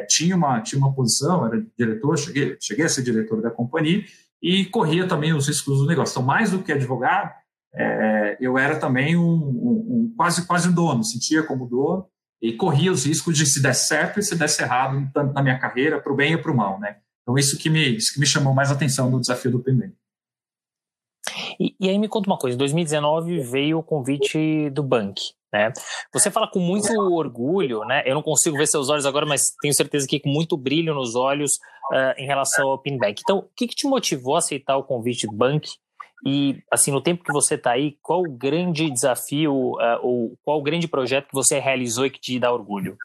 é, 0.00 0.06
tinha, 0.08 0.34
uma, 0.36 0.60
tinha 0.60 0.78
uma 0.78 0.92
posição, 0.92 1.46
era 1.46 1.64
diretor, 1.78 2.18
cheguei, 2.18 2.56
cheguei 2.60 2.84
a 2.84 2.88
ser 2.88 3.02
diretor 3.02 3.40
da 3.40 3.50
companhia, 3.50 4.04
e 4.42 4.64
corria 4.66 5.06
também 5.06 5.32
os 5.32 5.46
riscos 5.46 5.78
do 5.78 5.86
negócio. 5.86 6.12
Então, 6.12 6.22
mais 6.22 6.50
do 6.50 6.62
que 6.62 6.72
advogado, 6.72 7.32
é, 7.72 8.36
eu 8.40 8.58
era 8.58 8.76
também 8.76 9.16
um, 9.16 9.22
um, 9.22 9.86
um, 9.88 10.14
quase, 10.16 10.46
quase 10.46 10.72
dono, 10.72 11.04
sentia 11.04 11.42
como 11.42 11.66
dono, 11.66 12.06
e 12.42 12.52
corria 12.52 12.92
os 12.92 13.06
riscos 13.06 13.36
de 13.36 13.46
se 13.46 13.62
der 13.62 13.74
certo 13.74 14.18
e 14.18 14.22
se 14.22 14.36
desse 14.36 14.60
errado, 14.60 15.08
tanto 15.14 15.32
na 15.32 15.42
minha 15.42 15.58
carreira, 15.58 16.00
para 16.00 16.12
o 16.12 16.16
bem 16.16 16.34
e 16.34 16.36
para 16.36 16.52
o 16.52 16.56
mal, 16.56 16.78
né? 16.78 16.96
Então, 17.22 17.38
isso 17.38 17.56
que, 17.56 17.70
me, 17.70 17.96
isso 17.96 18.12
que 18.12 18.20
me 18.20 18.26
chamou 18.26 18.52
mais 18.52 18.70
atenção 18.70 19.10
do 19.10 19.18
desafio 19.18 19.50
do 19.50 19.60
PMB. 19.60 19.94
E, 21.58 21.74
e, 21.80 21.88
aí 21.88 21.98
me 21.98 22.08
conta 22.08 22.28
uma 22.28 22.38
coisa, 22.38 22.54
em 22.54 22.58
2019 22.58 23.40
veio 23.40 23.78
o 23.78 23.82
convite 23.82 24.70
do 24.70 24.82
Bank, 24.82 25.20
Né? 25.52 25.72
Você 26.12 26.30
fala 26.30 26.48
com 26.48 26.58
muito 26.58 26.92
orgulho, 26.92 27.80
né? 27.84 28.02
Eu 28.06 28.14
não 28.14 28.22
consigo 28.22 28.56
ver 28.56 28.66
seus 28.66 28.88
olhos 28.88 29.06
agora, 29.06 29.26
mas 29.26 29.42
tenho 29.60 29.74
certeza 29.74 30.06
que 30.06 30.20
com 30.20 30.28
muito 30.28 30.56
brilho 30.56 30.94
nos 30.94 31.14
olhos 31.14 31.52
uh, 31.92 32.14
em 32.18 32.26
relação 32.26 32.68
ao 32.68 32.78
Pinbank. 32.78 33.20
Então, 33.22 33.38
o 33.38 33.48
que, 33.56 33.66
que, 33.68 33.74
te 33.74 33.86
motivou 33.86 34.36
a 34.36 34.38
aceitar 34.38 34.76
o 34.76 34.84
convite 34.84 35.26
do 35.26 35.36
Bank? 35.36 35.68
E, 36.26 36.62
assim, 36.70 36.90
no 36.90 37.02
tempo 37.02 37.22
que 37.22 37.32
você 37.32 37.54
está 37.54 37.72
aí, 37.72 37.98
qual 38.02 38.20
o 38.20 38.36
grande 38.36 38.90
desafio 38.90 39.72
uh, 39.72 39.98
ou 40.02 40.38
qual 40.42 40.58
o 40.58 40.62
grande 40.62 40.88
projeto 40.88 41.28
que 41.28 41.34
você 41.34 41.58
realizou 41.58 42.06
e 42.06 42.10
que 42.10 42.20
te 42.20 42.38
dá 42.38 42.52
orgulho? 42.52 42.96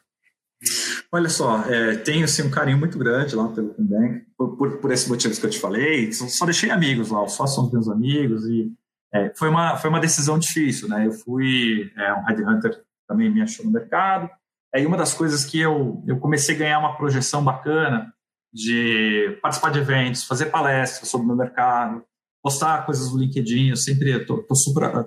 Olha 1.12 1.28
só, 1.28 1.64
é, 1.64 1.96
tenho 1.96 2.24
assim, 2.24 2.42
um 2.42 2.50
carinho 2.50 2.78
muito 2.78 2.96
grande 2.96 3.34
lá 3.34 3.48
pelo 3.48 3.74
Pinbank, 3.74 4.26
por, 4.36 4.56
por, 4.56 4.76
por 4.78 4.92
esses 4.92 5.08
motivos 5.08 5.38
que 5.38 5.46
eu 5.46 5.50
te 5.50 5.58
falei. 5.58 6.12
Só, 6.12 6.44
deixei 6.44 6.70
amigos 6.70 7.10
lá, 7.10 7.26
só 7.26 7.46
são 7.46 7.70
meus 7.70 7.88
amigos 7.88 8.44
e 8.46 8.72
é, 9.12 9.32
foi, 9.34 9.48
uma, 9.48 9.76
foi 9.76 9.90
uma 9.90 9.98
decisão 9.98 10.38
difícil, 10.38 10.88
né? 10.88 11.06
Eu 11.06 11.12
fui 11.12 11.90
é, 11.96 12.14
um 12.14 12.24
headhunter 12.24 12.80
também 13.08 13.28
me 13.28 13.42
achou 13.42 13.64
no 13.64 13.72
mercado. 13.72 14.30
É, 14.72 14.80
e 14.80 14.86
uma 14.86 14.96
das 14.96 15.12
coisas 15.12 15.44
que 15.44 15.58
eu, 15.58 16.02
eu 16.06 16.18
comecei 16.20 16.54
a 16.54 16.58
ganhar 16.58 16.78
uma 16.78 16.96
projeção 16.96 17.42
bacana 17.42 18.14
de 18.52 19.36
participar 19.42 19.70
de 19.70 19.80
eventos, 19.80 20.24
fazer 20.24 20.46
palestras 20.46 21.08
sobre 21.08 21.24
o 21.24 21.28
meu 21.28 21.36
mercado, 21.36 22.04
postar 22.40 22.86
coisas 22.86 23.12
no 23.12 23.18
LinkedIn. 23.18 23.70
Eu 23.70 23.76
sempre 23.76 24.10
estou 24.10 24.46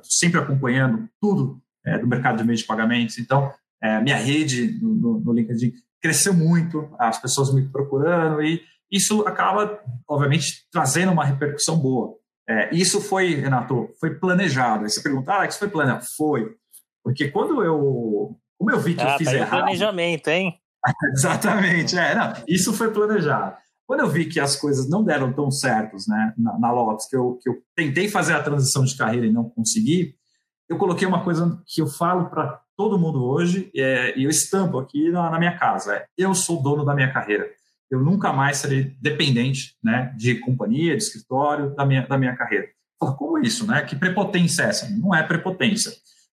sempre 0.03 0.39
acompanhando 0.39 1.07
tudo 1.21 1.61
é, 1.85 1.97
do 1.97 2.07
mercado 2.07 2.37
de 2.37 2.43
meio 2.43 2.57
de 2.57 2.65
pagamentos. 2.65 3.17
Então, 3.17 3.51
é, 3.81 4.01
minha 4.01 4.17
rede 4.17 4.79
no, 4.81 4.93
no, 4.93 5.19
no, 5.19 5.33
LinkedIn 5.33 5.73
cresceu 6.03 6.33
muito, 6.33 6.93
as 6.99 7.17
pessoas 7.19 7.53
me 7.53 7.67
procurando 7.69 8.43
e 8.43 8.61
isso 8.91 9.21
acaba, 9.21 9.79
obviamente, 10.07 10.67
trazendo 10.69 11.13
uma 11.13 11.23
repercussão 11.23 11.77
boa. 11.79 12.15
É, 12.47 12.75
isso 12.75 12.99
foi, 12.99 13.35
Renato, 13.35 13.89
foi 13.99 14.13
planejado. 14.15 14.83
Aí 14.83 14.89
você 14.89 15.01
pergunta, 15.01 15.39
ah, 15.39 15.47
isso 15.47 15.57
foi 15.57 15.69
planejado? 15.69 16.05
Foi. 16.17 16.55
Porque 17.03 17.29
quando 17.29 17.63
eu. 17.63 18.37
Como 18.57 18.69
eu 18.69 18.79
vi 18.79 18.93
que 18.93 19.01
ah, 19.01 19.13
eu 19.13 19.17
fiz 19.17 19.27
tá 19.27 19.33
errado. 19.33 19.61
planejamento, 19.61 20.27
hein? 20.27 20.59
Exatamente, 21.15 21.97
é, 21.97 22.13
não, 22.13 22.33
isso 22.47 22.73
foi 22.73 22.91
planejado. 22.91 23.55
Quando 23.87 24.01
eu 24.01 24.09
vi 24.09 24.25
que 24.25 24.39
as 24.39 24.55
coisas 24.55 24.89
não 24.89 25.03
deram 25.03 25.33
tão 25.33 25.49
certos 25.49 26.07
né, 26.07 26.33
na, 26.37 26.59
na 26.59 26.71
Lotus, 26.71 27.05
que 27.07 27.15
eu, 27.15 27.39
que 27.41 27.49
eu 27.49 27.55
tentei 27.75 28.09
fazer 28.09 28.33
a 28.33 28.43
transição 28.43 28.83
de 28.83 28.95
carreira 28.95 29.25
e 29.25 29.31
não 29.31 29.49
consegui, 29.49 30.15
eu 30.69 30.77
coloquei 30.77 31.07
uma 31.07 31.23
coisa 31.23 31.61
que 31.65 31.81
eu 31.81 31.87
falo 31.87 32.29
para 32.29 32.61
todo 32.77 32.99
mundo 32.99 33.23
hoje 33.23 33.69
é, 33.75 34.17
e 34.17 34.23
eu 34.23 34.29
estampo 34.29 34.79
aqui 34.79 35.09
na, 35.09 35.29
na 35.29 35.39
minha 35.39 35.57
casa: 35.57 35.95
é, 35.95 36.05
eu 36.17 36.33
sou 36.33 36.62
dono 36.62 36.83
da 36.86 36.95
minha 36.95 37.12
carreira 37.12 37.49
eu 37.93 37.99
nunca 37.99 38.33
mais 38.33 38.57
serei 38.57 38.95
dependente 38.99 39.75
né, 39.83 40.12
de 40.17 40.39
companhia, 40.39 40.97
de 40.97 41.03
escritório, 41.03 41.75
da 41.75 41.86
minha, 41.86 42.07
da 42.07 42.17
minha 42.17 42.36
carreira. 42.36 42.67
Fala, 42.99 43.15
como 43.15 43.38
isso? 43.38 43.67
Né? 43.67 43.83
Que 43.83 43.95
prepotência 43.95 44.63
é 44.63 44.65
essa? 44.65 44.89
Não 44.89 45.13
é 45.13 45.21
prepotência. 45.21 45.91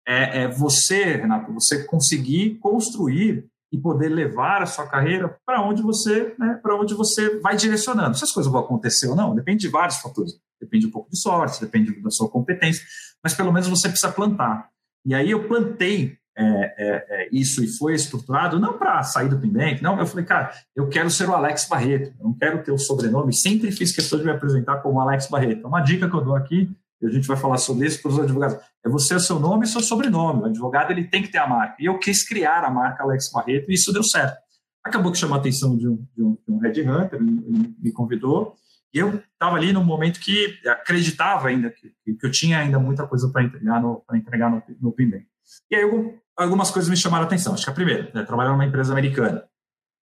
É, 0.08 0.44
é 0.44 0.48
você, 0.48 1.16
Renato, 1.16 1.52
você 1.52 1.84
conseguir 1.86 2.60
construir 2.60 3.44
e 3.72 3.78
poder 3.78 4.10
levar 4.10 4.62
a 4.62 4.68
sua 4.68 4.88
carreira 4.88 5.36
para 5.44 5.62
onde 5.62 5.82
você, 5.82 6.36
né, 6.38 6.60
para 6.62 6.76
onde 6.76 6.94
você 6.94 7.40
vai 7.40 7.56
direcionando. 7.56 8.16
Se 8.16 8.24
as 8.24 8.32
coisas 8.32 8.52
vão 8.52 8.62
acontecer 8.62 9.08
ou 9.08 9.16
não, 9.16 9.36
depende 9.36 9.62
de 9.62 9.68
vários 9.68 9.98
fatores. 9.98 10.40
Depende 10.62 10.86
um 10.86 10.92
pouco 10.92 11.10
de 11.10 11.20
sorte, 11.20 11.60
depende 11.60 11.92
da 12.02 12.12
sua 12.12 12.30
competência, 12.30 12.86
mas 13.24 13.34
pelo 13.34 13.52
menos 13.52 13.68
você 13.68 13.90
precisa 13.90 14.12
plantar. 14.12 14.70
E 15.06 15.16
aí 15.16 15.32
eu 15.32 15.48
plantei 15.48 16.18
é, 16.38 16.76
é, 16.78 17.06
é, 17.10 17.30
isso 17.32 17.64
e 17.64 17.68
foi 17.68 17.96
estruturado, 17.96 18.60
não 18.60 18.78
para 18.78 19.02
sair 19.02 19.28
do 19.28 19.40
Pinbank, 19.40 19.82
não, 19.82 20.00
eu 20.00 20.06
falei, 20.06 20.24
cara, 20.24 20.52
eu 20.76 20.88
quero 20.88 21.10
ser 21.10 21.28
o 21.28 21.34
Alex 21.34 21.68
Barreto, 21.68 22.14
eu 22.20 22.26
não 22.26 22.34
quero 22.34 22.64
ter 22.64 22.72
o 22.72 22.78
sobrenome, 22.78 23.36
sempre 23.36 23.72
fiz 23.72 23.92
questão 23.92 24.20
de 24.20 24.26
me 24.26 24.32
apresentar 24.32 24.78
como 24.78 25.02
Alex 25.02 25.28
Barreto. 25.28 25.68
Uma 25.68 25.82
dica 25.82 26.08
que 26.08 26.16
eu 26.16 26.24
dou 26.24 26.36
aqui, 26.36 26.70
e 27.02 27.08
a 27.08 27.10
gente 27.10 27.28
vai 27.28 27.38
falar 27.38 27.58
sobre 27.58 27.88
isso 27.88 28.02
para 28.02 28.12
os 28.12 28.20
advogados, 28.20 28.58
é 28.86 28.90
você 28.90 29.16
o 29.16 29.20
seu 29.20 29.40
nome 29.40 29.66
e 29.66 29.68
seu 29.68 29.82
sobrenome. 29.82 30.44
O 30.44 30.46
advogado 30.46 30.92
ele 30.92 31.06
tem 31.06 31.24
que 31.24 31.30
ter 31.30 31.40
a 31.40 31.48
marca. 31.48 31.76
E 31.80 31.86
eu 31.86 31.98
quis 32.00 32.28
criar 32.28 32.64
a 32.64 32.70
marca 32.70 33.04
Alex 33.04 33.32
Barreto 33.32 33.70
e 33.70 33.74
isso 33.74 33.92
deu 33.92 34.04
certo. 34.04 34.38
Acabou 34.84 35.12
que 35.12 35.18
chamou 35.18 35.36
a 35.36 35.40
atenção 35.40 35.76
de 35.76 35.88
um, 35.88 36.06
de 36.16 36.24
um, 36.24 36.38
de 36.48 36.54
um 36.54 36.60
headhunter, 36.60 37.20
ele 37.20 37.76
me 37.80 37.92
convidou, 37.92 38.56
e 38.94 39.00
eu 39.00 39.16
estava 39.16 39.56
ali 39.58 39.74
num 39.74 39.84
momento 39.84 40.20
que 40.20 40.60
acreditava 40.68 41.50
ainda 41.50 41.70
que, 41.70 41.92
que 42.16 42.26
eu 42.26 42.32
tinha 42.32 42.60
ainda 42.60 42.80
muita 42.80 43.06
coisa 43.06 43.30
para 43.30 43.44
entregar 43.44 43.82
no, 43.82 44.04
no, 44.10 44.64
no 44.82 44.92
Pinbank. 44.92 45.26
E 45.70 45.76
aí 45.76 45.82
eu 45.82 46.18
algumas 46.38 46.70
coisas 46.70 46.90
me 46.90 46.96
chamaram 46.96 47.24
a 47.24 47.28
atenção. 47.28 47.54
Acho 47.54 47.66
que 47.66 47.70
a 47.72 47.74
primeira, 47.74 48.12
né, 48.14 48.24
trabalhar 48.24 48.52
numa 48.52 48.66
empresa 48.66 48.94
americana. 48.94 49.44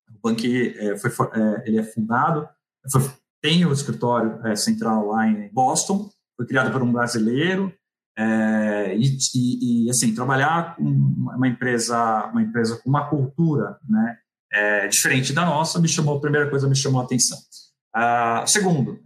O 0.09 0.29
banco 0.29 0.41
é, 0.45 0.97
foi, 0.97 1.11
é, 1.33 1.63
ele 1.65 1.79
é 1.79 1.83
fundado, 1.83 2.47
foi, 2.91 3.01
tem 3.41 3.65
o 3.65 3.71
escritório 3.71 4.45
é, 4.45 4.55
central 4.55 5.07
lá 5.07 5.27
em 5.27 5.51
Boston, 5.51 6.09
foi 6.35 6.45
criado 6.45 6.71
por 6.71 6.83
um 6.83 6.91
brasileiro, 6.91 7.73
e, 8.17 9.17
e, 9.35 9.85
e, 9.85 9.89
assim 9.89 10.15
trabalhar 10.15 10.77
com 10.77 10.83
uma 10.83 11.47
empresa, 11.49 12.27
uma 12.27 12.41
empresa 12.41 12.79
com 12.81 12.89
uma 12.89 13.09
cultura, 13.09 13.77
né, 13.89 14.87
diferente 14.89 15.33
da 15.33 15.45
nossa, 15.45 15.81
me 15.81 15.87
chamou 15.87 16.17
a 16.17 16.21
primeira 16.21 16.49
coisa 16.49 16.67
me 16.67 16.77
chamou 16.77 17.01
a 17.01 17.03
atenção. 17.03 17.37
Ah, 17.93 18.45
segundo, 18.47 19.01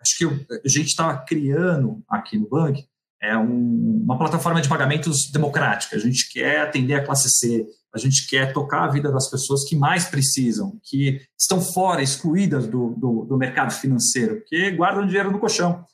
acho 0.00 0.18
que 0.18 0.24
a 0.24 0.68
gente 0.68 0.88
estava 0.88 1.16
criando 1.24 2.02
aqui 2.08 2.36
no 2.36 2.48
banco 2.48 2.82
é 3.22 3.38
um, 3.38 4.02
uma 4.04 4.18
plataforma 4.18 4.60
de 4.60 4.68
pagamentos 4.68 5.30
democrática. 5.30 5.96
A 5.96 5.98
gente 5.98 6.28
quer 6.30 6.62
atender 6.62 6.94
a 6.94 7.04
classe 7.04 7.28
C, 7.30 7.64
a 7.94 7.98
gente 7.98 8.26
quer 8.26 8.52
tocar 8.52 8.84
a 8.84 8.88
vida 8.88 9.12
das 9.12 9.30
pessoas 9.30 9.64
que 9.68 9.76
mais 9.76 10.06
precisam, 10.06 10.80
que 10.82 11.20
estão 11.38 11.60
fora, 11.60 12.02
excluídas 12.02 12.66
do, 12.66 12.94
do, 12.96 13.24
do 13.24 13.36
mercado 13.36 13.72
financeiro, 13.72 14.42
que 14.46 14.70
guardam 14.72 15.06
dinheiro 15.06 15.30
no 15.30 15.38
colchão. 15.38 15.84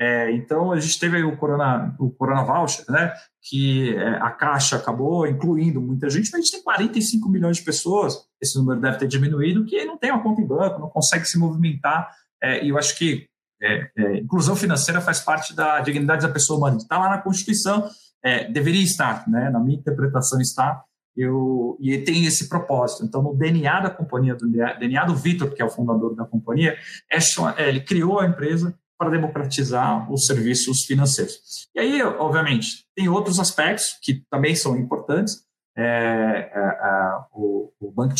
É, 0.00 0.30
então, 0.30 0.70
a 0.70 0.78
gente 0.78 0.98
teve 0.98 1.22
o 1.24 1.36
Corona, 1.36 1.94
o 1.98 2.08
Corona 2.10 2.44
Voucher, 2.44 2.84
né, 2.88 3.12
que 3.42 3.96
é, 3.96 4.10
a 4.20 4.30
Caixa 4.30 4.76
acabou 4.76 5.26
incluindo 5.26 5.80
muita 5.80 6.08
gente, 6.08 6.30
mas 6.30 6.34
a 6.34 6.42
gente 6.42 6.52
tem 6.52 6.62
45 6.62 7.28
milhões 7.28 7.56
de 7.56 7.64
pessoas, 7.64 8.16
esse 8.40 8.56
número 8.56 8.80
deve 8.80 8.98
ter 8.98 9.08
diminuído, 9.08 9.64
que 9.64 9.84
não 9.84 9.98
tem 9.98 10.12
uma 10.12 10.22
conta 10.22 10.40
em 10.40 10.46
banco, 10.46 10.80
não 10.80 10.88
consegue 10.88 11.24
se 11.24 11.36
movimentar, 11.36 12.08
é, 12.40 12.64
e 12.64 12.68
eu 12.68 12.78
acho 12.78 12.96
que 12.96 13.26
é, 13.60 13.90
é, 13.96 14.16
inclusão 14.18 14.54
financeira 14.54 15.00
faz 15.00 15.20
parte 15.20 15.54
da 15.54 15.80
dignidade 15.80 16.26
da 16.26 16.32
pessoa 16.32 16.58
humana. 16.58 16.76
Está 16.76 16.98
lá 16.98 17.10
na 17.10 17.18
Constituição, 17.18 17.88
é, 18.22 18.50
deveria 18.50 18.82
estar, 18.82 19.28
né? 19.28 19.50
na 19.50 19.60
minha 19.60 19.78
interpretação 19.78 20.40
está, 20.40 20.82
eu, 21.16 21.76
e 21.80 21.98
tem 21.98 22.24
esse 22.26 22.48
propósito. 22.48 23.04
Então, 23.04 23.20
no 23.20 23.34
DNA 23.34 23.80
da 23.80 23.90
companhia, 23.90 24.36
do 24.36 24.48
DNA 24.48 25.04
do 25.04 25.16
Vitor, 25.16 25.50
que 25.52 25.60
é 25.60 25.64
o 25.64 25.70
fundador 25.70 26.14
da 26.14 26.24
companhia, 26.24 26.76
é, 27.10 27.18
é, 27.56 27.68
ele 27.68 27.80
criou 27.80 28.20
a 28.20 28.26
empresa 28.26 28.72
para 28.96 29.10
democratizar 29.10 30.10
os 30.12 30.26
serviços 30.26 30.84
financeiros. 30.84 31.68
E 31.74 31.80
aí, 31.80 32.02
obviamente, 32.02 32.84
tem 32.96 33.08
outros 33.08 33.38
aspectos 33.38 33.96
que 34.02 34.22
também 34.30 34.54
são 34.54 34.76
importantes. 34.76 35.44
É, 35.76 36.50
é, 36.52 37.18
o, 37.32 37.72
o 37.80 37.92
banco 37.92 38.14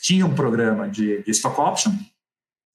tinha 0.00 0.26
um 0.26 0.34
programa 0.34 0.88
de, 0.88 1.22
de 1.22 1.30
stock 1.30 1.60
option, 1.60 1.92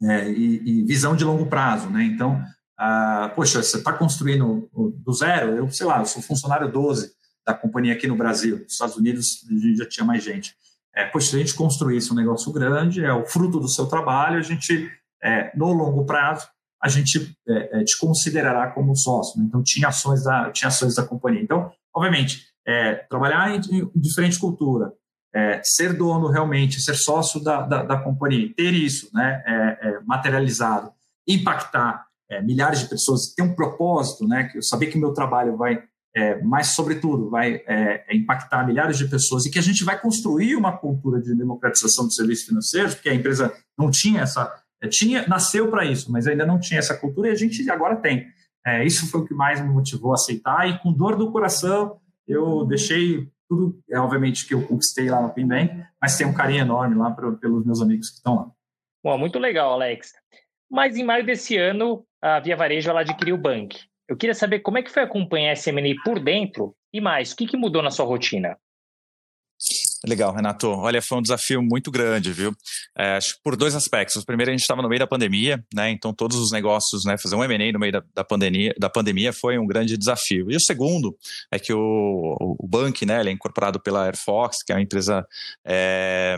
é, 0.03 0.29
e, 0.29 0.81
e, 0.81 0.83
visão 0.83 1.15
de 1.15 1.23
longo 1.23 1.45
prazo, 1.47 1.89
né? 1.89 2.03
Então, 2.03 2.41
ah, 2.77 3.31
poxa, 3.35 3.63
você 3.63 3.77
está 3.77 3.91
construindo 3.91 4.69
do 4.73 5.13
zero, 5.13 5.55
eu 5.55 5.69
sei 5.71 5.85
lá, 5.87 5.99
eu 5.99 6.05
sou 6.05 6.21
funcionário 6.21 6.71
12 6.71 7.11
da 7.45 7.53
companhia 7.53 7.93
aqui 7.93 8.07
no 8.07 8.15
Brasil, 8.15 8.59
nos 8.59 8.73
Estados 8.73 8.97
Unidos 8.97 9.45
a 9.49 9.53
gente 9.53 9.77
já 9.77 9.87
tinha 9.87 10.05
mais 10.05 10.23
gente. 10.23 10.55
É, 10.95 11.05
poxa, 11.05 11.29
se 11.29 11.35
a 11.35 11.39
gente 11.39 11.53
construísse 11.53 12.11
um 12.11 12.15
negócio 12.15 12.51
grande, 12.51 13.03
é 13.03 13.13
o 13.13 13.25
fruto 13.25 13.59
do 13.59 13.67
seu 13.67 13.85
trabalho, 13.85 14.37
a 14.37 14.41
gente, 14.41 14.89
é, 15.23 15.55
no 15.55 15.71
longo 15.71 16.05
prazo, 16.05 16.47
a 16.81 16.89
gente 16.89 17.35
é, 17.47 17.81
é 17.81 17.83
te 17.83 17.97
considerará 17.97 18.71
como 18.71 18.95
sócio. 18.95 19.39
Né? 19.39 19.45
Então, 19.47 19.63
tinha 19.63 19.87
ações, 19.87 20.23
da, 20.23 20.51
tinha 20.51 20.67
ações 20.67 20.95
da 20.95 21.03
companhia. 21.03 21.41
Então, 21.41 21.71
obviamente, 21.95 22.47
é, 22.65 22.95
trabalhar 22.95 23.55
em, 23.55 23.61
em 23.71 23.99
diferente 23.99 24.39
cultura, 24.39 24.91
é, 25.33 25.61
ser 25.63 25.93
dono 25.93 26.29
realmente, 26.29 26.81
ser 26.81 26.95
sócio 26.95 27.43
da, 27.43 27.61
da, 27.61 27.83
da 27.83 27.97
companhia, 27.97 28.51
ter 28.55 28.73
isso 28.73 29.09
né, 29.13 29.43
é, 29.45 29.53
é, 29.87 29.99
materializado, 30.05 30.91
impactar 31.27 32.05
é, 32.29 32.41
milhares 32.41 32.79
de 32.79 32.87
pessoas, 32.87 33.33
ter 33.33 33.43
um 33.43 33.53
propósito, 33.53 34.27
né, 34.27 34.45
que 34.45 34.57
eu 34.57 34.63
saber 34.63 34.87
que 34.87 34.97
meu 34.97 35.13
trabalho 35.13 35.55
vai, 35.55 35.81
é, 36.15 36.41
mais 36.41 36.67
sobretudo, 36.73 37.29
vai 37.29 37.61
é, 37.67 38.05
impactar 38.15 38.65
milhares 38.65 38.97
de 38.97 39.07
pessoas 39.07 39.45
e 39.45 39.51
que 39.51 39.59
a 39.59 39.63
gente 39.63 39.83
vai 39.83 39.99
construir 39.99 40.55
uma 40.55 40.77
cultura 40.77 41.21
de 41.21 41.35
democratização 41.35 42.07
de 42.07 42.15
serviços 42.15 42.45
financeiros, 42.45 42.95
porque 42.95 43.09
a 43.09 43.15
empresa 43.15 43.53
não 43.77 43.91
tinha 43.91 44.21
essa, 44.21 44.51
tinha, 44.89 45.27
nasceu 45.27 45.69
para 45.69 45.85
isso, 45.85 46.11
mas 46.11 46.27
ainda 46.27 46.45
não 46.45 46.59
tinha 46.59 46.79
essa 46.79 46.95
cultura 46.95 47.29
e 47.29 47.31
a 47.31 47.35
gente 47.35 47.69
agora 47.69 47.95
tem. 47.97 48.25
isso 48.85 49.09
foi 49.09 49.21
o 49.21 49.25
que 49.25 49.33
mais 49.33 49.61
me 49.61 49.69
motivou 49.69 50.11
a 50.11 50.15
aceitar 50.15 50.69
e 50.69 50.79
com 50.79 50.91
dor 50.91 51.15
do 51.15 51.31
coração 51.31 51.97
eu 52.27 52.65
deixei 52.65 53.29
tudo, 53.47 53.79
é, 53.89 53.99
obviamente, 53.99 54.47
que 54.47 54.53
eu 54.53 54.65
conquistei 54.67 55.09
lá 55.09 55.21
no 55.21 55.33
Pinbank, 55.33 55.83
mas 56.01 56.17
tem 56.17 56.27
um 56.27 56.33
carinho 56.33 56.61
enorme 56.61 56.95
lá 56.95 57.11
pra, 57.11 57.31
pelos 57.33 57.65
meus 57.65 57.81
amigos 57.81 58.09
que 58.09 58.15
estão 58.15 58.35
lá. 58.35 58.51
Bom, 59.03 59.17
muito 59.17 59.39
legal, 59.39 59.73
Alex. 59.73 60.13
Mas 60.69 60.97
em 60.97 61.03
maio 61.03 61.25
desse 61.25 61.57
ano, 61.57 62.05
a 62.21 62.39
Via 62.39 62.57
Varejo 62.57 62.89
ela 62.89 63.01
adquiriu 63.01 63.35
o 63.35 63.41
Bank. 63.41 63.79
Eu 64.07 64.17
queria 64.17 64.33
saber 64.33 64.59
como 64.59 64.77
é 64.77 64.83
que 64.83 64.91
foi 64.91 65.03
acompanhar 65.03 65.53
esse 65.53 65.69
M&A 65.69 65.95
por 66.03 66.19
dentro 66.19 66.75
e 66.93 67.01
mais, 67.01 67.31
o 67.31 67.35
que, 67.35 67.45
que 67.45 67.57
mudou 67.57 67.81
na 67.81 67.91
sua 67.91 68.05
rotina? 68.05 68.57
Legal, 70.05 70.33
Renato. 70.33 70.69
Olha, 70.69 71.01
foi 71.01 71.17
um 71.17 71.21
desafio 71.21 71.61
muito 71.61 71.89
grande, 71.89 72.31
viu? 72.31 72.55
É, 72.97 73.17
por 73.43 73.55
dois 73.55 73.73
aspectos. 73.75 74.23
Primeiro, 74.23 74.51
a 74.51 74.53
gente 74.53 74.61
estava 74.61 74.81
no 74.81 74.89
meio 74.89 74.99
da 74.99 75.07
pandemia, 75.07 75.63
né? 75.73 75.89
Então, 75.89 76.13
todos 76.13 76.37
os 76.37 76.51
negócios, 76.51 77.03
né? 77.03 77.17
Fazer 77.17 77.35
um 77.35 77.43
M&A 77.43 77.71
no 77.71 77.79
meio 77.79 77.93
da, 77.93 78.03
da, 78.13 78.23
pandemia, 78.23 78.73
da 78.77 78.89
pandemia 78.89 79.33
foi 79.33 79.57
um 79.57 79.65
grande 79.65 79.97
desafio. 79.97 80.51
E 80.51 80.55
o 80.55 80.61
segundo 80.61 81.17
é 81.51 81.57
que 81.57 81.73
o, 81.73 82.35
o 82.39 82.67
Bank, 82.67 83.05
né? 83.05 83.19
Ele 83.19 83.29
é 83.29 83.33
incorporado 83.33 83.79
pela 83.79 84.05
Air 84.05 84.17
Fox, 84.17 84.57
que 84.63 84.71
é 84.71 84.75
uma 84.75 84.81
empresa 84.81 85.25
é, 85.65 86.37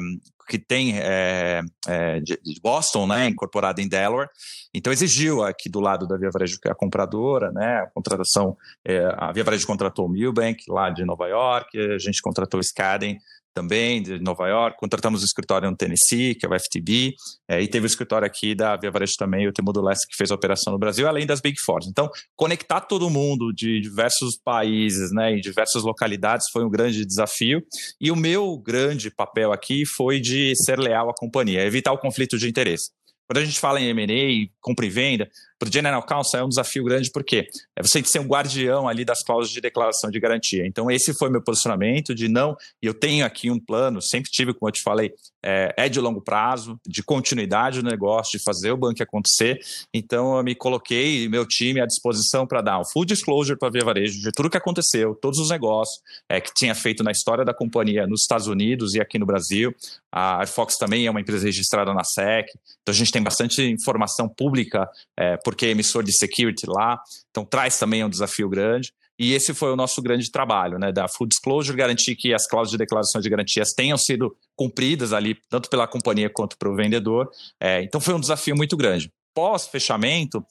que 0.50 0.58
tem 0.58 0.98
é, 0.98 1.62
é, 1.88 2.20
de, 2.20 2.40
Boston, 2.62 3.06
né, 3.06 3.28
incorporada 3.28 3.82
em 3.82 3.88
Delaware. 3.88 4.30
Então 4.74 4.92
exigiu 4.92 5.44
aqui 5.44 5.70
do 5.70 5.80
lado 5.80 6.08
da 6.08 6.18
Via 6.18 6.32
Varejo, 6.32 6.60
que 6.60 6.68
é 6.68 6.72
a 6.72 6.76
compradora, 6.76 7.52
né, 7.52 7.82
a 7.82 7.88
contratação, 7.88 8.58
é, 8.84 9.00
a 9.16 9.32
Via 9.32 9.44
Varejo 9.44 9.68
contratou 9.68 10.08
o 10.08 10.10
Milbank 10.10 10.64
lá 10.68 10.90
de 10.90 11.06
Nova 11.06 11.28
York, 11.28 11.78
a 11.78 12.00
gente 12.00 12.22
contratou 12.22 12.60
o 12.60 12.62
Skaden 12.62 13.20
também, 13.54 14.02
de 14.02 14.20
Nova 14.20 14.48
York. 14.48 14.78
Contratamos 14.78 15.22
o 15.22 15.26
escritório 15.26 15.70
no 15.70 15.76
Tennessee, 15.76 16.36
que 16.36 16.46
é 16.46 16.50
o 16.50 16.60
FTB, 16.60 17.14
é, 17.48 17.62
e 17.62 17.68
teve 17.68 17.86
o 17.86 17.88
escritório 17.88 18.26
aqui 18.26 18.56
da 18.56 18.76
Via 18.78 18.92
Varejo 18.92 19.14
também, 19.18 19.48
o 19.48 19.54
Temudo 19.54 19.82
Leste, 19.82 20.08
que 20.08 20.16
fez 20.16 20.32
a 20.32 20.36
operação 20.36 20.74
no 20.74 20.80
Brasil, 20.80 21.08
além 21.08 21.26
das 21.26 21.42
Big 21.42 21.60
Four. 21.60 21.80
Então, 21.88 22.10
conectar 22.36 22.82
todo 22.82 23.10
mundo 23.10 23.54
de 23.54 23.80
diversos 23.80 24.38
países, 24.38 25.12
né, 25.12 25.34
em 25.34 25.40
diversas 25.40 25.84
localidades 25.84 26.48
foi 26.52 26.64
um 26.64 26.70
grande 26.70 27.06
desafio. 27.06 27.62
E 28.00 28.12
o 28.12 28.16
meu 28.16 28.58
grande 28.58 29.10
papel 29.10 29.52
aqui 29.52 29.86
foi 29.86 30.20
de 30.20 30.54
ser 30.56 30.80
leal 30.80 31.10
à 31.10 31.14
companhia, 31.14 31.66
evitar 31.66 31.92
o 31.92 31.98
conflito 31.98 32.38
de 32.38 32.48
interesse. 32.48 32.92
Quando 33.30 33.44
a 33.44 33.46
gente 33.46 33.60
fala 33.60 33.80
em 33.80 33.90
M&A, 33.90 34.50
compra 34.60 34.88
e 34.88 34.90
venda, 34.90 35.30
para 35.60 35.68
o 35.68 35.72
General 35.72 36.02
Counsel 36.02 36.40
é 36.40 36.44
um 36.46 36.50
desafio 36.50 36.86
grande, 36.86 37.12
porque 37.12 37.48
é 37.76 37.84
você 37.84 38.02
ser 38.06 38.20
um 38.20 38.28
guardião 38.28 38.88
ali 38.88 39.04
das 39.04 39.22
cláusulas 39.22 39.52
de 39.52 39.60
declaração 39.60 40.10
de 40.10 40.18
garantia. 40.20 40.66
Então, 40.66 40.90
esse 40.90 41.14
foi 41.14 41.30
meu 41.30 41.42
posicionamento 41.42 42.16
de 42.16 42.30
não, 42.30 42.56
e 42.82 42.88
eu 42.88 42.94
tenho 42.94 43.26
aqui 43.26 43.52
um 43.52 43.60
plano, 43.60 44.02
sempre 44.02 44.32
tive, 44.32 44.54
como 44.54 44.70
eu 44.70 44.74
te 44.74 44.82
falei, 44.82 45.14
é, 45.44 45.74
é 45.78 45.90
de 45.90 46.00
longo 46.00 46.22
prazo, 46.22 46.80
de 46.88 47.04
continuidade 47.04 47.82
do 47.82 47.90
negócio, 47.90 48.38
de 48.38 48.44
fazer 48.44 48.72
o 48.72 48.78
banco 48.78 49.04
acontecer. 49.04 49.60
Então, 49.94 50.38
eu 50.38 50.44
me 50.44 50.56
coloquei 50.56 51.28
meu 51.28 51.46
time 51.46 51.82
à 51.82 51.86
disposição 51.86 52.48
para 52.48 52.62
dar 52.62 52.80
um 52.80 52.86
full 52.86 53.06
disclosure 53.06 53.58
para 53.58 53.68
a 53.68 53.72
Via 53.72 53.84
Varejo 53.84 54.20
de 54.22 54.32
tudo 54.32 54.50
que 54.50 54.58
aconteceu, 54.58 55.16
todos 55.16 55.40
os 55.40 55.50
negócios 55.50 56.02
é, 56.30 56.40
que 56.40 56.54
tinha 56.54 56.74
feito 56.74 57.04
na 57.04 57.12
história 57.12 57.44
da 57.44 57.54
companhia 57.54 58.08
nos 58.08 58.22
Estados 58.22 58.48
Unidos 58.48 58.94
e 58.94 59.02
aqui 59.02 59.20
no 59.20 59.26
Brasil. 59.26 59.74
A 60.12 60.40
Airfox 60.40 60.78
também 60.78 61.06
é 61.06 61.12
uma 61.12 61.22
empresa 61.22 61.46
registrada 61.46 61.94
na 61.94 62.04
SEC, 62.04 62.50
então 62.82 62.94
a 62.94 62.94
gente 62.94 63.12
tem 63.12 63.22
bastante 63.22 63.62
informação 63.62 64.28
pública 64.28 64.90
é, 65.18 65.38
porque 65.50 65.66
é 65.66 65.70
emissor 65.70 66.04
de 66.04 66.16
security 66.16 66.68
lá, 66.68 67.02
então 67.32 67.44
traz 67.44 67.80
também 67.80 68.06
um 68.06 68.10
desafio 68.10 68.48
grande. 68.48 68.94
E 69.18 69.34
esse 69.34 69.52
foi 69.52 69.74
o 69.74 69.76
nosso 69.76 70.00
grande 70.00 70.30
trabalho, 70.32 70.78
né, 70.78 70.92
da 70.92 71.08
Full 71.08 71.26
Disclosure, 71.26 71.76
garantir 71.76 72.16
que 72.16 72.36
as 72.36 72.46
cláusulas 72.46 72.74
de 72.74 72.78
declaração 72.78 73.20
de 73.20 73.28
garantias 73.28 73.70
tenham 73.76 73.98
sido 73.98 74.38
cumpridas 74.56 75.12
ali, 75.12 75.36
tanto 75.50 75.68
pela 75.68 75.88
companhia 75.88 76.30
quanto 76.30 76.56
para 76.56 76.70
o 76.70 76.76
vendedor. 76.76 77.32
É, 77.60 77.82
então 77.82 78.00
foi 78.00 78.14
um 78.14 78.20
desafio 78.20 78.56
muito 78.56 78.78
grande. 78.78 79.12
Pós-fechamento, 79.34 80.46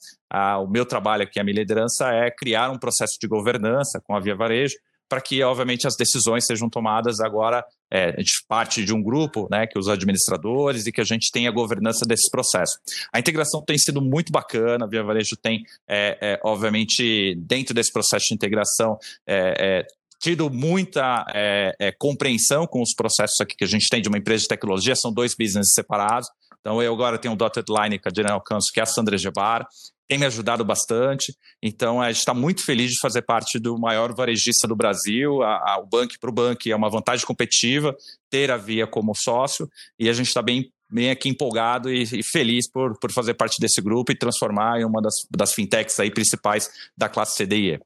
o 0.61 0.67
meu 0.67 0.85
trabalho 0.85 1.23
aqui, 1.23 1.39
a 1.39 1.43
minha 1.45 1.55
liderança, 1.55 2.11
é 2.11 2.29
criar 2.29 2.69
um 2.69 2.77
processo 2.77 3.17
de 3.21 3.27
governança 3.27 4.01
com 4.03 4.13
a 4.13 4.19
Via 4.19 4.35
Varejo, 4.35 4.75
para 5.07 5.21
que, 5.21 5.41
obviamente, 5.41 5.87
as 5.87 5.95
decisões 5.95 6.45
sejam 6.45 6.69
tomadas 6.69 7.21
agora. 7.21 7.63
É, 7.91 8.09
a 8.09 8.19
gente 8.19 8.43
parte 8.47 8.85
de 8.85 8.93
um 8.93 9.01
grupo, 9.01 9.47
né, 9.49 9.65
que 9.65 9.77
os 9.77 9.87
administradores 9.87 10.85
e 10.85 10.91
que 10.91 11.01
a 11.01 11.03
gente 11.03 11.31
tem 11.31 11.47
a 11.47 11.51
governança 11.51 12.05
desse 12.05 12.29
processo. 12.29 12.77
A 13.11 13.19
integração 13.19 13.63
tem 13.65 13.77
sido 13.77 14.01
muito 14.01 14.31
bacana, 14.31 14.85
a 14.85 14.87
Via 14.87 15.03
Varejo 15.03 15.35
tem, 15.35 15.63
é, 15.87 16.17
é, 16.21 16.39
obviamente, 16.43 17.35
dentro 17.35 17.73
desse 17.73 17.91
processo 17.91 18.27
de 18.29 18.35
integração, 18.35 18.97
é, 19.25 19.55
é, 19.59 19.87
tido 20.19 20.49
muita 20.49 21.25
é, 21.33 21.91
compreensão 21.97 22.67
com 22.67 22.81
os 22.81 22.93
processos 22.93 23.39
aqui 23.39 23.55
que 23.55 23.63
a 23.63 23.67
gente 23.67 23.87
tem 23.89 24.01
de 24.01 24.09
uma 24.09 24.17
empresa 24.17 24.41
de 24.41 24.47
tecnologia, 24.49 24.95
são 24.95 25.11
dois 25.13 25.33
business 25.33 25.71
separados. 25.73 26.27
Então, 26.59 26.83
eu 26.83 26.93
agora 26.93 27.17
tenho 27.17 27.33
um 27.33 27.37
dotted 27.37 27.65
line 27.69 27.97
com 27.97 28.09
a 28.09 28.11
General 28.13 28.41
Counsel, 28.43 28.73
que 28.73 28.79
é 28.79 28.83
a 28.83 28.85
Sandra 28.85 29.17
Gebar, 29.17 29.65
tem 30.09 30.17
me 30.17 30.25
ajudado 30.25 30.65
bastante. 30.65 31.31
Então, 31.61 32.01
a 32.01 32.07
gente 32.11 32.17
está 32.17 32.33
muito 32.33 32.65
feliz 32.65 32.91
de 32.91 32.99
fazer 32.99 33.21
parte 33.21 33.59
do 33.59 33.77
maior 33.77 34.11
varejista 34.13 34.67
do 34.67 34.75
Brasil. 34.75 35.43
A, 35.43 35.73
a, 35.73 35.79
o 35.79 35.85
Bank 35.85 36.17
para 36.19 36.31
o 36.31 36.33
Bank 36.33 36.69
é 36.69 36.75
uma 36.75 36.89
vantagem 36.89 37.25
competitiva 37.25 37.95
ter 38.27 38.49
a 38.49 38.57
Via 38.57 38.87
como 38.87 39.13
sócio 39.15 39.69
e 39.99 40.09
a 40.09 40.13
gente 40.13 40.27
está 40.27 40.41
bem, 40.41 40.71
bem 40.91 41.11
aqui 41.11 41.29
empolgado 41.29 41.93
e, 41.93 42.01
e, 42.01 42.23
feliz 42.23 42.69
por, 42.69 42.97
por 42.99 43.11
fazer 43.11 43.35
parte 43.35 43.61
desse 43.61 43.81
grupo 43.81 44.11
e 44.11 44.17
transformar 44.17 44.79
em 44.81 44.83
uma 44.83 44.99
das, 44.99 45.13
das 45.29 45.53
fintechs 45.53 45.99
aí 45.99 46.09
principais 46.09 46.69
da 46.97 47.07
classe 47.07 47.37
CDIE. 47.37 47.79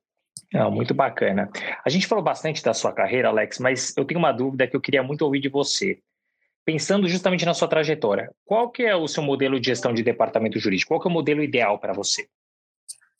Não, 0.53 0.71
muito 0.71 0.93
bacana. 0.93 1.49
A 1.85 1.89
gente 1.89 2.07
falou 2.07 2.23
bastante 2.23 2.63
da 2.63 2.73
sua 2.73 2.93
carreira, 2.93 3.27
Alex, 3.27 3.59
mas 3.59 3.93
eu 3.97 4.05
tenho 4.05 4.19
uma 4.19 4.31
dúvida 4.31 4.65
que 4.65 4.77
eu 4.77 4.81
queria 4.81 5.03
muito 5.03 5.23
ouvir 5.23 5.41
de 5.41 5.49
você 5.49 5.99
pensando 6.65 7.07
justamente 7.07 7.45
na 7.45 7.53
sua 7.53 7.67
trajetória, 7.67 8.29
qual 8.45 8.69
que 8.69 8.83
é 8.83 8.95
o 8.95 9.07
seu 9.07 9.23
modelo 9.23 9.59
de 9.59 9.67
gestão 9.67 9.93
de 9.93 10.03
departamento 10.03 10.59
jurídico? 10.59 10.89
Qual 10.89 11.01
que 11.01 11.07
é 11.07 11.11
o 11.11 11.13
modelo 11.13 11.43
ideal 11.43 11.79
para 11.79 11.93
você? 11.93 12.27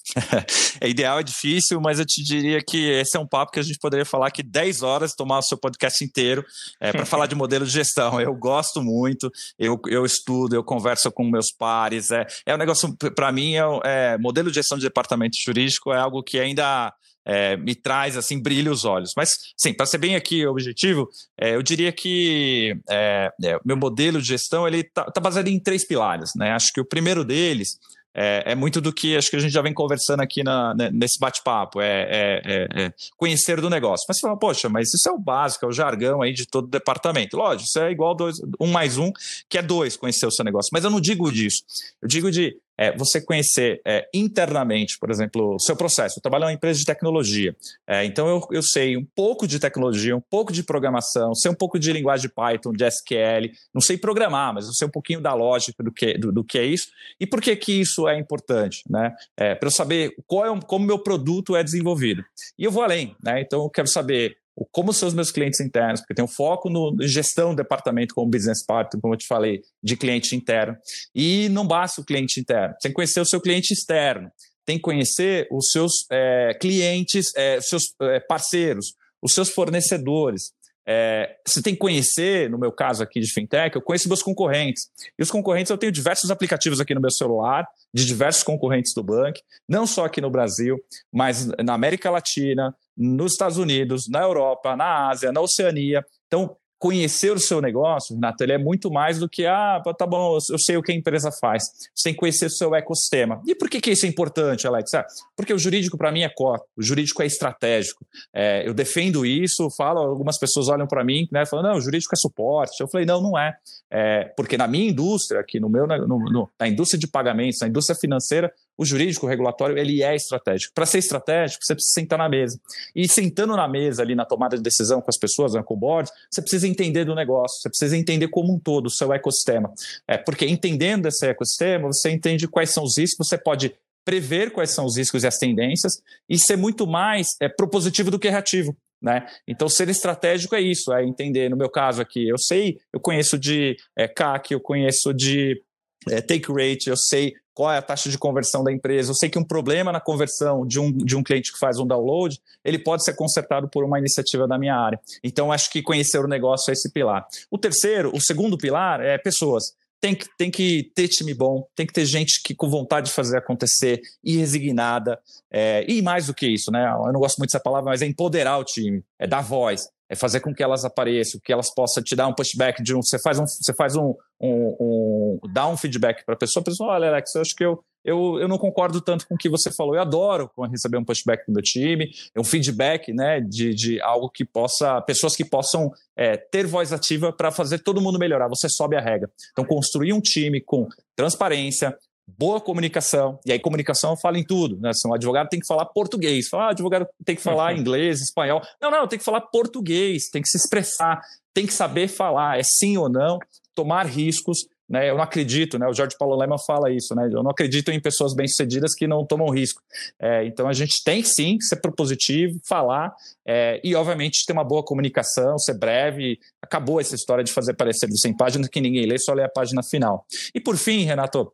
é 0.81 0.89
ideal, 0.89 1.19
é 1.19 1.23
difícil, 1.23 1.79
mas 1.79 1.99
eu 1.99 2.05
te 2.05 2.21
diria 2.23 2.61
que 2.61 2.89
esse 2.89 3.15
é 3.15 3.19
um 3.19 3.27
papo 3.27 3.51
que 3.51 3.59
a 3.59 3.63
gente 3.63 3.79
poderia 3.79 4.05
falar 4.05 4.31
que 4.31 4.43
10 4.43 4.83
horas, 4.83 5.13
tomar 5.15 5.39
o 5.39 5.41
seu 5.41 5.57
podcast 5.57 6.03
inteiro 6.03 6.45
é, 6.79 6.91
para 6.91 7.05
falar 7.05 7.25
de 7.25 7.35
modelo 7.35 7.65
de 7.65 7.71
gestão. 7.71 8.19
Eu 8.19 8.35
gosto 8.35 8.81
muito, 8.81 9.31
eu, 9.57 9.79
eu 9.87 10.05
estudo, 10.05 10.55
eu 10.55 10.63
converso 10.63 11.11
com 11.11 11.23
meus 11.23 11.51
pares. 11.51 12.11
É, 12.11 12.25
é 12.45 12.53
um 12.53 12.57
negócio, 12.57 12.95
para 13.15 13.31
mim, 13.31 13.55
é, 13.55 13.63
é, 13.85 14.17
modelo 14.17 14.49
de 14.49 14.55
gestão 14.55 14.77
de 14.77 14.83
departamento 14.83 15.37
jurídico 15.43 15.93
é 15.93 15.97
algo 15.97 16.21
que 16.21 16.37
ainda 16.37 16.93
é, 17.25 17.55
me 17.57 17.75
traz 17.75 18.17
assim 18.17 18.41
brilha 18.41 18.71
os 18.71 18.85
olhos. 18.85 19.11
Mas, 19.15 19.29
sim, 19.57 19.73
para 19.73 19.85
ser 19.85 19.97
bem 19.97 20.15
aqui 20.15 20.45
objetivo, 20.45 21.09
é, 21.39 21.55
eu 21.55 21.63
diria 21.63 21.91
que 21.91 22.75
é, 22.89 23.31
é 23.43 23.59
meu 23.65 23.77
modelo 23.77 24.21
de 24.21 24.27
gestão 24.27 24.67
ele 24.67 24.79
está 24.79 25.05
tá 25.05 25.21
baseado 25.21 25.47
em 25.47 25.59
três 25.59 25.85
pilares. 25.85 26.31
Né? 26.35 26.51
Acho 26.51 26.71
que 26.73 26.81
o 26.81 26.85
primeiro 26.85 27.23
deles 27.23 27.77
é, 28.15 28.51
é, 28.51 28.55
muito 28.55 28.79
do 28.79 28.93
que 28.93 29.17
acho 29.17 29.29
que 29.29 29.35
a 29.35 29.39
gente 29.39 29.51
já 29.51 29.61
vem 29.61 29.73
conversando 29.73 30.21
aqui 30.21 30.43
na, 30.43 30.75
né, 30.75 30.89
nesse 30.93 31.17
bate-papo, 31.19 31.81
é, 31.81 32.03
é, 32.03 32.41
é, 32.45 32.83
é, 32.83 32.93
conhecer 33.17 33.59
do 33.59 33.69
negócio. 33.69 34.05
Mas 34.07 34.17
você 34.17 34.21
fala, 34.21 34.37
poxa, 34.37 34.69
mas 34.69 34.93
isso 34.93 35.09
é 35.09 35.11
o 35.11 35.17
básico, 35.17 35.65
é 35.65 35.67
o 35.67 35.71
jargão 35.71 36.21
aí 36.21 36.31
de 36.31 36.45
todo 36.45 36.67
departamento. 36.67 37.35
Lógico, 37.35 37.67
isso 37.67 37.79
é 37.79 37.91
igual 37.91 38.15
dois, 38.15 38.37
um 38.59 38.67
mais 38.67 38.97
um, 38.97 39.11
que 39.49 39.57
é 39.57 39.61
dois, 39.61 39.97
conhecer 39.97 40.27
o 40.27 40.31
seu 40.31 40.45
negócio. 40.45 40.69
Mas 40.71 40.83
eu 40.83 40.91
não 40.91 41.01
digo 41.01 41.31
disso. 41.31 41.63
Eu 42.01 42.07
digo 42.07 42.29
de 42.29 42.55
é, 42.77 42.95
você 42.97 43.21
conhecer 43.21 43.81
é, 43.85 44.07
internamente, 44.13 44.97
por 44.99 45.09
exemplo, 45.09 45.55
o 45.55 45.59
seu 45.59 45.75
processo. 45.75 46.17
Eu 46.17 46.21
trabalho 46.21 46.43
em 46.43 46.47
uma 46.47 46.53
empresa 46.53 46.79
de 46.79 46.85
tecnologia, 46.85 47.55
é, 47.87 48.05
então 48.05 48.27
eu, 48.27 48.47
eu 48.51 48.63
sei 48.63 48.97
um 48.97 49.05
pouco 49.15 49.47
de 49.47 49.59
tecnologia, 49.59 50.15
um 50.15 50.21
pouco 50.21 50.51
de 50.51 50.63
programação, 50.63 51.33
sei 51.35 51.51
um 51.51 51.55
pouco 51.55 51.79
de 51.79 51.91
linguagem 51.91 52.29
Python, 52.29 52.71
de 52.71 52.85
SQL, 52.85 53.51
não 53.73 53.81
sei 53.81 53.97
programar, 53.97 54.53
mas 54.53 54.65
eu 54.65 54.73
sei 54.73 54.87
um 54.87 54.91
pouquinho 54.91 55.21
da 55.21 55.33
lógica 55.33 55.83
do 55.83 55.91
que, 55.91 56.17
do, 56.17 56.31
do 56.31 56.43
que 56.43 56.57
é 56.57 56.65
isso 56.65 56.87
e 57.19 57.27
por 57.27 57.41
que, 57.41 57.55
que 57.55 57.81
isso 57.81 58.07
é 58.07 58.17
importante, 58.17 58.83
né? 58.89 59.13
É, 59.37 59.55
Para 59.55 59.67
eu 59.67 59.71
saber 59.71 60.13
qual 60.27 60.45
é, 60.45 60.61
como 60.61 60.85
meu 60.85 60.99
produto 60.99 61.55
é 61.55 61.63
desenvolvido. 61.63 62.23
E 62.57 62.63
eu 62.63 62.71
vou 62.71 62.83
além, 62.83 63.15
né? 63.23 63.41
Então 63.41 63.63
eu 63.63 63.69
quero 63.69 63.87
saber 63.87 64.37
como 64.71 64.93
são 64.93 65.07
os 65.07 65.13
meus 65.13 65.31
clientes 65.31 65.59
internos, 65.59 66.01
porque 66.01 66.13
tem 66.13 66.23
um 66.23 66.27
foco 66.27 66.69
no 66.69 66.95
gestão 67.01 67.51
do 67.51 67.57
departamento 67.57 68.13
como 68.13 68.29
business 68.29 68.63
partner, 68.65 69.01
como 69.01 69.13
eu 69.13 69.17
te 69.17 69.27
falei, 69.27 69.61
de 69.81 69.97
cliente 69.97 70.35
interno. 70.35 70.77
E 71.13 71.49
não 71.49 71.65
basta 71.65 72.01
o 72.01 72.05
cliente 72.05 72.39
interno, 72.39 72.75
tem 72.81 72.91
que 72.91 72.95
conhecer 72.95 73.19
o 73.19 73.25
seu 73.25 73.41
cliente 73.41 73.73
externo, 73.73 74.31
tem 74.65 74.77
que 74.77 74.83
conhecer 74.83 75.47
os 75.51 75.71
seus 75.71 76.05
é, 76.11 76.53
clientes, 76.59 77.25
é, 77.35 77.59
seus 77.61 77.83
é, 78.01 78.19
parceiros, 78.19 78.93
os 79.21 79.33
seus 79.33 79.49
fornecedores. 79.49 80.51
É, 80.85 81.37
você 81.47 81.61
tem 81.61 81.73
que 81.73 81.79
conhecer, 81.79 82.49
no 82.49 82.57
meu 82.57 82.71
caso 82.71 83.01
aqui 83.01 83.19
de 83.21 83.31
fintech, 83.31 83.75
eu 83.75 83.81
conheço 83.81 84.07
meus 84.07 84.21
concorrentes. 84.21 84.89
E 85.17 85.23
os 85.23 85.31
concorrentes, 85.31 85.69
eu 85.69 85.77
tenho 85.77 85.91
diversos 85.91 86.29
aplicativos 86.29 86.79
aqui 86.79 86.93
no 86.93 87.01
meu 87.01 87.11
celular, 87.11 87.65
de 87.93 88.05
diversos 88.05 88.43
concorrentes 88.43 88.93
do 88.93 89.03
banco, 89.03 89.39
não 89.67 89.87
só 89.87 90.05
aqui 90.05 90.19
no 90.19 90.29
Brasil, 90.29 90.77
mas 91.11 91.45
na 91.63 91.73
América 91.73 92.09
Latina, 92.09 92.75
nos 92.97 93.33
Estados 93.33 93.57
Unidos, 93.57 94.07
na 94.09 94.21
Europa, 94.21 94.75
na 94.75 95.09
Ásia, 95.09 95.31
na 95.31 95.41
Oceania. 95.41 96.05
Então, 96.27 96.55
conhecer 96.83 97.31
o 97.31 97.39
seu 97.39 97.61
negócio, 97.61 98.13
Renato, 98.13 98.43
ele 98.43 98.51
é 98.51 98.57
muito 98.57 98.91
mais 98.91 99.17
do 99.17 99.29
que, 99.29 99.45
ah, 99.45 99.81
tá 99.97 100.05
bom, 100.05 100.37
eu 100.49 100.59
sei 100.59 100.75
o 100.75 100.83
que 100.83 100.91
a 100.91 100.95
empresa 100.95 101.31
faz. 101.31 101.63
Você 101.95 102.09
tem 102.09 102.13
que 102.13 102.19
conhecer 102.19 102.47
o 102.47 102.49
seu 102.49 102.75
ecossistema. 102.75 103.41
E 103.47 103.55
por 103.55 103.69
que, 103.69 103.79
que 103.79 103.91
isso 103.91 104.05
é 104.05 104.09
importante, 104.09 104.67
Alex? 104.67 104.93
Ah, 104.93 105.05
porque 105.33 105.53
o 105.53 105.57
jurídico, 105.57 105.97
para 105.97 106.11
mim, 106.11 106.23
é 106.23 106.29
core. 106.29 106.61
O 106.75 106.83
jurídico 106.83 107.23
é 107.23 107.25
estratégico. 107.25 108.05
É, 108.33 108.67
eu 108.67 108.73
defendo 108.73 109.25
isso, 109.25 109.69
falo, 109.77 110.01
algumas 110.01 110.37
pessoas 110.37 110.67
olham 110.67 110.85
para 110.85 111.05
mim, 111.05 111.25
né, 111.31 111.45
falam, 111.45 111.71
não, 111.71 111.77
o 111.77 111.81
jurídico 111.81 112.13
é 112.13 112.19
suporte. 112.19 112.81
Eu 112.81 112.89
falei, 112.89 113.05
não, 113.05 113.21
não 113.21 113.39
é. 113.39 113.55
é 113.89 114.25
porque 114.35 114.57
na 114.57 114.67
minha 114.67 114.89
indústria, 114.89 115.39
aqui 115.39 115.61
no 115.61 115.69
meu, 115.69 115.87
no, 115.87 116.19
no, 116.19 116.49
na 116.59 116.67
indústria 116.67 116.99
de 116.99 117.07
pagamentos, 117.07 117.61
na 117.61 117.69
indústria 117.69 117.97
financeira, 117.97 118.51
o 118.77 118.85
jurídico, 118.85 119.25
o 119.25 119.29
regulatório, 119.29 119.77
ele 119.77 120.01
é 120.01 120.15
estratégico. 120.15 120.73
Para 120.73 120.85
ser 120.85 120.99
estratégico, 120.99 121.63
você 121.63 121.75
precisa 121.75 121.93
sentar 121.93 122.17
na 122.17 122.27
mesa. 122.27 122.59
E 122.95 123.07
sentando 123.07 123.55
na 123.55 123.67
mesa 123.67 124.01
ali 124.01 124.15
na 124.15 124.25
tomada 124.25 124.57
de 124.57 124.63
decisão 124.63 125.01
com 125.01 125.09
as 125.09 125.17
pessoas, 125.17 125.53
com 125.65 125.73
o 125.73 125.77
board, 125.77 126.09
você 126.29 126.41
precisa 126.41 126.67
entender 126.67 127.05
do 127.05 127.15
negócio, 127.15 127.61
você 127.61 127.69
precisa 127.69 127.97
entender 127.97 128.27
como 128.29 128.53
um 128.53 128.59
todo 128.59 128.87
o 128.87 128.91
seu 128.91 129.13
ecossistema. 129.13 129.71
É, 130.07 130.17
porque 130.17 130.45
entendendo 130.45 131.07
esse 131.07 131.25
ecossistema, 131.27 131.87
você 131.87 132.09
entende 132.09 132.47
quais 132.47 132.71
são 132.71 132.83
os 132.83 132.97
riscos, 132.97 133.27
você 133.27 133.37
pode 133.37 133.73
prever 134.05 134.51
quais 134.51 134.71
são 134.71 134.85
os 134.85 134.97
riscos 134.97 135.23
e 135.23 135.27
as 135.27 135.37
tendências 135.37 136.01
e 136.29 136.37
ser 136.37 136.57
muito 136.57 136.85
mais 136.85 137.35
é, 137.39 137.47
propositivo 137.47 138.11
do 138.11 138.19
que 138.19 138.29
reativo. 138.29 138.75
Né? 139.01 139.25
Então, 139.45 139.67
ser 139.67 139.89
estratégico 139.89 140.55
é 140.55 140.61
isso, 140.61 140.93
é 140.93 141.03
entender, 141.03 141.49
no 141.49 141.57
meu 141.57 141.69
caso 141.69 142.01
aqui, 142.01 142.27
eu 142.27 142.37
sei, 142.37 142.79
eu 142.91 143.01
conheço 143.01 143.37
de 143.37 143.75
é, 143.97 144.07
CAC, 144.07 144.53
eu 144.53 144.61
conheço 144.61 145.13
de 145.13 145.61
é, 146.09 146.21
take 146.21 146.51
rate, 146.51 146.89
eu 146.89 146.97
sei 146.97 147.33
qual 147.53 147.71
é 147.71 147.77
a 147.77 147.81
taxa 147.81 148.09
de 148.09 148.17
conversão 148.17 148.63
da 148.63 148.71
empresa, 148.71 149.11
eu 149.11 149.15
sei 149.15 149.29
que 149.29 149.37
um 149.37 149.43
problema 149.43 149.91
na 149.91 149.99
conversão 149.99 150.65
de 150.65 150.79
um, 150.79 150.91
de 150.91 151.15
um 151.15 151.23
cliente 151.23 151.51
que 151.51 151.59
faz 151.59 151.77
um 151.77 151.85
download, 151.85 152.39
ele 152.65 152.79
pode 152.79 153.03
ser 153.03 153.13
consertado 153.15 153.69
por 153.69 153.83
uma 153.83 153.99
iniciativa 153.99 154.47
da 154.47 154.57
minha 154.57 154.75
área. 154.75 154.99
Então, 155.23 155.51
acho 155.51 155.69
que 155.69 155.81
conhecer 155.81 156.19
o 156.19 156.27
negócio 156.27 156.71
é 156.71 156.73
esse 156.73 156.91
pilar. 156.91 157.25
O 157.51 157.57
terceiro, 157.57 158.11
o 158.13 158.19
segundo 158.19 158.57
pilar 158.57 159.01
é 159.01 159.17
pessoas. 159.17 159.75
Tem 160.01 160.13
que, 160.13 160.27
tem 160.37 160.51
que 160.51 160.91
ter 160.93 161.07
time 161.07 161.33
bom, 161.33 161.65
tem 161.75 161.87
que 161.87 161.93
ter 161.93 162.05
gente 162.05 162.41
que 162.43 162.53
com 162.53 162.67
vontade 162.67 163.07
de 163.07 163.13
fazer 163.13 163.37
acontecer 163.37 164.01
e 164.21 164.35
resignada. 164.35 165.17
É, 165.49 165.85
e 165.87 166.01
mais 166.01 166.27
do 166.27 166.33
que 166.33 166.45
isso, 166.45 166.71
né? 166.71 166.85
Eu 166.85 167.13
não 167.13 167.21
gosto 167.21 167.37
muito 167.37 167.51
dessa 167.51 167.63
palavra, 167.63 167.91
mas 167.91 168.01
é 168.01 168.05
empoderar 168.05 168.57
o 168.57 168.65
time, 168.65 169.01
é 169.17 169.25
dar 169.25 169.41
voz 169.41 169.87
é 170.09 170.15
fazer 170.15 170.39
com 170.39 170.53
que 170.53 170.63
elas 170.63 170.85
apareçam, 170.85 171.39
que 171.43 171.51
elas 171.51 171.73
possam 171.73 172.03
te 172.03 172.15
dar 172.15 172.27
um 172.27 172.33
pushback 172.33 172.83
de 172.83 172.95
um. 172.95 173.01
Você 173.01 173.19
faz 173.19 173.39
um, 173.39 173.45
você 173.45 173.73
faz 173.73 173.95
um, 173.95 174.13
um, 174.39 174.77
um 174.79 175.39
dá 175.51 175.67
um 175.67 175.77
feedback 175.77 176.23
para 176.25 176.35
a 176.35 176.37
pessoa, 176.37 176.61
a 176.61 176.65
pessoa, 176.65 176.93
olha, 176.93 177.09
Alex, 177.09 177.33
eu 177.35 177.41
acho 177.41 177.55
que 177.55 177.63
eu, 177.63 177.83
eu, 178.03 178.37
eu 178.39 178.47
não 178.47 178.57
concordo 178.57 178.99
tanto 178.99 179.27
com 179.27 179.35
o 179.35 179.37
que 179.37 179.49
você 179.49 179.71
falou. 179.71 179.95
Eu 179.95 180.01
adoro 180.01 180.51
receber 180.69 180.97
um 180.97 181.05
pushback 181.05 181.45
do 181.47 181.53
meu 181.53 181.61
time, 181.61 182.11
um 182.37 182.43
feedback, 182.43 183.13
né, 183.13 183.39
de, 183.39 183.73
de 183.73 184.01
algo 184.01 184.29
que 184.29 184.43
possa, 184.43 185.01
pessoas 185.01 185.35
que 185.35 185.45
possam 185.45 185.91
é, 186.15 186.35
ter 186.35 186.67
voz 186.67 186.91
ativa 186.91 187.31
para 187.31 187.51
fazer 187.51 187.79
todo 187.79 188.01
mundo 188.01 188.19
melhorar. 188.19 188.47
Você 188.49 188.67
sobe 188.69 188.95
a 188.95 189.01
regra. 189.01 189.31
Então, 189.51 189.65
construir 189.65 190.13
um 190.13 190.21
time 190.21 190.59
com 190.61 190.87
transparência, 191.15 191.97
boa 192.27 192.59
comunicação, 192.59 193.39
e 193.45 193.51
aí 193.51 193.59
comunicação 193.59 194.15
fala 194.17 194.39
em 194.39 194.43
tudo, 194.43 194.79
né? 194.79 194.91
Se 194.93 195.07
um 195.07 195.13
advogado 195.13 195.49
tem 195.49 195.59
que 195.59 195.67
falar 195.67 195.85
português, 195.85 196.47
fala, 196.47 196.65
ah, 196.65 196.69
advogado 196.71 197.07
tem 197.25 197.35
que 197.35 197.41
falar 197.41 197.75
inglês, 197.77 198.21
espanhol. 198.21 198.61
Não, 198.81 198.89
não, 198.89 199.07
tem 199.07 199.19
que 199.19 199.25
falar 199.25 199.41
português, 199.41 200.29
tem 200.31 200.41
que 200.41 200.49
se 200.49 200.57
expressar, 200.57 201.21
tem 201.53 201.65
que 201.65 201.73
saber 201.73 202.07
falar, 202.07 202.59
é 202.59 202.63
sim 202.63 202.97
ou 202.97 203.09
não, 203.09 203.39
tomar 203.75 204.05
riscos, 204.05 204.65
né? 204.89 205.09
Eu 205.09 205.15
não 205.15 205.23
acredito, 205.23 205.79
né? 205.79 205.87
O 205.87 205.93
Jorge 205.93 206.15
Paulo 206.17 206.35
Lema 206.35 206.57
fala 206.59 206.91
isso, 206.91 207.15
né? 207.15 207.29
Eu 207.31 207.41
não 207.41 207.51
acredito 207.51 207.89
em 207.89 207.99
pessoas 207.99 208.33
bem-sucedidas 208.35 208.93
que 208.93 209.07
não 209.07 209.25
tomam 209.25 209.49
risco. 209.49 209.81
É, 210.19 210.45
então 210.45 210.67
a 210.67 210.73
gente 210.73 211.01
tem 211.03 211.23
sim 211.23 211.57
que 211.57 211.63
ser 211.63 211.77
propositivo, 211.77 212.59
falar 212.67 213.13
é, 213.45 213.79
e, 213.83 213.95
obviamente, 213.95 214.45
ter 214.45 214.53
uma 214.53 214.63
boa 214.63 214.83
comunicação, 214.83 215.57
ser 215.57 215.77
breve. 215.77 216.37
Acabou 216.61 216.99
essa 216.99 217.15
história 217.15 217.43
de 217.43 217.51
fazer 217.51 217.73
parecer 217.73 218.07
de 218.07 218.19
100 218.19 218.37
páginas 218.37 218.67
que 218.67 218.81
ninguém 218.81 219.05
lê, 219.05 219.17
só 219.17 219.33
lê 219.33 219.43
a 219.43 219.49
página 219.49 219.81
final. 219.81 220.25
E 220.53 220.59
por 220.59 220.77
fim, 220.77 221.03
Renato, 221.03 221.51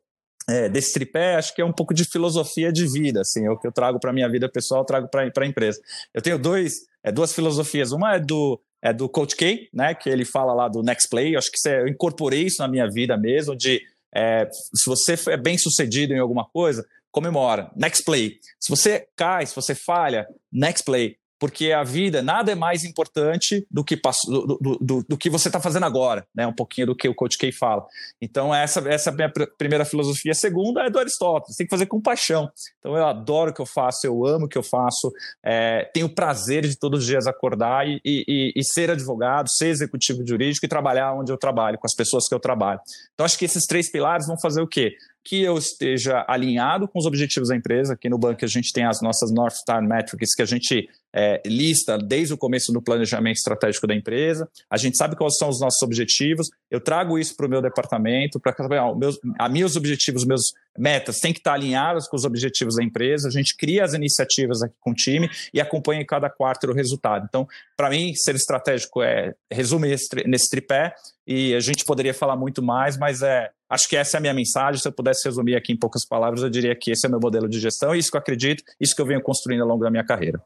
é, 0.50 0.70
desse 0.70 0.93
tripé, 0.93 1.36
acho 1.36 1.54
que 1.54 1.62
é 1.62 1.66
um 1.66 1.72
pouco 1.72 1.93
de 1.93 2.04
filosofia 2.06 2.72
de 2.72 2.88
vida, 2.88 3.22
assim, 3.22 3.45
é 3.45 3.52
o 3.52 3.58
que 3.58 3.68
eu 3.68 3.72
trago 3.72 4.00
para 4.00 4.14
minha 4.14 4.30
vida 4.30 4.50
pessoal, 4.50 4.82
eu 4.82 4.86
trago 4.86 5.08
para 5.10 5.24
a 5.38 5.45
empresa. 5.45 5.80
Eu 6.14 6.22
tenho 6.22 6.39
dois, 6.39 6.88
é, 7.04 7.12
duas 7.12 7.34
filosofias. 7.34 7.91
Uma 7.91 8.16
é 8.16 8.20
do, 8.20 8.60
é 8.82 8.91
do 8.91 9.08
Coach 9.08 9.36
K, 9.36 9.70
né, 9.74 9.93
que 9.93 10.10
ele 10.10 10.26
fala 10.26 10.54
lá 10.54 10.68
do 10.68 10.82
Next 10.82 11.08
Play, 11.10 11.36
eu 11.36 11.39
acho 11.39 11.52
que 11.52 11.70
eu 11.70 11.88
incorporei 11.88 12.43
isso 12.43 12.62
na 12.62 12.68
minha 12.68 12.89
vida 12.89 13.18
mesmo, 13.18 13.56
de 13.56 13.82
é, 14.14 14.50
se 14.52 14.89
você 14.89 15.16
é 15.32 15.38
bem 15.38 15.58
sucedido 15.58 16.14
em 16.14 16.20
alguma 16.20 16.45
coisa, 16.45 16.86
comemora, 17.12 17.72
next 17.76 18.04
play. 18.04 18.38
Se 18.60 18.70
você 18.70 19.08
cai, 19.16 19.45
se 19.45 19.56
você 19.56 19.76
falha, 19.76 20.28
next 20.52 20.84
play 20.84 21.18
porque 21.40 21.72
a 21.72 21.84
vida 21.84 22.22
nada 22.22 22.52
é 22.52 22.56
mais 22.56 22.84
importante 22.84 23.66
do 23.72 23.84
que, 23.84 24.00
do, 24.28 24.58
do, 24.60 24.78
do, 24.82 25.06
do 25.08 25.18
que 25.18 25.30
você 25.30 25.48
está 25.48 25.60
fazendo 25.60 25.86
agora, 25.86 26.28
né? 26.36 26.46
Um 26.46 26.54
pouquinho 26.54 26.88
do 26.88 26.96
que 26.96 27.08
o 27.08 27.16
Coach 27.16 27.38
K 27.38 27.52
fala. 27.52 27.86
Então, 28.22 28.54
essa, 28.54 28.82
essa 28.90 29.10
é 29.10 29.14
a 29.14 29.16
minha 29.16 29.32
primeira 29.58 29.86
filosofia. 29.86 30.34
A 30.34 30.36
segunda 30.36 30.82
é 30.82 30.90
do 30.90 31.00
Aristóteles, 31.00 31.56
tem 31.56 31.66
que 31.66 31.72
fazer 31.72 31.86
com 31.86 32.02
paixão. 32.02 32.52
Então, 32.80 32.96
eu 32.98 33.06
adoro 33.06 33.52
o 33.52 33.54
que 33.54 33.62
eu 33.62 33.66
faço, 33.66 34.06
eu 34.06 34.26
amo 34.26 34.46
o 34.46 34.50
que 34.50 34.58
eu 34.58 34.64
faço, 34.64 35.12
é, 35.44 35.90
tenho 35.94 36.08
o 36.08 36.14
prazer 36.14 36.68
de 36.68 36.78
todos 36.78 37.00
os 37.00 37.06
dias 37.06 37.26
acordar 37.26 37.88
e, 37.88 38.02
e, 38.04 38.52
e, 38.54 38.64
ser 38.64 38.92
advogado, 38.92 39.50
ser 39.50 39.70
executivo 39.70 40.26
jurídico 40.28 40.66
e 40.66 40.70
trabalhar 40.70 41.14
onde 41.14 41.32
eu 41.32 41.38
trabalho, 41.38 41.78
com 41.78 41.88
as 41.88 41.96
pessoas 41.96 42.28
que 42.28 42.36
eu 42.36 42.40
trabalho. 42.40 42.82
Então, 43.14 43.26
acho 43.26 43.38
que 43.38 43.46
esses 43.46 43.66
três 43.66 43.90
pilares 43.90 44.28
vão 44.28 44.38
fazer 44.38 44.62
o 44.62 44.68
quê? 44.68 44.96
que 45.24 45.44
eu 45.44 45.58
esteja 45.58 46.26
alinhado 46.28 46.88
com 46.88 46.98
os 46.98 47.06
objetivos 47.06 47.50
da 47.50 47.56
empresa. 47.56 47.94
Aqui 47.94 48.10
no 48.10 48.18
banco 48.18 48.44
a 48.44 48.48
gente 48.48 48.72
tem 48.74 48.86
as 48.86 49.02
nossas 49.02 49.32
North 49.32 49.54
Star 49.54 49.82
Metrics 49.82 50.34
que 50.34 50.42
a 50.42 50.46
gente 50.46 50.90
é, 51.14 51.41
lista 51.45 51.97
desde 51.97 52.34
o 52.34 52.38
começo 52.38 52.72
do 52.72 52.82
planejamento 52.82 53.38
estratégico 53.38 53.88
da 53.88 53.95
empresa. 53.95 54.47
A 54.70 54.78
gente 54.78 54.97
sabe 54.97 55.16
quais 55.16 55.38
são 55.38 55.49
os 55.49 55.60
nossos 55.60 55.82
objetivos. 55.82 56.49
Eu 56.70 56.80
trago 56.80 57.18
isso 57.18 57.36
para 57.36 57.45
o 57.45 57.49
meu 57.49 57.62
departamento, 57.62 58.39
para 58.39 58.55
meus, 58.95 59.20
a 59.38 59.49
meus 59.49 59.76
objetivos, 59.76 60.26
meus 60.26 60.53
metas 60.78 61.20
têm 61.20 61.34
que 61.34 61.39
estar 61.39 61.53
alinhadas 61.53 62.07
com 62.07 62.16
os 62.16 62.26
objetivos 62.26 62.76
da 62.76 62.84
empresa. 62.84 63.28
A 63.28 63.32
gente 63.32 63.55
cria 63.57 63.84
as 63.84 63.93
iniciativas 63.93 64.62
aqui 64.62 64.76
com 64.80 64.91
o 64.91 64.95
time 64.95 65.30
e 65.53 65.60
acompanha 65.60 66.01
em 66.01 66.05
cada 66.05 66.30
quarto 66.30 66.70
o 66.70 66.74
resultado. 66.74 67.26
Então, 67.28 67.47
para 67.76 67.89
mim, 67.89 68.14
ser 68.14 68.36
estratégico 68.36 69.01
é 69.01 69.34
resume 69.51 69.88
nesse 70.26 70.49
tripé 70.49 70.93
e 71.26 71.53
a 71.53 71.60
gente 71.60 71.84
poderia 71.86 72.14
falar 72.14 72.36
muito 72.36 72.62
mais, 72.62 72.97
mas 72.97 73.22
é 73.22 73.49
acho 73.70 73.88
que 73.88 73.95
essa 73.95 74.18
é 74.18 74.20
a 74.20 74.22
minha 74.22 74.34
mensagem. 74.34 74.82
Se 74.82 74.88
eu 74.88 74.91
pudesse 74.91 75.28
resumir 75.28 75.55
aqui 75.55 75.74
em 75.74 75.78
poucas 75.78 76.05
palavras, 76.05 76.41
eu 76.41 76.49
diria 76.49 76.76
que 76.76 76.91
esse 76.91 77.05
é 77.05 77.07
o 77.07 77.12
meu 77.12 77.20
modelo 77.20 77.47
de 77.47 77.60
gestão, 77.60 77.95
isso 77.95 78.10
que 78.10 78.18
eu 78.18 78.22
acredito, 78.22 78.64
isso 78.80 78.95
que 78.95 79.01
eu 79.01 79.05
venho 79.05 79.22
construindo 79.22 79.62
ao 79.62 79.68
longo 79.68 79.84
da 79.84 79.91
minha 79.91 80.03
carreira. 80.03 80.41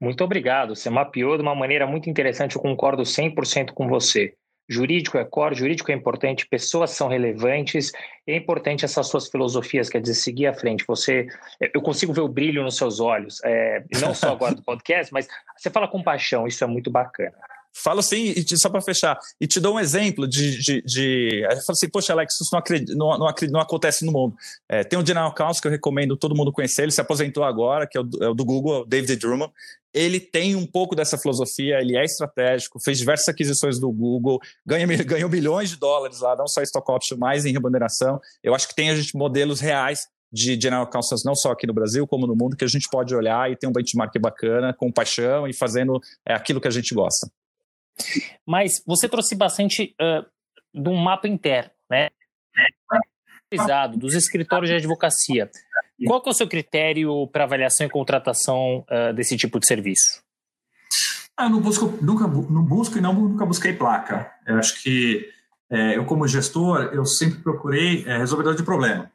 Muito 0.00 0.22
obrigado. 0.22 0.74
Você 0.74 0.90
mapeou 0.90 1.36
de 1.36 1.42
uma 1.42 1.54
maneira 1.54 1.86
muito 1.86 2.10
interessante, 2.10 2.56
eu 2.56 2.62
concordo 2.62 3.02
100% 3.02 3.72
com 3.72 3.88
você. 3.88 4.34
Jurídico 4.68 5.16
é 5.16 5.24
core, 5.24 5.54
jurídico 5.54 5.92
é 5.92 5.94
importante, 5.94 6.46
pessoas 6.48 6.90
são 6.90 7.06
relevantes, 7.06 7.92
é 8.26 8.34
importante 8.34 8.84
essas 8.84 9.06
suas 9.06 9.28
filosofias, 9.28 9.88
quer 9.88 10.00
dizer, 10.00 10.14
seguir 10.14 10.48
à 10.48 10.54
frente. 10.54 10.84
Você, 10.88 11.28
eu 11.72 11.80
consigo 11.80 12.12
ver 12.12 12.22
o 12.22 12.28
brilho 12.28 12.64
nos 12.64 12.76
seus 12.76 12.98
olhos, 12.98 13.40
é, 13.44 13.84
não 14.00 14.12
só 14.12 14.32
agora 14.32 14.56
do 14.56 14.62
podcast, 14.66 15.12
mas 15.12 15.28
você 15.56 15.70
fala 15.70 15.86
com 15.86 16.02
paixão, 16.02 16.48
isso 16.48 16.64
é 16.64 16.66
muito 16.66 16.90
bacana. 16.90 17.36
Falo 17.82 18.00
assim, 18.00 18.34
só 18.56 18.70
para 18.70 18.80
fechar, 18.80 19.18
e 19.38 19.46
te 19.46 19.60
dou 19.60 19.74
um 19.74 19.80
exemplo 19.80 20.26
de. 20.26 20.58
de, 20.58 20.82
de 20.82 21.42
eu 21.42 21.50
falo 21.50 21.72
assim, 21.72 21.90
poxa, 21.90 22.14
Alex, 22.14 22.40
isso 22.40 22.48
não, 22.50 22.58
acredito, 22.58 22.96
não, 22.96 23.18
não, 23.18 23.34
não 23.50 23.60
acontece 23.60 24.04
no 24.04 24.12
mundo. 24.12 24.34
É, 24.66 24.82
tem 24.82 24.98
um 24.98 25.04
General 25.04 25.32
Counsel 25.34 25.60
que 25.60 25.68
eu 25.68 25.72
recomendo 25.72 26.16
todo 26.16 26.34
mundo 26.34 26.50
conhecer, 26.50 26.84
ele 26.84 26.92
se 26.92 27.02
aposentou 27.02 27.44
agora, 27.44 27.86
que 27.86 27.98
é 27.98 28.00
o, 28.00 28.08
é 28.22 28.28
o 28.28 28.34
do 28.34 28.46
Google, 28.46 28.86
David 28.86 29.16
Drummond. 29.16 29.52
Ele 29.92 30.18
tem 30.18 30.56
um 30.56 30.66
pouco 30.66 30.96
dessa 30.96 31.18
filosofia, 31.18 31.78
ele 31.78 31.98
é 31.98 32.04
estratégico, 32.04 32.80
fez 32.82 32.96
diversas 32.96 33.28
aquisições 33.28 33.78
do 33.78 33.92
Google, 33.92 34.40
ganha, 34.64 34.86
ganhou 35.04 35.28
bilhões 35.28 35.68
de 35.68 35.76
dólares 35.76 36.20
lá, 36.20 36.34
não 36.34 36.46
só 36.46 36.62
em 36.62 36.64
stock 36.64 36.90
option, 36.90 37.18
mas 37.18 37.44
em 37.44 37.52
remuneração. 37.52 38.18
Eu 38.42 38.54
acho 38.54 38.68
que 38.68 38.74
tem 38.74 38.88
a 38.88 38.96
gente 38.96 39.14
modelos 39.14 39.60
reais 39.60 40.00
de 40.32 40.58
General 40.60 40.86
Counsels, 40.86 41.24
não 41.24 41.34
só 41.34 41.52
aqui 41.52 41.66
no 41.66 41.74
Brasil, 41.74 42.06
como 42.06 42.26
no 42.26 42.34
mundo, 42.34 42.56
que 42.56 42.64
a 42.64 42.68
gente 42.68 42.88
pode 42.88 43.14
olhar 43.14 43.50
e 43.50 43.56
ter 43.56 43.66
um 43.66 43.72
benchmark 43.72 44.18
bacana, 44.18 44.72
com 44.72 44.90
paixão 44.90 45.46
e 45.46 45.52
fazendo 45.52 46.00
é, 46.26 46.34
aquilo 46.34 46.60
que 46.60 46.68
a 46.68 46.70
gente 46.70 46.94
gosta. 46.94 47.30
Mas 48.46 48.82
você 48.86 49.08
trouxe 49.08 49.34
bastante 49.34 49.94
uh, 50.00 50.26
de 50.74 50.88
um 50.88 50.96
mapa 50.96 51.26
interno, 51.28 51.70
né? 51.90 52.08
Dos 53.96 54.14
escritórios 54.14 54.68
de 54.68 54.76
advocacia. 54.76 55.50
Qual 56.06 56.22
é 56.26 56.28
o 56.28 56.34
seu 56.34 56.48
critério 56.48 57.26
para 57.28 57.44
avaliação 57.44 57.86
e 57.86 57.90
contratação 57.90 58.84
uh, 58.90 59.14
desse 59.14 59.36
tipo 59.36 59.58
de 59.58 59.66
serviço? 59.66 60.22
Ah, 61.36 61.44
eu 61.44 61.50
não 61.50 61.60
busco, 61.60 61.86
nunca, 62.02 62.26
não 62.26 62.62
busco 62.62 62.96
e 62.96 63.00
não, 63.00 63.12
nunca 63.12 63.44
busquei 63.44 63.72
placa. 63.72 64.32
Eu 64.46 64.58
acho 64.58 64.82
que 64.82 65.30
é, 65.70 65.96
eu, 65.96 66.04
como 66.04 66.26
gestor, 66.26 66.90
eu 66.92 67.04
sempre 67.04 67.40
procurei 67.40 68.04
é, 68.06 68.18
resolvedor 68.18 68.54
de 68.54 68.62
problema. 68.62 69.10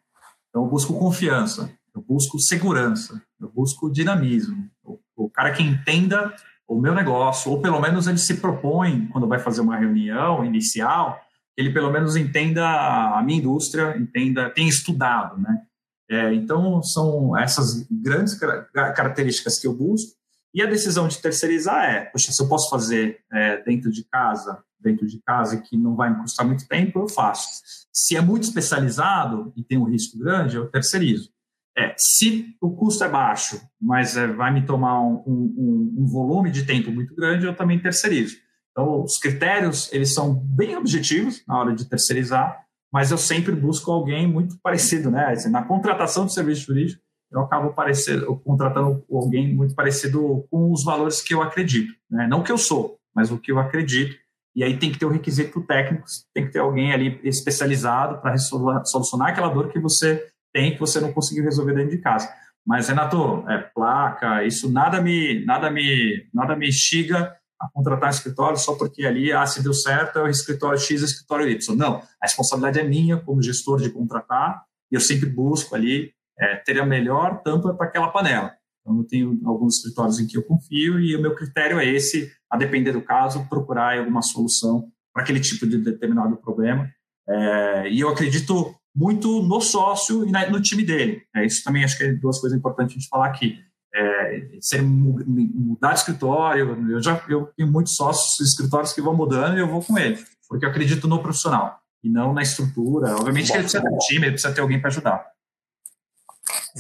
Então, 0.50 0.64
eu 0.64 0.70
busco 0.70 0.98
confiança, 0.98 1.72
eu 1.96 2.02
busco 2.02 2.40
segurança, 2.40 3.22
eu 3.40 3.50
busco 3.50 3.92
dinamismo. 3.92 4.70
O, 4.84 5.00
o 5.16 5.30
cara 5.30 5.52
que 5.52 5.64
entenda 5.64 6.34
o 6.72 6.80
meu 6.80 6.96
negócio, 6.96 7.52
ou 7.52 7.62
pelo 7.62 7.82
menos 7.82 8.08
ele 8.08 8.18
se 8.18 8.36
propõe, 8.36 9.08
quando 9.08 9.28
vai 9.28 9.40
fazer 9.40 9.60
uma 9.60 9.76
reunião 9.76 10.46
inicial, 10.46 11.20
ele 11.58 11.74
pelo 11.74 11.92
menos 11.92 12.16
entenda 12.16 12.66
a 12.66 13.22
minha 13.22 13.40
indústria, 13.40 13.98
entenda, 13.98 14.50
tem 14.50 14.70
estudado, 14.70 15.38
né? 15.38 15.64
É, 16.10 16.34
então, 16.34 16.82
são 16.82 17.38
essas 17.38 17.86
grandes 17.92 18.38
características 18.74 19.60
que 19.60 19.68
eu 19.68 19.74
busco. 19.74 20.14
E 20.54 20.62
a 20.62 20.66
decisão 20.66 21.10
de 21.10 21.22
terceirizar 21.22 21.84
é, 21.86 22.06
poxa, 22.06 22.32
se 22.32 22.42
eu 22.42 22.48
posso 22.48 22.70
fazer 22.70 23.20
é, 23.32 23.62
dentro 23.64 23.92
de 23.92 24.06
casa, 24.06 24.64
dentro 24.80 25.06
de 25.06 25.22
casa 25.22 25.58
que 25.58 25.76
não 25.78 25.96
vai 25.96 26.10
me 26.10 26.22
custar 26.22 26.46
muito 26.46 26.68
tempo, 26.68 27.00
eu 27.00 27.10
faço. 27.10 27.62
Se 27.92 28.16
é 28.16 28.22
muito 28.22 28.44
especializado 28.44 29.52
e 29.58 29.64
tem 29.64 29.78
um 29.78 29.90
risco 29.90 30.18
grande, 30.18 30.56
eu 30.56 30.68
terceirizo. 30.68 31.30
É, 31.78 31.94
se 31.98 32.56
o 32.62 32.72
custo 32.76 33.04
é 33.04 33.10
baixo, 33.10 33.62
mas 33.80 34.18
é, 34.18 34.28
vai 34.28 34.54
me 34.54 34.66
tomar 34.66 35.02
um, 35.02 35.24
um, 35.26 35.96
um, 36.00 36.06
volume 36.06 36.52
de 36.52 36.66
tempo 36.66 36.92
muito 36.92 37.16
grande, 37.16 37.46
eu 37.46 37.56
também 37.56 37.80
terceirizo. 37.80 38.38
Então, 38.72 39.04
os 39.04 39.18
critérios, 39.18 39.92
eles 39.94 40.14
são 40.14 40.34
bem 40.34 40.76
objetivos 40.76 41.44
na 41.48 41.58
hora 41.60 41.74
de 41.74 41.86
terceirizar, 41.86 42.66
mas 42.92 43.10
eu 43.10 43.18
sempre 43.18 43.54
busco 43.54 43.90
alguém 43.92 44.28
muito 44.28 44.58
parecido, 44.62 45.10
né? 45.10 45.28
Assim, 45.28 45.50
na 45.50 45.64
contratação 45.64 46.26
de 46.26 46.34
serviço 46.34 46.66
jurídico, 46.66 47.02
eu 47.32 47.42
acabo 47.42 47.74
parecer, 47.74 48.26
contratando 48.44 49.04
alguém 49.10 49.56
muito 49.56 49.74
parecido 49.74 50.46
com 50.52 50.72
os 50.72 50.84
valores 50.84 51.22
que 51.22 51.34
eu 51.34 51.42
acredito. 51.42 51.94
Né? 52.10 52.28
Não 52.28 52.44
que 52.44 52.52
eu 52.52 52.58
sou, 52.58 52.98
mas 53.16 53.32
o 53.32 53.38
que 53.38 53.52
eu 53.52 53.60
acredito. 53.60 54.18
E 54.54 54.64
aí 54.66 54.78
tem 54.78 54.92
que 54.92 55.00
ter 55.00 55.06
o 55.06 55.10
requisito 55.10 55.62
técnico, 55.62 56.06
tem 56.34 56.46
que 56.46 56.52
ter 56.52 56.60
alguém 56.60 56.92
ali 56.92 57.22
especializado 57.24 58.22
para 58.22 58.38
solucionar 58.38 59.30
aquela 59.30 59.48
dor 59.48 59.70
que 59.70 59.80
você 59.80 60.28
tem 60.54 60.74
que 60.74 60.80
você 60.80 61.00
não 61.00 61.14
conseguiu 61.14 61.44
resolver 61.44 61.74
dentro 61.74 61.92
de 61.92 62.02
casa. 62.02 62.30
Mas, 62.66 62.88
Renato, 62.88 63.44
é, 63.50 63.58
placa, 63.58 64.44
isso 64.46 64.72
nada 64.72 65.02
me, 65.02 65.44
nada 65.46 65.72
me, 65.72 66.28
nada 66.34 66.56
me 66.56 66.68
instiga 66.68 67.36
a 67.60 67.70
contratar 67.70 68.10
um 68.10 68.12
escritório 68.12 68.58
só 68.58 68.76
porque 68.76 69.06
ali, 69.06 69.32
ah, 69.32 69.46
se 69.46 69.64
deu 69.64 69.74
certo, 69.74 70.20
é 70.20 70.24
o 70.24 70.28
escritório 70.28 70.80
X, 70.80 71.02
é 71.02 71.04
o 71.04 71.06
escritório 71.06 71.50
Y. 71.50 71.76
Não, 71.76 71.98
a 71.98 72.26
responsabilidade 72.26 72.80
é 72.80 72.84
minha 72.84 73.18
como 73.18 73.42
gestor 73.42 73.80
de 73.80 73.90
contratar 73.90 74.64
e 74.92 74.96
eu 74.96 75.02
sempre 75.02 75.28
busco 75.28 75.76
ali 75.76 76.12
é, 76.40 76.56
ter 76.58 76.80
a 76.80 76.86
melhor 76.86 77.42
tampa 77.44 77.74
para 77.74 77.88
aquela 77.88 78.10
panela. 78.10 78.52
Então, 78.82 78.98
eu 78.98 79.04
tenho 79.04 79.40
alguns 79.46 79.78
escritórios 79.78 80.20
em 80.20 80.26
que 80.26 80.38
eu 80.38 80.44
confio 80.44 81.00
e 81.00 81.16
o 81.16 81.22
meu 81.22 81.36
critério 81.36 81.80
é 81.80 81.86
esse, 81.86 82.32
a 82.50 82.58
depender 82.58 82.92
do 82.92 83.02
caso, 83.02 83.48
procurar 83.48 83.98
alguma 84.00 84.24
solução 84.24 84.90
para 85.14 85.24
aquele 85.24 85.40
tipo 85.40 85.68
de 85.68 85.78
determinado 85.78 86.36
problema. 86.38 86.90
É, 87.30 87.90
e 87.90 88.00
eu 88.00 88.10
acredito 88.10 88.76
muito 88.96 89.42
no 89.42 89.62
sócio 89.62 90.26
e 90.28 90.32
no 90.32 90.62
time 90.62 90.84
dele. 90.84 91.24
É, 91.36 91.46
isso 91.46 91.64
também 91.64 91.84
acho 91.84 91.98
que 91.98 92.04
é 92.04 92.14
duas 92.14 92.40
coisas 92.40 92.58
importantes 92.58 93.02
de 93.02 93.08
falar 93.08 93.28
aqui. 93.28 93.58
É, 93.94 94.48
ser, 94.62 94.82
mudar 94.82 95.94
de 95.94 96.00
escritório, 96.00 96.90
eu 96.90 97.02
já 97.02 97.22
eu 97.28 97.52
tenho 97.58 97.70
muitos 97.70 97.96
sócios 97.96 98.40
escritórios 98.40 98.94
que 98.94 99.02
vão 99.02 99.14
mudando 99.14 99.58
e 99.58 99.60
eu 99.60 99.68
vou 99.68 99.84
com 99.84 99.98
ele, 99.98 100.18
porque 100.48 100.66
eu 100.66 100.70
acredito 100.70 101.08
no 101.08 101.22
profissional 101.22 101.78
e 102.04 102.10
não 102.10 102.34
na 102.34 102.42
estrutura. 102.42 103.16
Obviamente 103.16 103.48
que 103.48 103.54
ele 103.54 103.64
precisa 103.64 103.84
ter 103.84 103.90
um 103.90 103.98
time, 103.98 104.26
ele 104.26 104.34
precisa 104.34 104.54
ter 104.54 104.62
alguém 104.62 104.80
para 104.80 104.90
ajudar. 104.90 105.26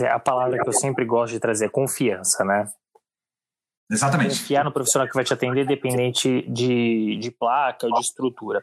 A 0.09 0.20
palavra 0.20 0.57
que 0.57 0.70
eu 0.70 0.74
sempre 0.74 1.05
gosto 1.05 1.34
de 1.34 1.39
trazer 1.39 1.66
é 1.66 1.70
confiança, 1.70 2.45
né? 2.45 2.66
Exatamente. 3.91 4.39
Confiar 4.39 4.64
no 4.64 4.72
profissional 4.72 5.07
que 5.07 5.14
vai 5.14 5.24
te 5.26 5.34
atender, 5.34 5.66
independente 5.66 6.49
de, 6.49 7.18
de 7.18 7.30
placa 7.30 7.86
ou 7.88 7.93
de 7.93 7.99
estrutura. 7.99 8.62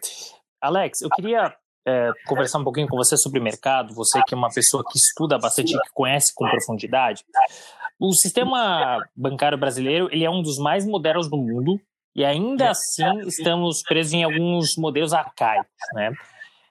Alex, 0.61 1.03
eu 1.03 1.11
queria 1.11 1.55
é, 1.89 2.13
conversar 2.27 2.59
um 2.59 2.65
pouquinho 2.65 2.87
com 2.87 2.97
você 2.97 3.17
sobre 3.17 3.41
mercado, 3.41 3.95
você 3.95 4.23
que 4.25 4.35
é 4.35 4.37
uma 4.37 4.51
pessoa 4.51 4.85
que 4.85 4.99
estuda 4.99 5.39
bastante, 5.39 5.73
que 5.73 5.93
conhece 5.95 6.35
com 6.35 6.47
profundidade. 6.49 7.25
O 7.99 8.13
sistema 8.13 8.99
bancário 9.17 9.57
brasileiro 9.57 10.09
ele 10.13 10.25
é 10.25 10.31
um 10.31 10.43
dos 10.43 10.59
mais 10.59 10.85
modernos 10.87 11.31
do 11.31 11.37
mundo 11.39 11.81
e 12.15 12.25
ainda 12.25 12.71
assim 12.71 13.21
estamos 13.27 13.83
presos 13.83 14.13
em 14.13 14.23
alguns 14.23 14.77
modelos 14.77 15.15
arcaicos, 15.15 15.67
né? 15.95 16.13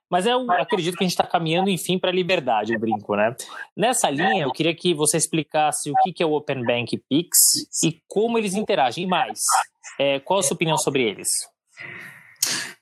Mas 0.10 0.26
eu 0.26 0.50
acredito 0.52 0.96
que 0.96 1.04
a 1.04 1.08
gente 1.08 1.20
está 1.20 1.28
caminhando, 1.28 1.70
enfim, 1.70 2.00
para 2.00 2.12
a 2.12 2.14
liberdade, 2.14 2.74
eu 2.74 2.80
brinco, 2.80 3.16
né? 3.16 3.36
Nessa 3.76 4.10
linha, 4.10 4.44
eu 4.44 4.52
queria 4.52 4.74
que 4.74 4.94
você 4.94 5.18
explicasse 5.18 5.92
o 5.92 5.96
que 6.14 6.24
é 6.24 6.26
o 6.26 6.32
Open 6.32 6.64
Bank 6.64 6.98
Pix 7.10 7.38
e 7.84 8.00
como 8.08 8.38
eles 8.38 8.54
interagem. 8.54 9.04
E 9.04 9.08
mais, 9.08 9.42
é, 10.00 10.20
qual 10.20 10.40
a 10.40 10.44
sua 10.44 10.56
opinião 10.56 10.78
sobre 10.78 11.04
eles? 11.04 11.30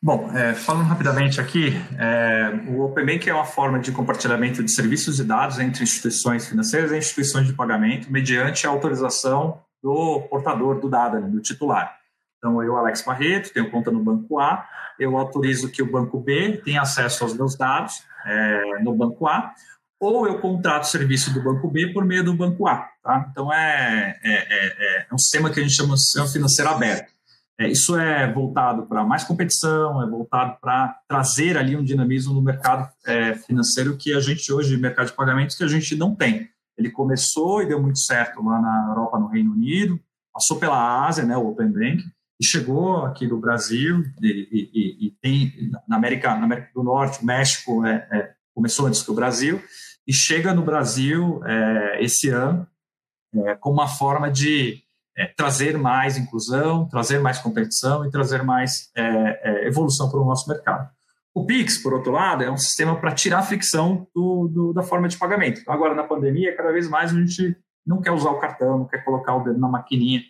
Bom, 0.06 0.30
é, 0.38 0.54
falando 0.54 0.86
rapidamente 0.86 1.42
aqui, 1.42 1.74
é, 1.98 2.54
o 2.68 2.82
Open 2.82 3.04
Bank 3.04 3.28
é 3.28 3.34
uma 3.34 3.44
forma 3.44 3.80
de 3.80 3.92
compartilhamento 3.92 4.64
de 4.64 4.72
serviços 4.72 5.20
e 5.20 5.24
dados 5.24 5.58
entre 5.58 5.82
instituições 5.82 6.48
financeiras 6.48 6.92
e 6.92 6.98
instituições 6.98 7.48
de 7.48 7.54
pagamento, 7.54 8.12
mediante 8.12 8.68
a 8.68 8.70
autorização 8.70 9.62
do 9.82 10.22
portador 10.30 10.80
do 10.80 10.88
dado, 10.88 11.20
do 11.28 11.42
titular. 11.42 11.98
Então, 12.38 12.62
eu, 12.62 12.78
Alex 12.78 13.02
Barreto, 13.02 13.52
tenho 13.52 13.72
conta 13.72 13.90
no 13.90 14.00
Banco 14.00 14.40
A, 14.40 14.64
eu 15.00 15.18
autorizo 15.18 15.72
que 15.72 15.82
o 15.82 15.92
Banco 15.92 16.20
B 16.20 16.62
tenha 16.64 16.84
acesso 16.84 17.24
aos 17.24 17.36
meus 17.36 17.58
dados 17.58 18.04
é, 18.28 18.84
no 18.84 18.94
Banco 18.94 19.26
A, 19.26 19.56
ou 20.00 20.28
eu 20.28 20.38
contrato 20.38 20.84
o 20.84 20.88
serviço 20.88 21.34
do 21.34 21.42
Banco 21.42 21.68
B 21.68 21.92
por 21.92 22.06
meio 22.06 22.24
do 22.24 22.36
Banco 22.36 22.68
A. 22.68 22.88
Tá? 23.02 23.26
Então, 23.32 23.52
é, 23.52 24.20
é, 24.24 24.34
é, 24.34 25.08
é 25.10 25.14
um 25.14 25.18
sistema 25.18 25.50
que 25.50 25.60
a 25.60 25.64
gente 25.64 25.74
chama 25.74 25.96
de 25.96 26.04
sistema 26.04 26.28
financeiro 26.28 26.70
aberto. 26.70 27.15
É, 27.58 27.70
isso 27.70 27.96
é 27.96 28.32
voltado 28.32 28.86
para 28.86 29.04
mais 29.06 29.24
competição, 29.24 30.02
é 30.04 30.10
voltado 30.10 30.58
para 30.60 31.00
trazer 31.08 31.58
ali 31.58 31.76
um 31.76 31.84
dinamismo 31.84 32.34
no 32.34 32.42
mercado 32.42 32.90
é, 33.06 33.36
financeiro 33.36 33.96
que 33.96 34.14
a 34.14 34.20
gente 34.20 34.52
hoje, 34.52 34.78
mercado 34.78 35.08
de 35.08 35.14
pagamentos, 35.14 35.56
que 35.56 35.64
a 35.64 35.68
gente 35.68 35.96
não 35.96 36.14
tem. 36.14 36.50
Ele 36.78 36.92
começou 36.92 37.62
e 37.62 37.66
deu 37.66 37.82
muito 37.82 38.00
certo 38.00 38.44
lá 38.44 38.60
na 38.62 38.88
Europa, 38.90 39.18
no 39.18 39.28
Reino 39.28 39.54
Unido, 39.54 39.98
passou 40.34 40.58
pela 40.58 41.08
Ásia, 41.08 41.24
né, 41.24 41.38
o 41.38 41.48
Open 41.48 41.72
Bank, 41.72 42.04
e 42.40 42.46
chegou 42.46 43.06
aqui 43.06 43.26
no 43.26 43.40
Brasil 43.40 44.04
e, 44.22 44.50
e, 44.52 45.08
e 45.08 45.12
tem 45.22 45.72
na 45.88 45.96
América, 45.96 46.36
na 46.36 46.44
América 46.44 46.72
do 46.76 46.84
Norte, 46.84 47.26
México 47.26 47.86
é, 47.86 48.08
é, 48.12 48.34
começou 48.54 48.86
antes 48.88 49.02
que 49.02 49.12
o 49.12 49.16
Brasil 49.16 49.64
e 50.06 50.14
chega 50.14 50.54
no 50.54 50.62
Brasil 50.62 51.42
é, 51.46 52.04
esse 52.04 52.30
ano 52.30 52.68
é, 53.34 53.56
como 53.56 53.76
uma 53.76 53.88
forma 53.88 54.30
de 54.30 54.84
é, 55.18 55.26
trazer 55.28 55.78
mais 55.78 56.18
inclusão, 56.18 56.88
trazer 56.88 57.20
mais 57.20 57.40
competição 57.40 58.06
e 58.06 58.12
trazer 58.12 58.44
mais 58.44 58.90
é, 58.96 59.68
evolução 59.68 60.10
para 60.10 60.20
o 60.20 60.26
nosso 60.26 60.50
mercado. 60.50 60.90
O 61.34 61.46
Pix, 61.46 61.78
por 61.78 61.94
outro 61.94 62.14
lado, 62.14 62.44
é 62.44 62.50
um 62.50 62.58
sistema 62.58 62.96
para 62.96 63.14
tirar 63.14 63.40
a 63.40 63.44
fricção 63.44 64.08
do, 64.16 64.48
do, 64.48 64.74
da 64.74 64.82
forma 64.82 65.08
de 65.08 65.18
pagamento. 65.18 65.62
Agora, 65.68 65.94
na 65.94 66.04
pandemia, 66.04 66.56
cada 66.56 66.72
vez 66.72 66.88
mais 66.88 67.12
a 67.12 67.20
gente 67.20 67.58
não 67.86 68.02
quer 68.02 68.12
usar 68.12 68.30
o 68.30 68.40
cartão, 68.40 68.80
não 68.80 68.88
quer 68.88 69.04
colocar 69.04 69.36
o 69.36 69.44
dedo 69.44 69.60
na 69.60 69.68
maquininha. 69.68 70.22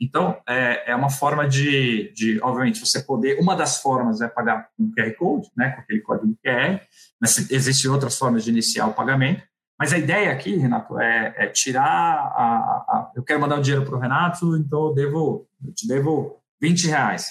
Então, 0.00 0.40
é, 0.48 0.90
é 0.90 0.96
uma 0.96 1.10
forma 1.10 1.46
de, 1.46 2.12
de, 2.14 2.40
obviamente, 2.42 2.80
você 2.80 3.02
poder. 3.02 3.38
Uma 3.38 3.54
das 3.54 3.80
formas 3.80 4.20
é 4.20 4.28
pagar 4.28 4.68
com 4.76 4.90
QR 4.90 5.14
Code, 5.16 5.48
né, 5.56 5.70
com 5.70 5.80
aquele 5.82 6.00
código 6.00 6.36
QR, 6.42 6.80
mas 7.20 7.50
existem 7.50 7.90
outras 7.90 8.18
formas 8.18 8.42
de 8.42 8.50
iniciar 8.50 8.86
o 8.86 8.94
pagamento. 8.94 9.42
Mas 9.78 9.92
a 9.92 9.98
ideia 9.98 10.30
aqui, 10.30 10.56
Renato, 10.56 10.98
é, 10.98 11.34
é 11.36 11.46
tirar 11.48 11.82
a, 11.84 12.84
a, 12.88 13.12
Eu 13.14 13.22
quero 13.22 13.40
mandar 13.40 13.58
o 13.58 13.62
dinheiro 13.62 13.84
para 13.84 13.96
o 13.96 14.00
Renato, 14.00 14.56
então 14.56 14.88
eu, 14.88 14.94
devo, 14.94 15.48
eu 15.64 15.72
te 15.72 15.86
devo 15.86 16.38
20 16.60 16.86
reais. 16.86 17.28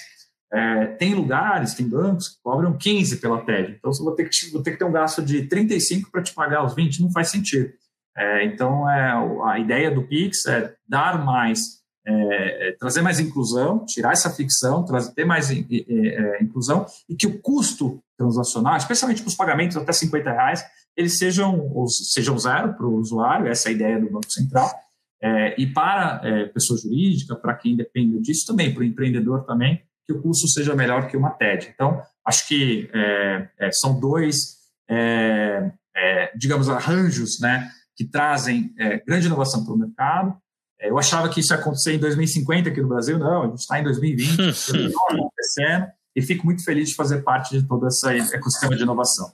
É, 0.52 0.86
tem 0.86 1.14
lugares, 1.14 1.74
tem 1.74 1.88
bancos 1.88 2.28
que 2.28 2.42
cobram 2.42 2.76
15 2.76 3.16
pela 3.16 3.40
TED. 3.40 3.76
Então, 3.78 3.92
você 3.92 4.02
vou 4.02 4.14
ter 4.14 4.28
que, 4.28 4.52
vou 4.52 4.62
ter 4.62 4.72
que 4.72 4.78
ter 4.78 4.84
um 4.84 4.92
gasto 4.92 5.22
de 5.22 5.46
35 5.48 6.10
para 6.10 6.22
te 6.22 6.32
pagar 6.32 6.64
os 6.64 6.74
20, 6.74 7.02
não 7.02 7.10
faz 7.10 7.30
sentido. 7.30 7.72
É, 8.16 8.44
então, 8.44 8.88
é, 8.88 9.12
a 9.44 9.58
ideia 9.58 9.90
do 9.90 10.06
Pix 10.06 10.46
é 10.46 10.74
dar 10.86 11.24
mais 11.24 11.82
é, 12.06 12.68
é, 12.68 12.72
trazer 12.72 13.00
mais 13.00 13.18
inclusão, 13.18 13.82
tirar 13.86 14.12
essa 14.12 14.28
ficção, 14.28 14.84
trazer, 14.84 15.12
ter 15.14 15.24
mais 15.24 15.50
é, 15.50 15.54
é, 15.54 16.42
inclusão 16.42 16.84
e 17.08 17.16
que 17.16 17.26
o 17.26 17.40
custo 17.40 17.98
transacional, 18.18 18.76
especialmente 18.76 19.22
para 19.22 19.28
os 19.28 19.34
pagamentos 19.34 19.74
até 19.74 19.90
50 19.90 20.30
reais, 20.30 20.62
eles 20.96 21.18
sejam, 21.18 21.86
sejam 21.88 22.38
zero 22.38 22.74
para 22.74 22.86
o 22.86 22.96
usuário, 22.96 23.48
essa 23.48 23.68
é 23.68 23.72
a 23.72 23.74
ideia 23.74 24.00
do 24.00 24.10
Banco 24.10 24.30
Central, 24.30 24.70
é, 25.22 25.60
e 25.60 25.66
para 25.66 26.20
é, 26.22 26.44
pessoa 26.46 26.78
jurídica, 26.78 27.34
para 27.34 27.54
quem 27.54 27.76
depende 27.76 28.20
disso 28.20 28.46
também, 28.46 28.72
para 28.72 28.80
o 28.80 28.84
empreendedor 28.84 29.44
também, 29.44 29.82
que 30.06 30.12
o 30.12 30.20
custo 30.20 30.46
seja 30.48 30.74
melhor 30.74 31.08
que 31.08 31.16
uma 31.16 31.30
TED. 31.30 31.70
Então, 31.74 32.02
acho 32.26 32.46
que 32.46 32.90
são 33.72 33.98
dois, 33.98 34.58
digamos, 36.36 36.68
arranjos 36.68 37.40
né, 37.40 37.70
que 37.96 38.04
trazem 38.04 38.74
grande 39.06 39.28
inovação 39.28 39.64
para 39.64 39.72
o 39.72 39.78
mercado, 39.78 40.36
é, 40.84 40.90
eu 40.90 40.98
achava 40.98 41.28
que 41.28 41.40
isso 41.40 41.52
ia 41.52 41.58
acontecer 41.58 41.94
em 41.94 41.98
2050 41.98 42.68
aqui 42.68 42.80
no 42.80 42.88
Brasil, 42.88 43.18
não, 43.18 43.42
a 43.42 43.46
gente 43.46 43.60
está 43.60 43.80
em 43.80 43.84
2020, 43.84 44.40
acontecendo, 45.08 45.86
e 46.14 46.22
fico 46.22 46.44
muito 46.44 46.62
feliz 46.64 46.90
de 46.90 46.94
fazer 46.94 47.22
parte 47.22 47.58
de 47.58 47.66
todo 47.66 47.86
esse 47.88 48.06
ecossistema 48.34 48.76
de 48.76 48.82
inovação. 48.82 49.32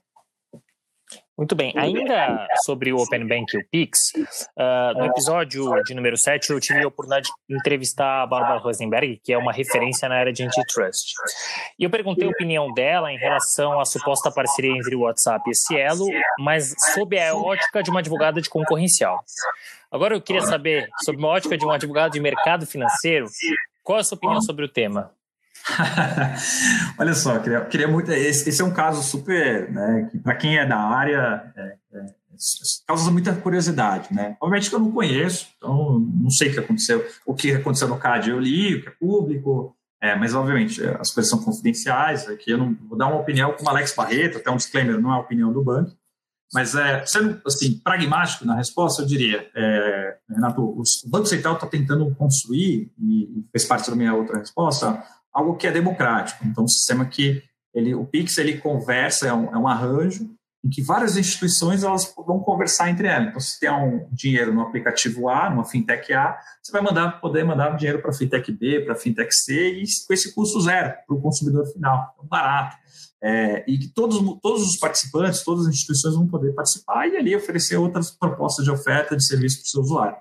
Muito 1.40 1.56
bem. 1.56 1.72
Ainda 1.74 2.46
sobre 2.66 2.92
o 2.92 2.98
Open 2.98 3.26
Bank 3.26 3.56
e 3.56 3.58
o 3.58 3.66
Pix, 3.70 4.12
uh, 4.58 4.98
no 4.98 5.06
episódio 5.06 5.72
de 5.86 5.94
número 5.94 6.14
7, 6.14 6.50
eu 6.50 6.60
tive 6.60 6.84
a 6.84 6.88
oportunidade 6.88 7.30
de 7.48 7.56
entrevistar 7.56 8.24
a 8.24 8.26
Barbara 8.26 8.60
Rosenberg, 8.60 9.18
que 9.24 9.32
é 9.32 9.38
uma 9.38 9.50
referência 9.50 10.06
na 10.06 10.16
área 10.16 10.34
de 10.34 10.42
antitrust. 10.44 11.14
E 11.78 11.84
eu 11.84 11.88
perguntei 11.88 12.28
a 12.28 12.30
opinião 12.30 12.70
dela 12.74 13.10
em 13.10 13.16
relação 13.16 13.80
à 13.80 13.86
suposta 13.86 14.30
parceria 14.30 14.76
entre 14.76 14.94
o 14.94 15.00
WhatsApp 15.00 15.42
e 15.48 15.52
esse 15.52 15.78
elo, 15.78 16.04
mas 16.38 16.74
sob 16.92 17.18
a 17.18 17.34
ótica 17.34 17.82
de 17.82 17.88
uma 17.88 18.00
advogada 18.00 18.38
de 18.38 18.50
concorrencial. 18.50 19.18
Agora 19.90 20.14
eu 20.14 20.20
queria 20.20 20.42
saber, 20.42 20.90
sob 21.02 21.16
uma 21.16 21.28
ótica 21.28 21.56
de 21.56 21.64
um 21.64 21.70
advogado 21.70 22.12
de 22.12 22.20
mercado 22.20 22.66
financeiro, 22.66 23.24
qual 23.82 23.96
é 23.96 24.02
a 24.02 24.04
sua 24.04 24.16
opinião 24.16 24.42
sobre 24.42 24.66
o 24.66 24.68
tema? 24.68 25.10
Olha 26.98 27.14
só, 27.14 27.38
queria, 27.38 27.60
queria 27.62 27.88
muito. 27.88 28.10
Esse, 28.12 28.48
esse, 28.48 28.62
é 28.62 28.64
um 28.64 28.72
caso 28.72 29.02
super, 29.02 29.70
né, 29.70 30.08
que 30.10 30.18
para 30.18 30.34
quem 30.34 30.58
é 30.58 30.66
da 30.66 30.78
área 30.78 31.52
é, 31.56 31.74
é, 31.94 32.06
causa 32.86 33.10
muita 33.10 33.34
curiosidade, 33.34 34.12
né? 34.12 34.36
Obviamente 34.40 34.70
que 34.70 34.74
eu 34.74 34.80
não 34.80 34.90
conheço, 34.90 35.48
então 35.56 35.98
não 35.98 36.30
sei 36.30 36.48
o 36.48 36.52
que 36.52 36.60
aconteceu, 36.60 37.06
o 37.26 37.34
que 37.34 37.52
aconteceu 37.52 37.88
no 37.88 37.98
CAD 37.98 38.30
eu 38.30 38.38
li, 38.38 38.76
o 38.76 38.82
que 38.82 38.88
é 38.88 38.92
público, 38.92 39.76
é, 40.02 40.16
mas 40.16 40.34
obviamente 40.34 40.82
as 40.98 41.10
coisas 41.10 41.28
são 41.28 41.42
confidenciais. 41.42 42.26
Aqui 42.28 42.50
eu 42.50 42.58
não 42.58 42.76
vou 42.88 42.96
dar 42.96 43.06
uma 43.08 43.20
opinião 43.20 43.52
como 43.52 43.68
Alex 43.68 43.94
Barreto, 43.94 44.38
até 44.38 44.50
um 44.50 44.56
disclaimer, 44.56 45.00
não 45.00 45.12
é 45.12 45.16
a 45.16 45.20
opinião 45.20 45.52
do 45.52 45.62
banco. 45.62 45.92
Mas, 46.52 46.74
é, 46.74 47.04
sendo 47.06 47.40
assim, 47.46 47.78
pragmático 47.78 48.44
na 48.44 48.56
resposta, 48.56 49.02
eu 49.02 49.06
diria, 49.06 49.48
é, 49.54 50.16
Renato, 50.28 50.60
o 50.62 50.82
Banco 51.06 51.26
Central 51.26 51.54
está 51.54 51.66
tentando 51.66 52.12
construir, 52.16 52.90
e 52.98 53.44
fez 53.52 53.64
parte 53.64 53.88
da 53.88 53.94
minha 53.94 54.14
outra 54.14 54.38
resposta, 54.38 55.00
algo 55.32 55.56
que 55.56 55.66
é 55.66 55.72
democrático. 55.72 56.44
Então, 56.46 56.64
um 56.64 56.68
sistema 56.68 57.04
que 57.04 57.42
ele, 57.74 57.94
o 57.94 58.04
Pix 58.04 58.36
ele 58.38 58.58
conversa, 58.58 59.28
é 59.28 59.32
um, 59.32 59.54
é 59.54 59.58
um 59.58 59.68
arranjo 59.68 60.28
em 60.62 60.68
que 60.68 60.82
várias 60.82 61.16
instituições 61.16 61.82
elas 61.82 62.12
vão 62.26 62.40
conversar 62.40 62.90
entre 62.90 63.08
elas. 63.08 63.28
Então, 63.28 63.40
se 63.40 63.58
tem 63.58 63.70
um 63.70 64.06
dinheiro 64.12 64.52
no 64.52 64.60
aplicativo 64.60 65.28
A, 65.28 65.48
numa 65.48 65.64
fintech 65.64 66.12
A, 66.12 66.38
você 66.62 66.70
vai 66.70 66.82
mandar, 66.82 67.20
poder 67.20 67.44
mandar 67.44 67.76
dinheiro 67.76 68.02
para 68.02 68.12
fintech 68.12 68.52
B, 68.52 68.80
para 68.80 68.94
fintech 68.94 69.34
C, 69.34 69.80
e 69.80 69.84
com 70.06 70.12
esse 70.12 70.34
custo 70.34 70.60
zero 70.60 70.94
para 71.06 71.16
o 71.16 71.20
consumidor 71.20 71.66
final, 71.66 72.12
então, 72.14 72.26
barato. 72.28 72.76
É, 73.22 73.64
e 73.66 73.78
que 73.78 73.88
todos, 73.88 74.18
todos 74.40 74.62
os 74.62 74.76
participantes, 74.78 75.44
todas 75.44 75.66
as 75.66 75.74
instituições 75.74 76.14
vão 76.14 76.26
poder 76.26 76.54
participar 76.54 77.06
e 77.06 77.16
ali 77.16 77.36
oferecer 77.36 77.76
outras 77.76 78.10
propostas 78.10 78.64
de 78.64 78.70
oferta 78.70 79.16
de 79.16 79.26
serviço 79.26 79.58
para 79.58 79.66
o 79.66 79.68
seu 79.68 79.80
usuário. 79.82 80.16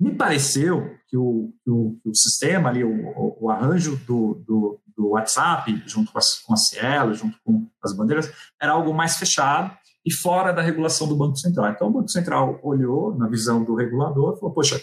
Me 0.00 0.14
pareceu 0.14 0.96
que 1.06 1.16
o, 1.16 1.52
o, 1.66 1.98
o 2.04 2.14
sistema 2.14 2.70
ali, 2.70 2.82
o, 2.82 3.36
o 3.38 3.50
arranjo 3.50 3.96
do, 4.06 4.42
do, 4.46 4.80
do, 4.96 5.10
WhatsApp, 5.10 5.82
junto 5.86 6.10
com 6.10 6.18
a, 6.18 6.22
com 6.46 6.54
a 6.54 6.56
Cielo, 6.56 7.12
junto 7.12 7.36
com 7.44 7.68
as 7.84 7.94
bandeiras, 7.94 8.32
era 8.60 8.72
algo 8.72 8.94
mais 8.94 9.16
fechado 9.16 9.76
e 10.06 10.10
fora 10.12 10.52
da 10.52 10.62
regulação 10.62 11.06
do 11.06 11.16
Banco 11.16 11.36
Central. 11.36 11.70
Então, 11.70 11.88
o 11.88 11.92
Banco 11.92 12.08
Central 12.08 12.58
olhou 12.62 13.14
na 13.14 13.28
visão 13.28 13.62
do 13.62 13.74
regulador 13.74 14.34
e 14.34 14.40
falou: 14.40 14.54
poxa, 14.54 14.80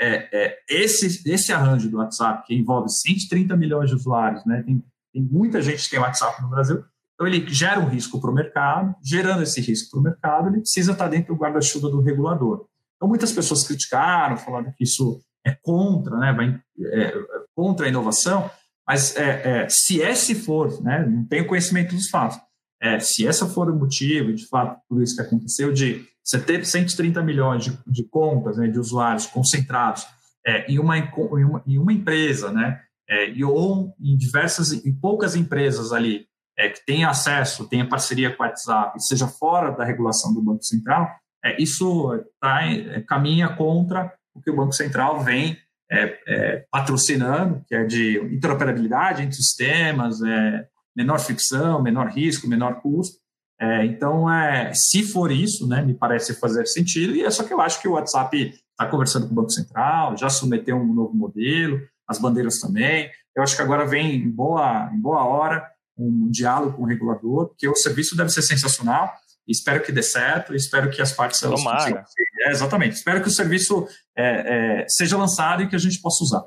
é, 0.00 0.28
é, 0.32 0.58
esse, 0.68 1.28
esse 1.28 1.52
arranjo 1.52 1.90
do 1.90 1.98
WhatsApp, 1.98 2.46
que 2.46 2.54
envolve 2.54 2.88
130 2.88 3.56
milhões 3.56 3.90
de 3.90 3.96
usuários, 3.96 4.44
né, 4.46 4.62
tem, 4.62 4.82
tem 5.12 5.22
muita 5.22 5.60
gente 5.60 5.82
que 5.82 5.90
tem 5.90 5.98
WhatsApp 5.98 6.40
no 6.40 6.48
Brasil, 6.48 6.84
então 7.14 7.26
ele 7.26 7.46
gera 7.52 7.80
um 7.80 7.88
risco 7.88 8.20
para 8.20 8.30
o 8.30 8.34
mercado, 8.34 8.94
gerando 9.02 9.42
esse 9.42 9.60
risco 9.60 9.90
para 9.90 10.00
o 10.00 10.02
mercado, 10.02 10.48
ele 10.48 10.60
precisa 10.60 10.92
estar 10.92 11.08
dentro 11.08 11.34
do 11.34 11.40
guarda-chuva 11.40 11.90
do 11.90 12.00
regulador. 12.00 12.66
Então, 13.00 13.08
muitas 13.08 13.32
pessoas 13.32 13.66
criticaram, 13.66 14.36
falando 14.36 14.74
que 14.76 14.84
isso 14.84 15.22
é 15.42 15.56
contra, 15.62 16.18
né, 16.18 16.34
vai, 16.34 16.60
é, 16.92 17.14
contra 17.56 17.86
a 17.86 17.88
inovação, 17.88 18.50
mas 18.86 19.16
é, 19.16 19.62
é, 19.62 19.68
se 19.70 20.00
esse 20.00 20.34
for, 20.34 20.82
né, 20.82 21.06
não 21.06 21.24
tenho 21.24 21.46
conhecimento 21.46 21.94
dos 21.94 22.10
fatos, 22.10 22.38
é, 22.78 23.00
se 23.00 23.26
essa 23.26 23.46
for 23.46 23.70
o 23.70 23.74
motivo, 23.74 24.34
de 24.34 24.46
fato, 24.46 24.78
tudo 24.86 25.02
isso 25.02 25.16
que 25.16 25.22
aconteceu, 25.22 25.72
de 25.72 26.04
você 26.22 26.38
ter 26.38 26.66
130 26.66 27.22
milhões 27.22 27.64
de, 27.64 27.78
de 27.86 28.04
contas, 28.04 28.58
né, 28.58 28.68
de 28.68 28.78
usuários 28.78 29.26
concentrados 29.26 30.06
é, 30.46 30.70
em, 30.70 30.78
uma, 30.78 30.98
em, 30.98 31.10
uma, 31.42 31.62
em 31.66 31.78
uma 31.78 31.94
empresa, 31.94 32.52
né, 32.52 32.82
é, 33.08 33.30
e, 33.30 33.42
ou 33.42 33.94
em 33.98 34.14
diversas, 34.14 34.72
em 34.72 34.92
poucas 34.92 35.34
empresas 35.34 35.90
ali, 35.90 36.28
que 36.74 36.84
têm 36.84 37.06
acesso, 37.06 37.66
têm 37.66 37.88
parceria 37.88 38.36
com 38.36 38.42
o 38.42 38.46
WhatsApp, 38.46 39.02
seja 39.02 39.26
fora 39.26 39.70
da 39.70 39.82
regulação 39.82 40.34
do 40.34 40.42
Banco 40.42 40.62
Central, 40.62 41.08
é, 41.44 41.60
isso 41.60 42.22
tá, 42.40 42.66
é, 42.66 43.00
caminha 43.02 43.48
contra 43.48 44.12
o 44.34 44.40
que 44.40 44.50
o 44.50 44.56
Banco 44.56 44.72
Central 44.72 45.22
vem 45.22 45.56
é, 45.90 46.18
é, 46.26 46.64
patrocinando, 46.70 47.64
que 47.66 47.74
é 47.74 47.84
de 47.84 48.18
interoperabilidade 48.32 49.22
entre 49.22 49.36
sistemas, 49.36 50.22
é, 50.22 50.66
menor 50.96 51.18
fricção, 51.18 51.82
menor 51.82 52.08
risco, 52.08 52.48
menor 52.48 52.80
custo. 52.80 53.18
É, 53.60 53.84
então, 53.84 54.32
é, 54.32 54.72
se 54.74 55.02
for 55.02 55.30
isso, 55.30 55.66
né, 55.66 55.82
me 55.82 55.94
parece 55.94 56.34
fazer 56.34 56.66
sentido, 56.66 57.14
e 57.14 57.24
é 57.24 57.30
só 57.30 57.42
que 57.42 57.52
eu 57.52 57.60
acho 57.60 57.80
que 57.80 57.88
o 57.88 57.92
WhatsApp 57.92 58.54
está 58.70 58.86
conversando 58.86 59.26
com 59.26 59.32
o 59.32 59.36
Banco 59.36 59.50
Central, 59.50 60.16
já 60.16 60.30
submeteu 60.30 60.76
um 60.76 60.94
novo 60.94 61.14
modelo, 61.14 61.80
as 62.08 62.18
bandeiras 62.18 62.58
também. 62.58 63.10
Eu 63.36 63.42
acho 63.42 63.54
que 63.54 63.62
agora 63.62 63.86
vem 63.86 64.16
em 64.16 64.30
boa, 64.30 64.90
em 64.94 64.98
boa 64.98 65.24
hora 65.24 65.68
um 65.96 66.30
diálogo 66.30 66.78
com 66.78 66.84
o 66.84 66.86
regulador, 66.86 67.48
porque 67.48 67.68
o 67.68 67.76
serviço 67.76 68.16
deve 68.16 68.30
ser 68.30 68.42
sensacional, 68.42 69.12
Espero 69.50 69.82
que 69.82 69.90
dê 69.90 70.02
certo, 70.02 70.54
espero 70.54 70.90
que 70.90 71.02
as 71.02 71.12
partes 71.12 71.40
consigam. 71.40 72.02
É, 72.46 72.50
exatamente. 72.50 72.94
Espero 72.94 73.20
que 73.20 73.28
o 73.28 73.32
serviço 73.32 73.86
é, 74.16 74.82
é, 74.82 74.88
seja 74.88 75.16
lançado 75.16 75.62
e 75.62 75.68
que 75.68 75.76
a 75.76 75.78
gente 75.78 76.00
possa 76.00 76.22
usar. 76.22 76.44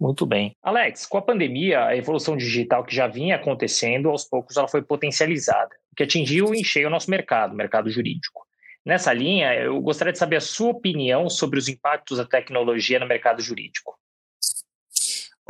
Muito 0.00 0.24
bem. 0.24 0.56
Alex, 0.62 1.04
com 1.04 1.18
a 1.18 1.22
pandemia, 1.22 1.84
a 1.84 1.94
evolução 1.94 2.34
digital 2.34 2.82
que 2.82 2.96
já 2.96 3.06
vinha 3.06 3.36
acontecendo, 3.36 4.08
aos 4.08 4.24
poucos 4.24 4.56
ela 4.56 4.66
foi 4.66 4.80
potencializada, 4.80 5.76
o 5.92 5.94
que 5.94 6.02
atingiu 6.02 6.54
e 6.54 6.60
encheu 6.60 6.88
o 6.88 6.90
nosso 6.90 7.10
mercado, 7.10 7.52
o 7.52 7.56
mercado 7.56 7.90
jurídico. 7.90 8.40
Nessa 8.84 9.12
linha, 9.12 9.54
eu 9.54 9.78
gostaria 9.82 10.12
de 10.12 10.18
saber 10.18 10.36
a 10.36 10.40
sua 10.40 10.70
opinião 10.70 11.28
sobre 11.28 11.58
os 11.58 11.68
impactos 11.68 12.16
da 12.16 12.24
tecnologia 12.24 12.98
no 12.98 13.06
mercado 13.06 13.42
jurídico. 13.42 13.99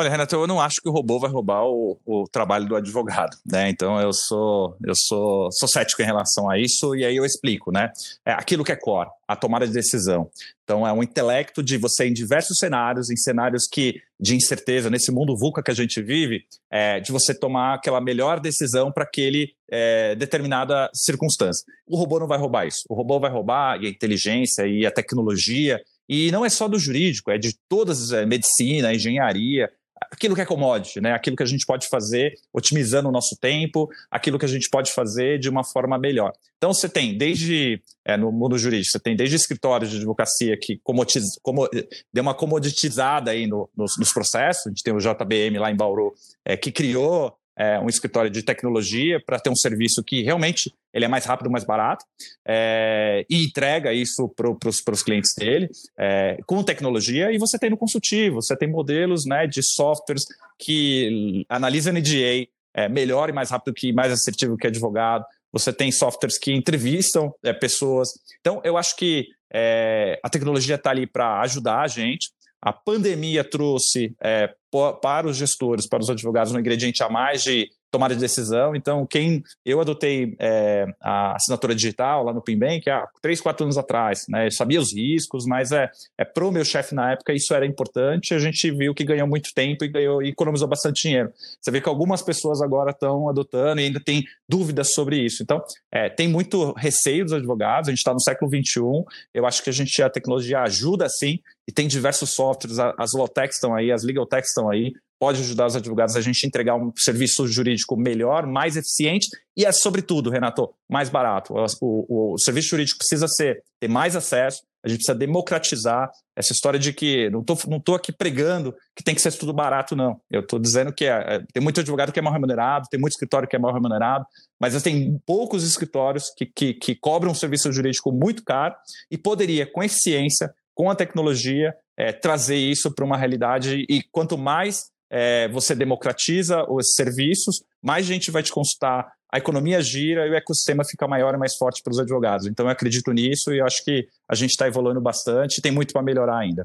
Olha, 0.01 0.09
Renato, 0.09 0.34
eu 0.34 0.46
não 0.46 0.59
acho 0.59 0.80
que 0.80 0.88
o 0.88 0.92
robô 0.92 1.18
vai 1.18 1.30
roubar 1.30 1.62
o, 1.66 2.01
o, 2.07 2.24
trabalho 2.24 2.66
do 2.66 2.74
advogado, 2.74 3.36
né? 3.44 3.68
Então 3.68 4.01
eu 4.01 4.14
sou 4.14 4.74
eu 4.82 4.94
sou, 4.96 5.53
sou 5.53 5.68
cético 5.68 6.01
em 6.01 6.07
relação 6.07 6.48
a 6.48 6.59
isso 6.59 6.96
e 6.96 7.05
aí 7.05 7.14
eu 7.14 7.24
explico, 7.26 7.70
né? 7.70 7.90
É 8.24 8.32
aquilo 8.32 8.64
que 8.64 8.72
é 8.72 8.76
core, 8.76 9.11
a 9.28 9.36
tomada 9.36 9.66
de 9.66 9.74
decisão. 9.74 10.30
Então 10.64 10.88
é 10.88 10.92
um 10.94 11.03
intelecto 11.03 11.62
de 11.62 11.76
você 11.76 12.07
em 12.07 12.14
diversos 12.14 12.57
cenários, 12.57 13.11
em 13.11 13.16
cenários 13.16 13.64
que 13.70 14.01
de 14.18 14.34
incerteza 14.34 14.88
nesse 14.88 15.12
mundo 15.12 15.36
VUCA 15.36 15.62
que 15.62 15.70
a 15.70 15.74
gente 15.74 16.01
vive, 16.01 16.44
é, 16.72 16.98
de 16.98 17.12
você 17.12 17.34
tomar 17.34 17.74
aquela 17.74 18.01
melhor 18.01 18.40
decisão 18.40 18.90
para 18.90 19.05
aquele 19.05 19.53
é, 19.70 20.14
determinada 20.14 20.88
circunstância. 20.94 21.62
O 21.86 21.98
robô 21.98 22.18
não 22.18 22.26
vai 22.26 22.38
roubar 22.38 22.66
isso. 22.66 22.84
O 22.88 22.94
robô 22.94 23.20
vai 23.20 23.30
roubar 23.30 23.78
e 23.82 23.86
a 23.86 23.90
inteligência 23.90 24.66
e 24.66 24.86
a 24.86 24.90
tecnologia 24.90 25.78
e 26.12 26.32
não 26.32 26.44
é 26.44 26.48
só 26.48 26.66
do 26.66 26.76
jurídico, 26.76 27.30
é 27.30 27.38
de 27.38 27.55
todas, 27.68 28.11
é, 28.11 28.26
medicina, 28.26 28.92
engenharia, 28.92 29.70
aquilo 30.11 30.34
que 30.34 30.40
é 30.40 30.46
commodity, 30.46 31.01
né? 31.01 31.12
aquilo 31.12 31.36
que 31.36 31.42
a 31.42 31.46
gente 31.46 31.66
pode 31.66 31.88
fazer 31.88 32.34
otimizando 32.53 33.09
o 33.09 33.12
nosso 33.12 33.36
tempo, 33.40 33.88
aquilo 34.11 34.38
que 34.38 34.44
a 34.44 34.48
gente 34.48 34.68
pode 34.70 34.92
fazer 34.92 35.38
de 35.38 35.48
uma 35.48 35.64
forma 35.64 35.98
melhor. 35.98 36.32
Então, 36.57 36.72
você 36.72 36.88
tem 36.88 37.16
desde, 37.16 37.82
é, 38.05 38.16
no 38.16 38.30
mundo 38.30 38.59
jurídico, 38.59 38.92
você 38.92 39.01
tem 39.01 39.16
desde 39.16 39.36
escritórios 39.36 39.90
de 39.90 39.96
advocacia 39.96 40.59
que 40.61 40.78
comotiz, 40.82 41.24
como, 41.42 41.68
deu 42.12 42.22
uma 42.22 42.34
comoditizada 42.34 43.30
aí 43.30 43.46
no, 43.46 43.68
nos, 43.76 43.96
nos, 43.98 44.12
processos, 44.12 44.66
a 44.66 44.70
gente 44.70 44.82
tem 44.82 44.94
o 44.94 44.98
JBM 44.98 45.59
lá 45.59 45.70
em 45.70 45.76
Bauru, 45.76 46.12
é, 46.44 46.57
que 46.57 46.70
criou 46.70 47.34
é, 47.61 47.79
um 47.79 47.89
escritório 47.89 48.31
de 48.31 48.43
tecnologia 48.43 49.21
para 49.21 49.39
ter 49.39 49.51
um 49.51 49.55
serviço 49.55 50.03
que 50.03 50.23
realmente 50.23 50.75
ele 50.95 51.05
é 51.05 51.09
mais 51.09 51.27
rápido, 51.27 51.51
mais 51.51 51.63
barato 51.63 52.07
é, 52.49 53.27
e 53.29 53.45
entrega 53.45 53.93
isso 53.93 54.27
para 54.35 54.71
os 54.91 55.03
clientes 55.03 55.35
dele 55.37 55.69
é, 55.99 56.39
com 56.47 56.63
tecnologia. 56.63 57.31
E 57.31 57.37
você 57.37 57.59
tem 57.59 57.69
no 57.69 57.77
consultivo, 57.77 58.41
você 58.41 58.57
tem 58.57 58.67
modelos 58.67 59.27
né, 59.27 59.47
de 59.47 59.63
softwares 59.63 60.23
que 60.59 61.45
analisam 61.51 61.93
NDA 61.93 62.49
é, 62.73 62.89
melhor 62.89 63.29
e 63.29 63.33
mais 63.33 63.51
rápido 63.51 63.75
que 63.75 63.93
mais 63.93 64.11
assertivo 64.11 64.57
que 64.57 64.67
advogado. 64.67 65.27
Você 65.53 65.71
tem 65.71 65.93
softwares 65.93 66.39
que 66.39 66.55
entrevistam 66.55 67.31
é, 67.43 67.53
pessoas. 67.53 68.09
Então, 68.41 68.63
eu 68.65 68.79
acho 68.79 68.97
que 68.97 69.27
é, 69.53 70.19
a 70.23 70.31
tecnologia 70.31 70.77
está 70.77 70.91
ali 70.91 71.07
para 71.07 71.43
ajudar 71.43 71.83
a 71.83 71.89
gente. 71.89 72.31
A 72.63 72.73
pandemia 72.73 73.45
trouxe 73.45 74.15
é, 74.23 74.55
para 75.01 75.27
os 75.27 75.37
gestores, 75.37 75.87
para 75.87 76.03
os 76.03 76.11
advogados, 76.11 76.53
um 76.53 76.59
ingrediente 76.59 77.03
a 77.03 77.09
mais 77.09 77.43
de 77.43 77.71
tomada 77.91 78.14
de 78.14 78.20
decisão. 78.20 78.74
Então, 78.74 79.07
quem 79.07 79.43
eu 79.64 79.80
adotei 79.80 80.36
é, 80.38 80.86
a 81.01 81.34
assinatura 81.34 81.74
digital 81.74 82.24
lá 82.24 82.32
no 82.32 82.43
Pimbank 82.43 82.88
há 82.88 83.09
três, 83.20 83.41
quatro 83.41 83.64
anos 83.64 83.76
atrás, 83.76 84.26
né? 84.28 84.47
Eu 84.47 84.53
sabia 84.53 84.80
os 84.80 84.95
riscos, 84.95 85.45
mas 85.47 85.72
é, 85.72 85.91
é 86.16 86.24
para 86.24 86.45
o 86.45 86.53
meu 86.53 86.64
chefe 86.64 86.95
na 86.95 87.12
época 87.12 87.32
isso 87.32 87.53
era 87.55 87.66
importante. 87.66 88.34
A 88.34 88.38
gente 88.38 88.70
viu 88.70 88.95
que 88.95 89.05
ganhou 89.05 89.26
muito 89.26 89.51
tempo 89.55 89.84
e 89.84 89.88
ganhou 89.88 90.22
e 90.22 90.28
economizou 90.28 90.68
bastante 90.68 91.03
dinheiro. 91.03 91.32
Você 91.61 91.70
vê 91.70 91.80
que 91.80 91.88
algumas 91.88 92.22
pessoas 92.22 92.62
agora 92.62 92.91
estão 92.91 93.28
adotando 93.28 93.80
e 93.80 93.84
ainda 93.84 94.01
tem 94.01 94.24
dúvidas 94.49 94.93
sobre 94.93 95.18
isso. 95.18 95.43
Então, 95.43 95.62
é, 95.93 96.09
tem 96.09 96.28
muito 96.28 96.72
receio 96.72 97.24
dos 97.24 97.32
advogados. 97.32 97.88
A 97.88 97.93
gente 97.93 97.99
está 97.99 98.12
no 98.12 98.20
século 98.20 98.51
21. 98.51 99.05
Eu 99.34 99.47
acho 99.47 99.62
que 99.62 99.70
a 99.70 99.72
gente 99.72 100.01
a 100.03 100.09
tecnologia 100.09 100.61
ajuda 100.61 101.09
sim 101.09 101.38
e 101.68 101.72
tem 101.72 101.88
diversos 101.88 102.34
softwares. 102.34 102.78
As 102.78 103.12
low 103.14 103.28
techs 103.28 103.57
estão 103.57 103.74
aí, 103.74 103.93
as 103.93 104.03
legal 104.03 104.26
techs 104.26 104.49
estão 104.49 104.70
aí 104.70 104.93
pode 105.21 105.43
ajudar 105.43 105.66
os 105.66 105.77
advogados 105.77 106.16
a 106.16 106.21
gente 106.23 106.47
entregar 106.47 106.75
um 106.77 106.91
serviço 106.97 107.47
jurídico 107.47 107.95
melhor, 107.95 108.47
mais 108.47 108.75
eficiente 108.75 109.29
e, 109.55 109.66
é, 109.66 109.71
sobretudo, 109.71 110.31
Renato, 110.31 110.71
mais 110.89 111.11
barato. 111.11 111.53
O, 111.53 111.66
o, 111.83 112.35
o, 112.35 112.39
serviço 112.39 112.71
jurídico 112.71 112.97
precisa 112.97 113.29
ser, 113.29 113.62
ter 113.79 113.87
mais 113.87 114.16
acesso, 114.16 114.62
a 114.83 114.89
gente 114.89 115.01
precisa 115.01 115.18
democratizar 115.18 116.11
essa 116.35 116.55
história 116.55 116.81
de 116.81 116.95
que 116.95 117.29
não 117.29 117.41
estou 117.41 117.59
não 117.68 117.79
tô 117.79 117.95
aqui 117.95 118.11
pregando 118.11 118.75
que 118.97 119.05
tem 119.05 119.14
que 119.14 119.21
ser 119.21 119.31
tudo 119.33 119.53
barato, 119.53 119.95
não. 119.95 120.18
Eu 120.31 120.41
estou 120.41 120.59
dizendo 120.59 120.91
que 120.91 121.05
é, 121.05 121.35
é, 121.35 121.45
tem 121.53 121.62
muito 121.62 121.81
advogado 121.81 122.12
que 122.12 122.18
é 122.18 122.23
mal 122.23 122.33
remunerado, 122.33 122.87
tem 122.91 122.99
muito 122.99 123.12
escritório 123.12 123.47
que 123.47 123.55
é 123.55 123.59
mal 123.59 123.75
remunerado, 123.75 124.25
mas 124.59 124.83
tem 124.83 125.21
poucos 125.27 125.64
escritórios 125.64 126.33
que, 126.35 126.47
que, 126.47 126.73
que 126.73 126.95
cobram 126.95 127.33
um 127.33 127.35
serviço 127.35 127.71
jurídico 127.71 128.11
muito 128.11 128.43
caro 128.43 128.75
e 129.11 129.18
poderia, 129.18 129.71
com 129.71 129.83
eficiência, 129.83 130.51
com 130.75 130.89
a 130.89 130.95
tecnologia, 130.95 131.75
é, 131.95 132.11
trazer 132.11 132.57
isso 132.57 132.91
para 132.95 133.05
uma 133.05 133.18
realidade 133.18 133.85
e 133.87 134.03
quanto 134.11 134.39
mais 134.39 134.85
é, 135.11 135.49
você 135.49 135.75
democratiza 135.75 136.65
os 136.69 136.95
serviços, 136.95 137.63
mais 137.83 138.07
gente 138.07 138.31
vai 138.31 138.43
te 138.43 138.53
consultar, 138.53 139.11
a 139.33 139.39
economia 139.39 139.81
gira 139.81 140.27
e 140.27 140.31
o 140.31 140.35
ecossistema 140.35 140.85
fica 140.85 141.07
maior 141.07 141.35
e 141.35 141.39
mais 141.39 141.57
forte 141.57 141.83
para 141.83 141.93
os 141.93 141.99
advogados. 141.99 142.47
Então 142.47 142.67
eu 142.67 142.71
acredito 142.71 143.13
nisso 143.13 143.53
e 143.53 143.61
acho 143.61 143.85
que 143.85 144.07
a 144.29 144.35
gente 144.35 144.51
está 144.51 144.67
evoluindo 144.67 145.01
bastante, 145.01 145.61
tem 145.61 145.73
muito 145.73 145.93
para 145.93 146.03
melhorar 146.03 146.39
ainda. 146.39 146.63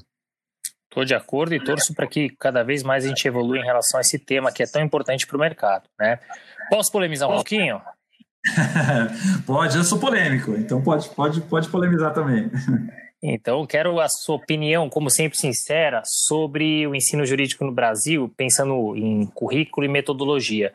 Estou 0.90 1.04
de 1.04 1.14
acordo 1.14 1.54
e 1.54 1.64
torço 1.64 1.94
para 1.94 2.08
que 2.08 2.30
cada 2.40 2.64
vez 2.64 2.82
mais 2.82 3.04
a 3.04 3.10
gente 3.10 3.28
evolua 3.28 3.58
em 3.58 3.64
relação 3.64 3.98
a 3.98 4.02
esse 4.02 4.18
tema 4.18 4.52
que 4.52 4.64
é 4.64 4.66
tão 4.66 4.82
importante 4.82 5.28
para 5.28 5.36
o 5.36 5.40
mercado. 5.40 5.90
Né? 6.00 6.20
Posso 6.70 6.92
polemizar 6.92 7.30
um 7.30 7.36
pouquinho? 7.36 7.82
pode, 9.46 9.76
eu 9.76 9.84
sou 9.84 10.00
polêmico, 10.00 10.52
então 10.52 10.82
pode, 10.82 11.10
pode, 11.10 11.42
pode 11.42 11.68
polemizar 11.70 12.14
também. 12.14 12.50
Então, 13.28 13.66
quero 13.66 14.00
a 14.00 14.08
sua 14.08 14.36
opinião, 14.36 14.88
como 14.88 15.10
sempre 15.10 15.36
sincera, 15.36 16.04
sobre 16.06 16.86
o 16.86 16.94
ensino 16.94 17.26
jurídico 17.26 17.66
no 17.66 17.72
Brasil, 17.72 18.32
pensando 18.38 18.96
em 18.96 19.26
currículo 19.26 19.84
e 19.84 19.90
metodologia. 19.90 20.72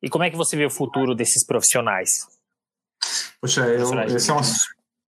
E 0.00 0.08
como 0.08 0.22
é 0.22 0.30
que 0.30 0.36
você 0.36 0.56
vê 0.56 0.64
o 0.64 0.70
futuro 0.70 1.12
desses 1.12 1.44
profissionais? 1.44 2.28
Poxa, 3.40 3.62
eu, 3.66 4.00
esse 4.04 4.30
é 4.30 4.34
um 4.34 4.40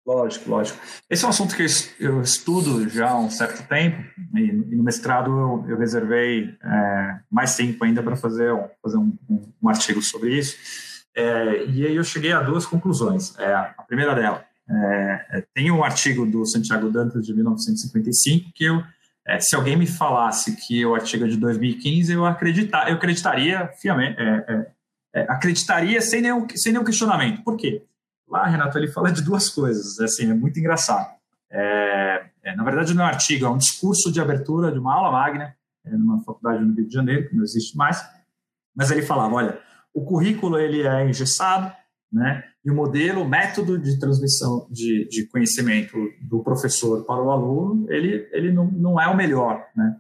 Lógico, 0.06 0.48
lógico. 0.48 0.78
Esse 1.10 1.24
é 1.24 1.26
um 1.26 1.30
assunto 1.30 1.54
que 1.54 1.66
eu 2.00 2.22
estudo 2.22 2.88
já 2.88 3.10
há 3.10 3.18
um 3.18 3.28
certo 3.28 3.68
tempo, 3.68 4.02
e, 4.34 4.50
no 4.50 4.82
mestrado 4.82 5.30
eu, 5.30 5.66
eu 5.68 5.78
reservei 5.78 6.56
é, 6.64 7.18
mais 7.30 7.54
tempo 7.54 7.84
ainda 7.84 8.02
para 8.02 8.16
fazer, 8.16 8.50
um, 8.50 8.66
fazer 8.82 8.96
um, 8.96 9.12
um, 9.28 9.52
um, 9.62 9.68
artigo 9.68 10.00
sobre 10.00 10.38
isso. 10.38 10.56
É, 11.14 11.66
e 11.66 11.86
aí 11.86 11.94
eu 11.94 12.04
cheguei 12.04 12.32
a 12.32 12.40
duas 12.40 12.64
conclusões. 12.64 13.38
É, 13.38 13.52
a 13.52 13.84
primeira 13.86 14.14
dela, 14.14 14.46
é, 14.68 15.26
é 15.30 15.44
tem 15.54 15.70
um 15.70 15.82
artigo 15.82 16.26
do 16.26 16.44
Santiago 16.46 16.90
Dantas 16.90 17.24
de 17.24 17.34
1955 17.34 18.50
que 18.54 18.64
eu, 18.64 18.82
é, 19.26 19.40
se 19.40 19.54
alguém 19.54 19.76
me 19.76 19.86
falasse 19.86 20.56
que 20.56 20.84
o 20.84 20.94
artigo 20.94 21.24
é 21.24 21.28
de 21.28 21.36
2015, 21.36 22.12
eu, 22.12 22.24
acreditar, 22.24 22.88
eu 22.88 22.96
acreditaria 22.96 23.68
fiamente, 23.80 24.16
acreditaria 25.28 26.00
sem 26.00 26.22
nenhum, 26.22 26.46
sem 26.54 26.72
nenhum 26.72 26.84
questionamento. 26.84 27.42
Por 27.42 27.56
quê? 27.56 27.82
Lá, 28.28 28.46
Renato, 28.46 28.76
ele 28.76 28.88
fala 28.88 29.10
de 29.10 29.22
duas 29.22 29.48
coisas, 29.48 29.98
assim, 30.00 30.30
é 30.30 30.34
muito 30.34 30.58
engraçado. 30.58 31.18
É, 31.50 32.26
é, 32.42 32.54
na 32.54 32.62
verdade, 32.62 32.94
não 32.94 33.04
é 33.04 33.06
um 33.06 33.08
artigo, 33.08 33.46
é 33.46 33.50
um 33.50 33.56
discurso 33.56 34.12
de 34.12 34.20
abertura 34.20 34.70
de 34.70 34.78
uma 34.78 34.94
aula 34.94 35.10
magna, 35.10 35.56
é, 35.84 35.90
numa 35.90 36.22
faculdade 36.22 36.62
no 36.62 36.74
Rio 36.74 36.86
de 36.86 36.92
Janeiro, 36.92 37.28
que 37.28 37.34
não 37.34 37.42
existe 37.42 37.76
mais, 37.76 38.06
mas 38.74 38.90
ele 38.90 39.02
falava, 39.02 39.34
olha, 39.34 39.58
o 39.94 40.04
currículo 40.04 40.58
ele 40.58 40.86
é 40.86 41.08
engessado, 41.08 41.72
né, 42.12 42.42
e 42.64 42.70
o 42.70 42.74
modelo, 42.74 43.22
o 43.22 43.28
método 43.28 43.78
de 43.78 43.98
transmissão 43.98 44.66
de, 44.70 45.08
de 45.08 45.26
conhecimento 45.28 45.96
do 46.22 46.42
professor 46.42 47.04
para 47.04 47.22
o 47.22 47.30
aluno, 47.30 47.86
ele, 47.90 48.28
ele 48.32 48.52
não, 48.52 48.70
não 48.70 49.00
é 49.00 49.06
o 49.08 49.16
melhor, 49.16 49.64
né. 49.76 49.96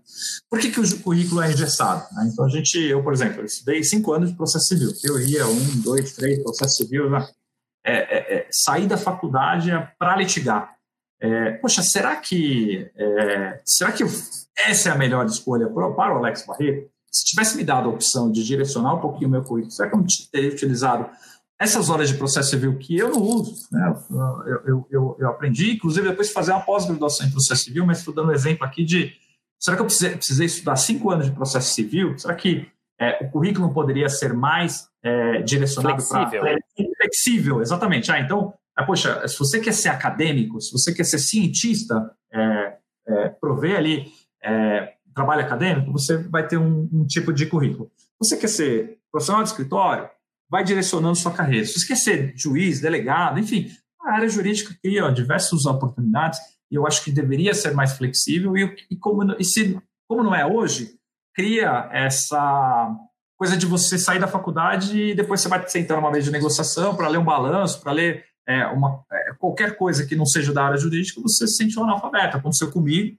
Por 0.50 0.58
que, 0.58 0.70
que 0.70 0.80
o 0.80 1.00
currículo 1.00 1.42
é 1.42 1.52
engessado? 1.52 2.06
Né? 2.14 2.30
Então, 2.32 2.44
a 2.44 2.48
gente, 2.48 2.78
eu, 2.78 3.02
por 3.02 3.12
exemplo, 3.12 3.40
eu 3.40 3.44
estudei 3.44 3.82
cinco 3.82 4.12
anos 4.12 4.30
de 4.30 4.36
processo 4.36 4.66
civil, 4.66 4.92
teoria, 5.00 5.46
um, 5.46 5.80
dois, 5.82 6.14
três, 6.14 6.42
processo 6.42 6.76
civil, 6.76 7.10
né? 7.10 7.26
É, 7.84 7.92
é, 7.94 8.34
é, 8.36 8.48
sair 8.50 8.86
da 8.86 8.98
faculdade 8.98 9.70
para 9.98 10.16
litigar. 10.16 10.76
É, 11.20 11.52
poxa, 11.52 11.82
será 11.82 12.16
que 12.16 12.90
é, 12.94 13.60
será 13.64 13.92
que 13.92 14.04
essa 14.58 14.90
é 14.90 14.92
a 14.92 14.98
melhor 14.98 15.24
escolha 15.26 15.68
para, 15.68 16.14
o 16.14 16.18
Alex 16.18 16.44
Barreto? 16.46 16.90
Se 17.10 17.24
tivesse 17.24 17.56
me 17.56 17.64
dado 17.64 17.88
a 17.88 17.92
opção 17.92 18.30
de 18.30 18.44
direcionar 18.44 18.94
um 18.94 19.00
pouquinho 19.00 19.28
o 19.28 19.30
meu 19.30 19.42
currículo, 19.42 19.72
será 19.72 19.88
que 19.88 19.94
eu 19.94 20.00
não 20.00 20.06
teria 20.30 20.50
utilizado 20.50 21.08
essas 21.60 21.90
horas 21.90 22.08
de 22.08 22.16
processo 22.16 22.50
civil 22.50 22.78
que 22.78 22.96
eu 22.96 23.10
não 23.10 23.20
uso? 23.20 23.66
Né? 23.72 23.94
Eu, 24.46 24.62
eu, 24.66 24.86
eu, 24.90 25.16
eu, 25.18 25.28
aprendi, 25.28 25.72
inclusive, 25.72 26.08
depois 26.08 26.28
de 26.28 26.34
fazer 26.34 26.52
uma 26.52 26.60
pós-graduação 26.60 27.26
em 27.26 27.30
processo 27.30 27.64
civil, 27.64 27.84
mas 27.84 27.98
estou 27.98 28.14
dando 28.14 28.28
um 28.28 28.34
exemplo 28.34 28.64
aqui 28.64 28.84
de 28.84 29.12
será 29.58 29.76
que 29.76 29.82
eu 29.82 29.86
precisei, 29.86 30.16
precisei 30.16 30.46
estudar 30.46 30.76
cinco 30.76 31.10
anos 31.10 31.26
de 31.26 31.32
processo 31.32 31.74
civil? 31.74 32.16
Será 32.16 32.34
que 32.34 32.68
é, 33.00 33.24
o 33.24 33.30
currículo 33.30 33.72
poderia 33.72 34.08
ser 34.08 34.32
mais 34.32 34.88
é, 35.02 35.42
direcionado 35.42 36.02
para 36.06 36.28
flexível, 36.96 37.60
exatamente. 37.60 38.10
Ah, 38.10 38.20
então, 38.20 38.52
ah, 38.76 38.84
poxa, 38.84 39.26
se 39.26 39.38
você 39.38 39.60
quer 39.60 39.72
ser 39.72 39.88
acadêmico, 39.88 40.60
se 40.60 40.72
você 40.72 40.92
quer 40.92 41.04
ser 41.04 41.18
cientista, 41.18 42.12
é, 42.32 42.76
é, 43.06 43.28
prover 43.28 43.76
ali 43.76 44.06
é, 44.42 44.94
trabalho 45.14 45.42
acadêmico, 45.42 45.92
você 45.92 46.16
vai 46.16 46.46
ter 46.46 46.56
um, 46.56 46.88
um, 46.92 47.06
tipo 47.06 47.32
de 47.32 47.46
currículo. 47.46 47.90
Você 48.20 48.36
quer 48.36 48.48
ser 48.48 48.98
profissional 49.10 49.42
de 49.42 49.48
escritório, 49.48 50.08
vai 50.50 50.64
direcionando 50.64 51.16
sua 51.16 51.32
carreira. 51.32 51.66
Se 51.66 51.78
você 51.78 51.86
quer 51.86 51.96
ser 51.96 52.32
juiz, 52.36 52.80
delegado, 52.80 53.38
enfim, 53.38 53.70
a 54.02 54.14
área 54.14 54.28
jurídica 54.28 54.74
cria 54.82 55.10
diversas 55.10 55.66
oportunidades 55.66 56.38
e 56.70 56.74
eu 56.74 56.86
acho 56.86 57.04
que 57.04 57.10
deveria 57.10 57.54
ser 57.54 57.74
mais 57.74 57.92
flexível 57.92 58.56
e, 58.56 58.76
e 58.90 58.96
como 58.96 59.34
e 59.38 59.44
se 59.44 59.78
como 60.06 60.22
não 60.22 60.34
é 60.34 60.46
hoje, 60.46 60.98
cria 61.34 61.88
essa 61.92 62.96
coisa 63.36 63.56
de 63.56 63.66
você 63.66 63.98
sair 63.98 64.18
da 64.18 64.26
faculdade 64.26 64.98
e 64.98 65.14
depois 65.14 65.40
você 65.40 65.48
vai 65.48 65.66
sentar 65.68 65.98
numa 65.98 66.10
mesa 66.10 66.24
de 66.24 66.32
negociação 66.32 66.96
para 66.96 67.08
ler 67.08 67.18
um 67.18 67.24
balanço, 67.24 67.80
para 67.80 67.92
ler 67.92 68.24
é, 68.48 68.66
uma, 68.66 69.04
é, 69.12 69.34
qualquer 69.38 69.76
coisa 69.76 70.06
que 70.06 70.16
não 70.16 70.24
seja 70.24 70.52
da 70.52 70.64
área 70.64 70.78
jurídica, 70.78 71.20
você 71.20 71.46
se 71.46 71.56
sente 71.56 71.78
um 71.78 71.84
analfabeto. 71.84 72.38
Aconteceu 72.38 72.72
comigo 72.72 73.16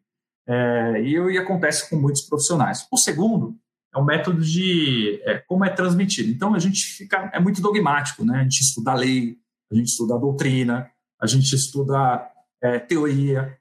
é, 0.47 1.01
e, 1.01 1.13
e, 1.13 1.37
acontece 1.37 1.87
com 1.89 1.95
muitos 1.95 2.23
profissionais. 2.23 2.87
O 2.91 2.97
segundo 2.97 3.55
é 3.93 3.97
o 3.97 4.05
método 4.05 4.41
de 4.41 5.21
é, 5.23 5.39
como 5.47 5.65
é 5.65 5.69
transmitido. 5.69 6.29
Então 6.29 6.53
a 6.53 6.59
gente 6.59 6.83
fica 6.83 7.29
é 7.33 7.39
muito 7.39 7.61
dogmático, 7.61 8.23
né? 8.23 8.39
A 8.39 8.43
gente 8.43 8.61
estuda 8.61 8.91
a 8.91 8.95
lei, 8.95 9.37
a 9.71 9.75
gente 9.75 9.87
estuda 9.87 10.15
a 10.15 10.19
doutrina, 10.19 10.89
a 11.21 11.27
gente 11.27 11.53
estuda 11.53 12.29
é, 12.61 12.79
teoria, 12.79 13.59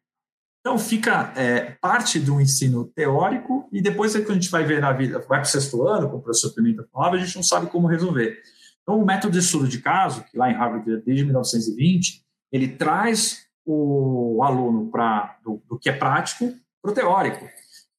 então, 0.68 0.78
fica 0.78 1.32
é, 1.34 1.76
parte 1.80 2.18
do 2.18 2.38
ensino 2.40 2.84
teórico 2.84 3.66
e 3.72 3.80
depois 3.80 4.14
é 4.14 4.20
que 4.20 4.30
a 4.30 4.34
gente 4.34 4.50
vai 4.50 4.64
ver 4.64 4.82
na 4.82 4.92
vida, 4.92 5.18
vai 5.20 5.38
para 5.38 5.42
o 5.42 5.44
sexto 5.46 5.86
ano, 5.86 6.08
como 6.08 6.18
o 6.18 6.22
professor 6.22 6.52
Pimenta 6.52 6.86
falava, 6.92 7.16
a 7.16 7.18
gente 7.18 7.34
não 7.36 7.42
sabe 7.42 7.68
como 7.68 7.86
resolver. 7.86 8.38
Então, 8.82 9.00
o 9.00 9.06
método 9.06 9.32
de 9.32 9.38
estudo 9.38 9.66
de 9.66 9.80
caso, 9.80 10.22
que 10.24 10.36
lá 10.36 10.50
em 10.50 10.54
Harvard 10.54 10.84
desde 11.06 11.24
1920, 11.24 12.22
ele 12.52 12.68
traz 12.68 13.46
o 13.64 14.42
aluno 14.42 14.90
para 14.90 15.38
do, 15.42 15.62
do 15.66 15.78
que 15.78 15.88
é 15.88 15.92
prático 15.92 16.52
para 16.82 16.90
o 16.90 16.94
teórico. 16.94 17.48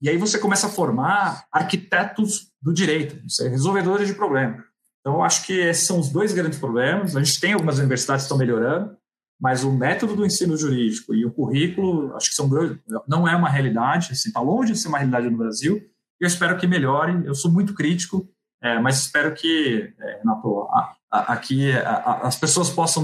E 0.01 0.09
aí 0.09 0.17
você 0.17 0.37
começa 0.39 0.67
a 0.67 0.69
formar 0.69 1.45
arquitetos 1.51 2.51
do 2.61 2.73
direito, 2.73 3.19
resolvedores 3.49 4.07
de 4.07 4.13
problemas. 4.13 4.63
Então, 5.01 5.15
eu 5.15 5.23
acho 5.23 5.45
que 5.45 5.53
esses 5.53 5.85
são 5.87 5.99
os 5.99 6.09
dois 6.09 6.33
grandes 6.33 6.59
problemas. 6.59 7.15
A 7.15 7.23
gente 7.23 7.39
tem 7.39 7.53
algumas 7.53 7.77
universidades 7.77 8.23
que 8.23 8.25
estão 8.25 8.37
melhorando, 8.37 8.95
mas 9.39 9.63
o 9.63 9.71
método 9.71 10.15
do 10.15 10.25
ensino 10.25 10.57
jurídico 10.57 11.15
e 11.15 11.25
o 11.25 11.31
currículo, 11.31 12.13
acho 12.15 12.29
que 12.29 12.35
são 12.35 12.49
não 13.07 13.27
é 13.27 13.35
uma 13.35 13.49
realidade, 13.49 14.11
está 14.11 14.13
assim, 14.13 14.31
tá 14.31 14.41
longe 14.41 14.73
de 14.73 14.79
ser 14.79 14.89
uma 14.89 14.97
realidade 14.97 15.29
no 15.29 15.37
Brasil. 15.37 15.81
Eu 16.19 16.27
espero 16.27 16.57
que 16.57 16.67
melhore. 16.67 17.25
Eu 17.25 17.33
sou 17.33 17.49
muito 17.49 17.73
crítico, 17.73 18.27
é, 18.61 18.77
mas 18.79 18.99
espero 18.99 19.33
que, 19.33 19.93
é, 19.99 20.21
aqui 21.09 21.71
as 22.21 22.35
pessoas 22.35 22.69
possam 22.69 23.01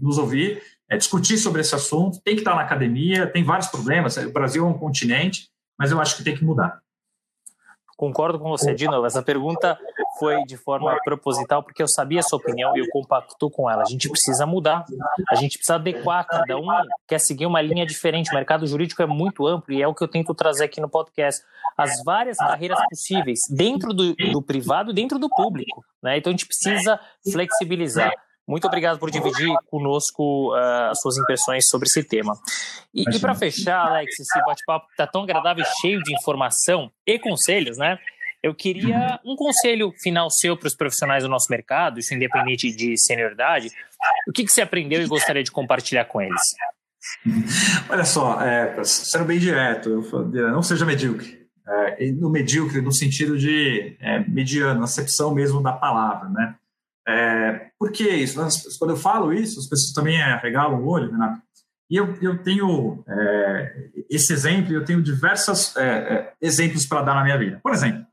nos 0.00 0.18
ouvir, 0.18 0.62
é, 0.90 0.96
discutir 0.98 1.38
sobre 1.38 1.62
esse 1.62 1.74
assunto. 1.74 2.20
Tem 2.22 2.34
que 2.34 2.42
estar 2.42 2.54
na 2.54 2.62
academia, 2.62 3.26
tem 3.26 3.42
vários 3.42 3.68
problemas. 3.68 4.16
O 4.18 4.30
Brasil 4.30 4.64
é 4.64 4.68
um 4.68 4.74
continente, 4.74 5.48
mas 5.78 5.90
eu 5.90 6.00
acho 6.00 6.16
que 6.16 6.24
tem 6.24 6.34
que 6.34 6.44
mudar. 6.44 6.80
Concordo 7.98 8.38
com 8.38 8.48
você, 8.48 8.72
de 8.72 8.86
novo. 8.86 9.04
Essa 9.06 9.20
pergunta 9.20 9.76
foi 10.20 10.44
de 10.44 10.56
forma 10.56 10.96
proposital, 11.02 11.64
porque 11.64 11.82
eu 11.82 11.88
sabia 11.88 12.20
a 12.20 12.22
sua 12.22 12.38
opinião 12.38 12.76
e 12.76 12.78
eu 12.78 12.88
compacto 12.90 13.50
com 13.50 13.68
ela. 13.68 13.82
A 13.82 13.86
gente 13.86 14.08
precisa 14.08 14.46
mudar, 14.46 14.84
a 15.28 15.34
gente 15.34 15.58
precisa 15.58 15.74
adequar. 15.74 16.24
Cada 16.24 16.56
um 16.56 16.68
quer 17.08 17.18
seguir 17.18 17.44
uma 17.44 17.60
linha 17.60 17.84
diferente. 17.84 18.30
O 18.30 18.34
mercado 18.34 18.68
jurídico 18.68 19.02
é 19.02 19.06
muito 19.06 19.48
amplo 19.48 19.74
e 19.74 19.82
é 19.82 19.88
o 19.88 19.92
que 19.92 20.04
eu 20.04 20.06
tento 20.06 20.32
trazer 20.32 20.64
aqui 20.64 20.80
no 20.80 20.88
podcast. 20.88 21.42
As 21.76 22.00
várias 22.04 22.38
carreiras 22.38 22.78
possíveis, 22.88 23.40
dentro 23.50 23.92
do, 23.92 24.14
do 24.14 24.40
privado 24.40 24.92
e 24.92 24.94
dentro 24.94 25.18
do 25.18 25.28
público. 25.28 25.84
Né? 26.00 26.18
Então 26.18 26.30
a 26.30 26.32
gente 26.32 26.46
precisa 26.46 27.00
flexibilizar. 27.32 28.12
Muito 28.48 28.66
obrigado 28.66 28.98
por 28.98 29.10
dividir 29.10 29.54
conosco 29.66 30.54
uh, 30.54 30.90
as 30.90 30.98
suas 31.02 31.18
impressões 31.18 31.68
sobre 31.68 31.86
esse 31.86 32.02
tema. 32.02 32.32
E, 32.94 33.02
e 33.02 33.20
para 33.20 33.34
fechar, 33.34 33.86
Alex, 33.88 34.18
esse 34.18 34.40
bate-papo 34.40 34.86
está 34.90 35.06
tão 35.06 35.24
agradável, 35.24 35.62
cheio 35.82 36.02
de 36.02 36.14
informação 36.14 36.90
e 37.06 37.18
conselhos, 37.18 37.76
né? 37.76 37.98
Eu 38.42 38.54
queria 38.54 39.20
um 39.22 39.36
conselho 39.36 39.92
final 40.00 40.30
seu 40.30 40.56
para 40.56 40.68
os 40.68 40.74
profissionais 40.74 41.24
do 41.24 41.28
nosso 41.28 41.48
mercado, 41.50 41.98
isso 41.98 42.14
independente 42.14 42.74
de 42.74 42.96
senioridade. 42.96 43.68
O 44.26 44.32
que, 44.32 44.44
que 44.44 44.50
você 44.50 44.62
aprendeu 44.62 45.02
e 45.02 45.06
gostaria 45.06 45.42
de 45.42 45.50
compartilhar 45.50 46.06
com 46.06 46.22
eles? 46.22 46.40
Olha 47.90 48.04
só, 48.04 48.40
é, 48.40 48.82
sendo 48.84 49.24
bem 49.24 49.38
direto, 49.38 49.90
eu, 49.90 50.50
não 50.52 50.62
seja 50.62 50.86
medíocre. 50.86 51.46
É, 51.66 52.10
no 52.12 52.30
medíocre, 52.30 52.80
no 52.80 52.92
sentido 52.92 53.36
de 53.36 53.96
é, 54.00 54.20
mediano, 54.20 54.82
acepção 54.84 55.34
mesmo 55.34 55.62
da 55.62 55.72
palavra, 55.72 56.28
né? 56.30 56.54
É, 57.08 57.70
por 57.78 57.90
que 57.90 58.06
isso? 58.06 58.38
Quando 58.78 58.90
eu 58.90 58.96
falo 58.96 59.32
isso, 59.32 59.58
as 59.58 59.66
pessoas 59.66 59.92
também 59.92 60.20
é, 60.20 60.36
regalam 60.36 60.82
o 60.82 60.86
olho, 60.86 61.10
Renato. 61.10 61.40
E 61.90 61.96
eu, 61.96 62.14
eu 62.20 62.42
tenho 62.42 63.02
é, 63.08 63.90
esse 64.10 64.30
exemplo, 64.30 64.74
eu 64.74 64.84
tenho 64.84 65.02
diversos 65.02 65.74
é, 65.76 65.82
é, 65.82 66.32
exemplos 66.42 66.84
para 66.86 67.02
dar 67.02 67.14
na 67.14 67.24
minha 67.24 67.38
vida. 67.38 67.60
Por 67.62 67.72
exemplo, 67.72 68.04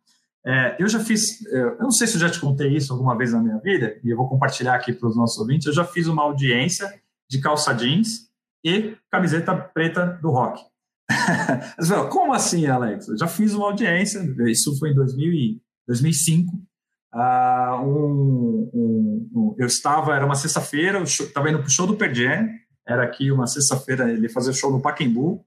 é, 0.46 0.78
eu 0.80 0.88
já 0.88 1.00
fiz, 1.00 1.46
é, 1.48 1.58
eu 1.58 1.80
não 1.80 1.92
sei 1.92 2.08
se 2.08 2.16
eu 2.16 2.22
já 2.22 2.30
te 2.30 2.40
contei 2.40 2.70
isso 2.70 2.94
alguma 2.94 3.18
vez 3.18 3.34
na 3.34 3.42
minha 3.42 3.58
vida, 3.58 4.00
e 4.02 4.10
eu 4.10 4.16
vou 4.16 4.30
compartilhar 4.30 4.76
aqui 4.76 4.94
para 4.94 5.10
os 5.10 5.18
nossos 5.18 5.38
ouvintes, 5.40 5.68
eu 5.68 5.74
já 5.74 5.84
fiz 5.84 6.08
uma 6.08 6.24
audiência 6.24 6.88
de 7.30 7.42
calça 7.42 7.74
jeans 7.74 8.30
e 8.64 8.96
camiseta 9.12 9.54
preta 9.54 10.18
do 10.22 10.32
rock. 10.32 10.64
Como 12.10 12.34
assim, 12.34 12.66
Alex? 12.66 13.10
Eu 13.10 13.18
já 13.18 13.28
fiz 13.28 13.54
uma 13.54 13.66
audiência, 13.66 14.22
isso 14.48 14.78
foi 14.80 14.92
em 14.92 14.96
2000 14.96 15.34
e 15.34 15.62
2005, 15.88 16.54
Uh, 17.16 17.82
um, 17.82 18.70
um, 18.74 19.30
um, 19.34 19.56
eu 19.58 19.68
estava, 19.68 20.14
era 20.14 20.26
uma 20.26 20.36
sexta-feira, 20.36 21.02
estava 21.02 21.50
indo 21.50 21.60
para 21.60 21.68
o 21.68 21.72
show 21.72 21.88
do 21.88 21.96
Perdien, 21.96 22.50
era 22.86 23.04
aqui 23.04 23.32
uma 23.32 23.48
sexta-feira, 23.48 24.12
ele 24.12 24.28
fazia 24.28 24.52
show 24.52 24.70
no 24.70 24.82
Pacaembu, 24.82 25.46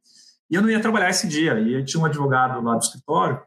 e 0.51 0.55
eu 0.55 0.63
não 0.63 0.71
ia 0.71 0.81
trabalhar 0.81 1.11
esse 1.11 1.29
dia. 1.29 1.61
E 1.61 1.85
tinha 1.85 2.03
um 2.03 2.07
advogado 2.07 2.59
lá 2.63 2.75
do 2.75 2.83
escritório 2.83 3.43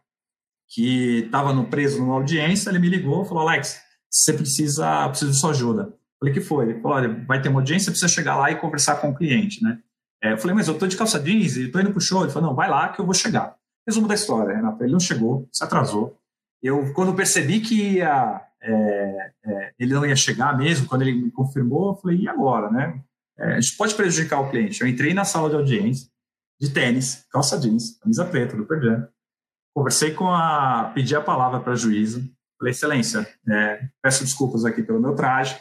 que 0.69 1.23
estava 1.25 1.51
no 1.51 1.65
preso 1.65 1.99
numa 1.99 2.13
audiência, 2.13 2.69
ele 2.69 2.77
me 2.77 2.89
ligou 2.89 3.25
falou, 3.25 3.49
Alex, 3.49 3.81
você 4.09 4.33
precisa, 4.33 5.09
precisa 5.09 5.31
de 5.31 5.39
sua 5.39 5.49
ajuda. 5.49 5.91
Falei, 6.19 6.33
que 6.33 6.41
foi? 6.41 6.69
Ele 6.69 6.79
falou, 6.79 6.97
olha, 6.97 7.25
vai 7.27 7.41
ter 7.41 7.49
uma 7.49 7.59
audiência, 7.59 7.91
precisa 7.91 8.07
chegar 8.07 8.37
lá 8.37 8.51
e 8.51 8.55
conversar 8.55 8.97
com 8.97 9.09
o 9.09 9.15
cliente, 9.15 9.63
né? 9.63 9.79
É, 10.23 10.33
eu 10.33 10.37
falei, 10.37 10.55
mas 10.55 10.67
eu 10.67 10.75
estou 10.75 10.87
de 10.87 10.95
calça 10.95 11.19
jeans 11.19 11.57
e 11.57 11.65
estou 11.65 11.81
indo 11.81 11.97
o 11.97 11.99
show. 11.99 12.21
Ele 12.21 12.31
falou, 12.31 12.49
não, 12.49 12.55
vai 12.55 12.69
lá 12.69 12.89
que 12.89 13.01
eu 13.01 13.05
vou 13.05 13.15
chegar. 13.15 13.55
Resumo 13.87 14.07
da 14.07 14.13
história, 14.13 14.55
Renato, 14.55 14.83
ele 14.83 14.91
não 14.91 14.99
chegou, 14.99 15.49
se 15.51 15.63
atrasou, 15.63 16.20
eu, 16.61 16.93
quando 16.93 17.15
percebi 17.15 17.59
que 17.59 17.95
ia 17.97 18.41
é, 18.61 19.31
é, 19.43 19.73
ele 19.79 19.93
não 19.93 20.05
ia 20.05 20.15
chegar 20.15 20.55
mesmo, 20.57 20.87
quando 20.87 21.01
ele 21.01 21.13
me 21.13 21.31
confirmou, 21.31 21.89
eu 21.89 21.95
falei, 21.95 22.19
e 22.19 22.29
agora, 22.29 22.69
né? 22.69 23.01
É, 23.39 23.53
a 23.53 23.59
gente 23.59 23.75
pode 23.75 23.95
prejudicar 23.95 24.39
o 24.39 24.49
cliente. 24.49 24.81
Eu 24.81 24.87
entrei 24.87 25.13
na 25.13 25.25
sala 25.25 25.49
de 25.49 25.55
audiência, 25.55 26.07
de 26.59 26.69
tênis, 26.69 27.25
calça 27.31 27.59
jeans, 27.59 27.97
camisa 27.99 28.23
preta 28.25 28.55
do 28.55 28.65
Perdão. 28.65 29.07
Conversei 29.73 30.11
com 30.11 30.27
a. 30.27 30.91
pedi 30.93 31.15
a 31.15 31.21
palavra 31.21 31.59
para 31.59 31.73
a 31.73 31.75
juíza. 31.75 32.23
Falei, 32.59 32.71
excelência, 32.71 33.27
é, 33.49 33.87
peço 34.03 34.23
desculpas 34.23 34.63
aqui 34.65 34.83
pelo 34.83 35.01
meu 35.01 35.15
traje, 35.15 35.59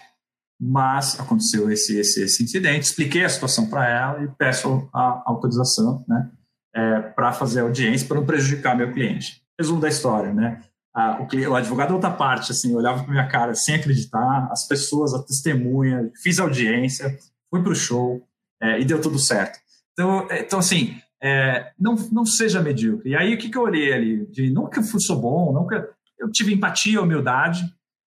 mas 0.60 1.18
aconteceu 1.18 1.70
esse, 1.70 1.98
esse, 1.98 2.22
esse 2.24 2.42
incidente. 2.42 2.84
Expliquei 2.84 3.24
a 3.24 3.28
situação 3.30 3.70
para 3.70 3.88
ela 3.88 4.22
e 4.22 4.28
peço 4.28 4.86
a 4.92 5.22
autorização 5.24 6.04
né, 6.06 6.30
é, 6.74 7.00
para 7.00 7.32
fazer 7.32 7.60
audiência, 7.60 8.06
para 8.06 8.18
não 8.18 8.26
prejudicar 8.26 8.76
meu 8.76 8.92
cliente. 8.92 9.42
Resumo 9.58 9.80
da 9.80 9.88
história, 9.88 10.34
né? 10.34 10.60
Ah, 10.94 11.20
o, 11.20 11.50
o, 11.50 11.54
advogado 11.54 11.88
da 11.88 11.94
outra 11.94 12.10
parte, 12.10 12.50
assim, 12.50 12.74
olhava 12.74 13.04
para 13.04 13.12
minha 13.12 13.28
cara 13.28 13.54
sem 13.54 13.76
acreditar, 13.76 14.48
as 14.50 14.66
pessoas, 14.66 15.14
a 15.14 15.22
testemunha, 15.22 16.10
fiz 16.20 16.38
audiência, 16.40 17.16
fui 17.48 17.62
para 17.62 17.72
o 17.72 17.76
show 17.76 18.26
é, 18.60 18.80
e 18.80 18.84
deu 18.84 19.00
tudo 19.00 19.18
certo. 19.18 19.58
Então, 19.92 20.26
é, 20.30 20.40
então 20.40 20.58
assim, 20.58 20.96
é, 21.22 21.72
não, 21.78 21.94
não 22.10 22.24
seja 22.24 22.62
medíocre. 22.62 23.10
E 23.10 23.16
aí, 23.16 23.34
o 23.34 23.38
que, 23.38 23.48
que 23.48 23.56
eu 23.56 23.62
olhei 23.62 23.92
ali? 23.92 24.26
De 24.26 24.50
nunca 24.50 24.82
fui, 24.82 25.00
sou 25.00 25.20
bom, 25.20 25.52
nunca. 25.52 25.90
Eu 26.18 26.30
tive 26.30 26.52
empatia, 26.52 27.00
humildade, 27.00 27.64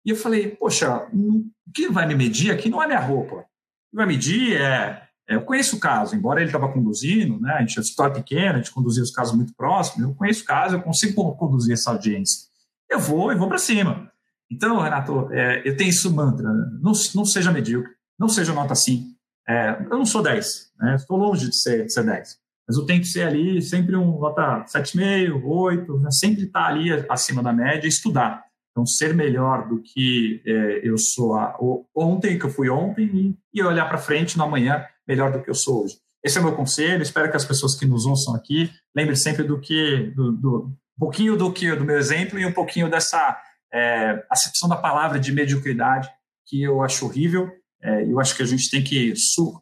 e 0.05 0.11
eu 0.11 0.15
falei, 0.15 0.49
poxa, 0.49 1.07
o 1.13 1.43
que 1.73 1.89
vai 1.89 2.07
me 2.07 2.15
medir 2.15 2.51
aqui 2.51 2.69
não 2.69 2.82
é 2.82 2.88
minha 2.88 2.99
roupa. 2.99 3.36
O 3.36 3.91
que 3.91 3.95
vai 3.95 4.05
medir 4.05 4.55
é. 4.55 5.03
é 5.27 5.36
eu 5.36 5.41
conheço 5.41 5.75
o 5.75 5.80
caso, 5.80 6.15
embora 6.15 6.39
ele 6.39 6.49
estava 6.49 6.71
conduzindo, 6.71 7.39
né? 7.39 7.53
A 7.53 7.59
gente 7.59 7.77
é 7.77 7.82
história 7.82 8.15
pequena, 8.15 8.53
a 8.53 8.57
gente 8.57 8.71
conduzia 8.71 9.03
os 9.03 9.11
casos 9.11 9.36
muito 9.36 9.53
próximos. 9.53 10.07
Eu 10.07 10.15
conheço 10.15 10.43
o 10.43 10.45
caso, 10.45 10.75
eu 10.75 10.82
consigo 10.82 11.36
conduzir 11.36 11.73
essa 11.73 11.91
audiência. 11.91 12.49
Eu 12.89 12.99
vou 12.99 13.31
e 13.31 13.35
vou 13.35 13.47
para 13.47 13.57
cima. 13.57 14.11
Então, 14.51 14.79
Renato, 14.79 15.31
é, 15.31 15.61
eu 15.67 15.77
tenho 15.77 15.89
isso 15.89 16.13
mantra: 16.13 16.47
não, 16.81 16.91
não 17.15 17.25
seja 17.25 17.51
medíocre, 17.51 17.91
não 18.17 18.27
seja 18.27 18.53
nota 18.53 18.73
5. 18.73 19.05
É, 19.47 19.81
eu 19.89 19.97
não 19.97 20.05
sou 20.05 20.21
10, 20.21 20.45
né? 20.79 20.95
estou 20.95 21.17
longe 21.17 21.49
de 21.49 21.55
ser, 21.55 21.85
de 21.85 21.93
ser 21.93 22.03
10. 22.03 22.37
Mas 22.67 22.77
eu 22.77 22.85
tenho 22.85 23.01
que 23.01 23.07
ser 23.07 23.23
ali 23.23 23.61
sempre 23.61 23.95
um 23.95 24.19
nota 24.19 24.63
7,5, 24.65 25.41
8, 25.43 25.99
né? 25.99 26.11
sempre 26.11 26.43
estar 26.43 26.61
tá 26.61 26.67
ali 26.67 26.91
acima 27.09 27.41
da 27.41 27.51
média 27.51 27.87
e 27.87 27.89
estudar. 27.89 28.43
Então, 28.71 28.85
ser 28.85 29.13
melhor 29.13 29.67
do 29.67 29.81
que 29.81 30.41
é, 30.45 30.87
eu 30.87 30.97
sou 30.97 31.35
a, 31.35 31.57
ontem, 31.95 32.37
que 32.37 32.45
eu 32.45 32.49
fui 32.51 32.69
ontem, 32.69 33.05
e, 33.05 33.59
e 33.59 33.63
olhar 33.63 33.89
para 33.89 33.97
frente 33.97 34.37
no 34.37 34.43
amanhã 34.43 34.85
melhor 35.07 35.31
do 35.31 35.41
que 35.41 35.49
eu 35.49 35.55
sou 35.55 35.83
hoje. 35.83 35.95
Esse 36.23 36.37
é 36.37 36.41
o 36.41 36.43
meu 36.43 36.55
conselho. 36.55 37.01
Espero 37.01 37.29
que 37.31 37.37
as 37.37 37.45
pessoas 37.45 37.75
que 37.75 37.85
nos 37.85 38.05
ouçam 38.05 38.35
aqui 38.35 38.69
lembrem 38.95 39.15
sempre 39.15 39.43
do 39.43 39.59
que, 39.59 40.11
do, 40.15 40.31
do 40.31 40.71
um 41.00 41.06
pouquinho 41.06 41.38
do 41.38 41.52
que 41.52 41.74
do 41.76 41.86
meu 41.86 41.97
exemplo 41.97 42.38
e 42.38 42.45
um 42.45 42.52
pouquinho 42.52 42.89
dessa 42.89 43.41
é, 43.74 44.24
acepção 44.30 44.68
da 44.68 44.76
palavra 44.76 45.20
de 45.20 45.32
mediocridade 45.32 46.10
que 46.45 46.62
eu 46.62 46.82
acho 46.82 47.06
horrível 47.06 47.50
é, 47.82 48.04
eu 48.04 48.20
acho 48.20 48.36
que 48.36 48.43
a 48.43 48.45
gente 48.45 48.70
tem 48.70 48.84
que, 48.84 49.14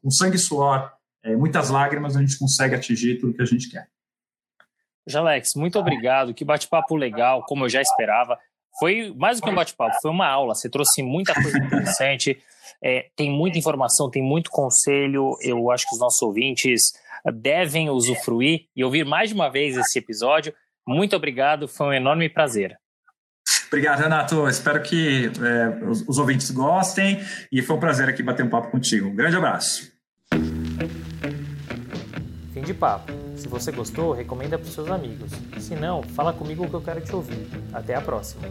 com 0.02 0.10
sangue 0.10 0.38
e 0.38 0.40
suor, 0.40 0.92
é, 1.24 1.36
muitas 1.36 1.70
lágrimas, 1.70 2.16
a 2.16 2.22
gente 2.22 2.38
consegue 2.38 2.76
atingir 2.76 3.20
tudo 3.20 3.34
que 3.34 3.42
a 3.42 3.46
gente 3.46 3.70
quer. 3.70 3.88
Jalex, 5.06 5.52
muito 5.56 5.80
obrigado. 5.80 6.34
Que 6.34 6.44
bate-papo 6.44 6.96
legal, 6.96 7.44
como 7.46 7.66
eu 7.66 7.70
já 7.70 7.82
esperava. 7.82 8.38
Foi 8.80 9.14
mais 9.16 9.40
do 9.40 9.44
que 9.44 9.50
um 9.50 9.56
bate-papo, 9.56 9.96
foi 10.02 10.12
uma 10.12 10.28
aula. 10.28 10.54
Você 10.54 10.70
trouxe 10.70 11.02
muita 11.02 11.34
coisa 11.34 11.58
interessante. 11.58 12.38
É, 12.84 13.10
tem 13.16 13.32
muita 13.32 13.58
informação, 13.58 14.08
tem 14.08 14.22
muito 14.22 14.52
conselho. 14.52 15.36
Eu 15.42 15.72
acho 15.72 15.88
que 15.88 15.96
os 15.96 16.00
nossos 16.00 16.22
ouvintes 16.22 16.92
devem 17.34 17.90
usufruir 17.90 18.68
e 18.76 18.84
ouvir 18.84 19.04
mais 19.04 19.30
de 19.30 19.36
uma 19.36 19.50
vez 19.50 19.76
esse 19.76 19.98
episódio. 19.98 20.54
Muito 20.88 21.16
obrigado, 21.16 21.68
foi 21.68 21.88
um 21.88 21.94
enorme 21.94 22.30
prazer. 22.30 22.78
Obrigado, 23.68 24.00
Renato. 24.00 24.48
Espero 24.48 24.82
que 24.82 25.26
é, 25.26 25.86
os, 25.86 26.08
os 26.08 26.18
ouvintes 26.18 26.50
gostem 26.52 27.20
e 27.52 27.62
foi 27.62 27.76
um 27.76 27.80
prazer 27.80 28.08
aqui 28.08 28.24
bater 28.24 28.46
um 28.46 28.50
papo 28.50 28.72
contigo. 28.72 29.10
Um 29.10 29.16
grande 29.16 29.36
abraço. 29.36 29.92
Fim 32.54 32.62
de 32.62 32.74
papo. 32.74 33.12
Se 33.36 33.48
você 33.48 33.72
gostou, 33.72 34.14
recomenda 34.14 34.58
para 34.58 34.68
os 34.68 34.74
seus 34.74 34.90
amigos. 34.90 35.32
Se 35.60 35.76
não, 35.76 36.02
fala 36.02 36.34
comigo 36.34 36.68
que 36.68 36.74
eu 36.74 36.82
quero 36.82 37.02
te 37.02 37.14
ouvir. 37.14 37.48
Até 37.74 37.94
a 37.94 38.02
próxima. 38.02 38.44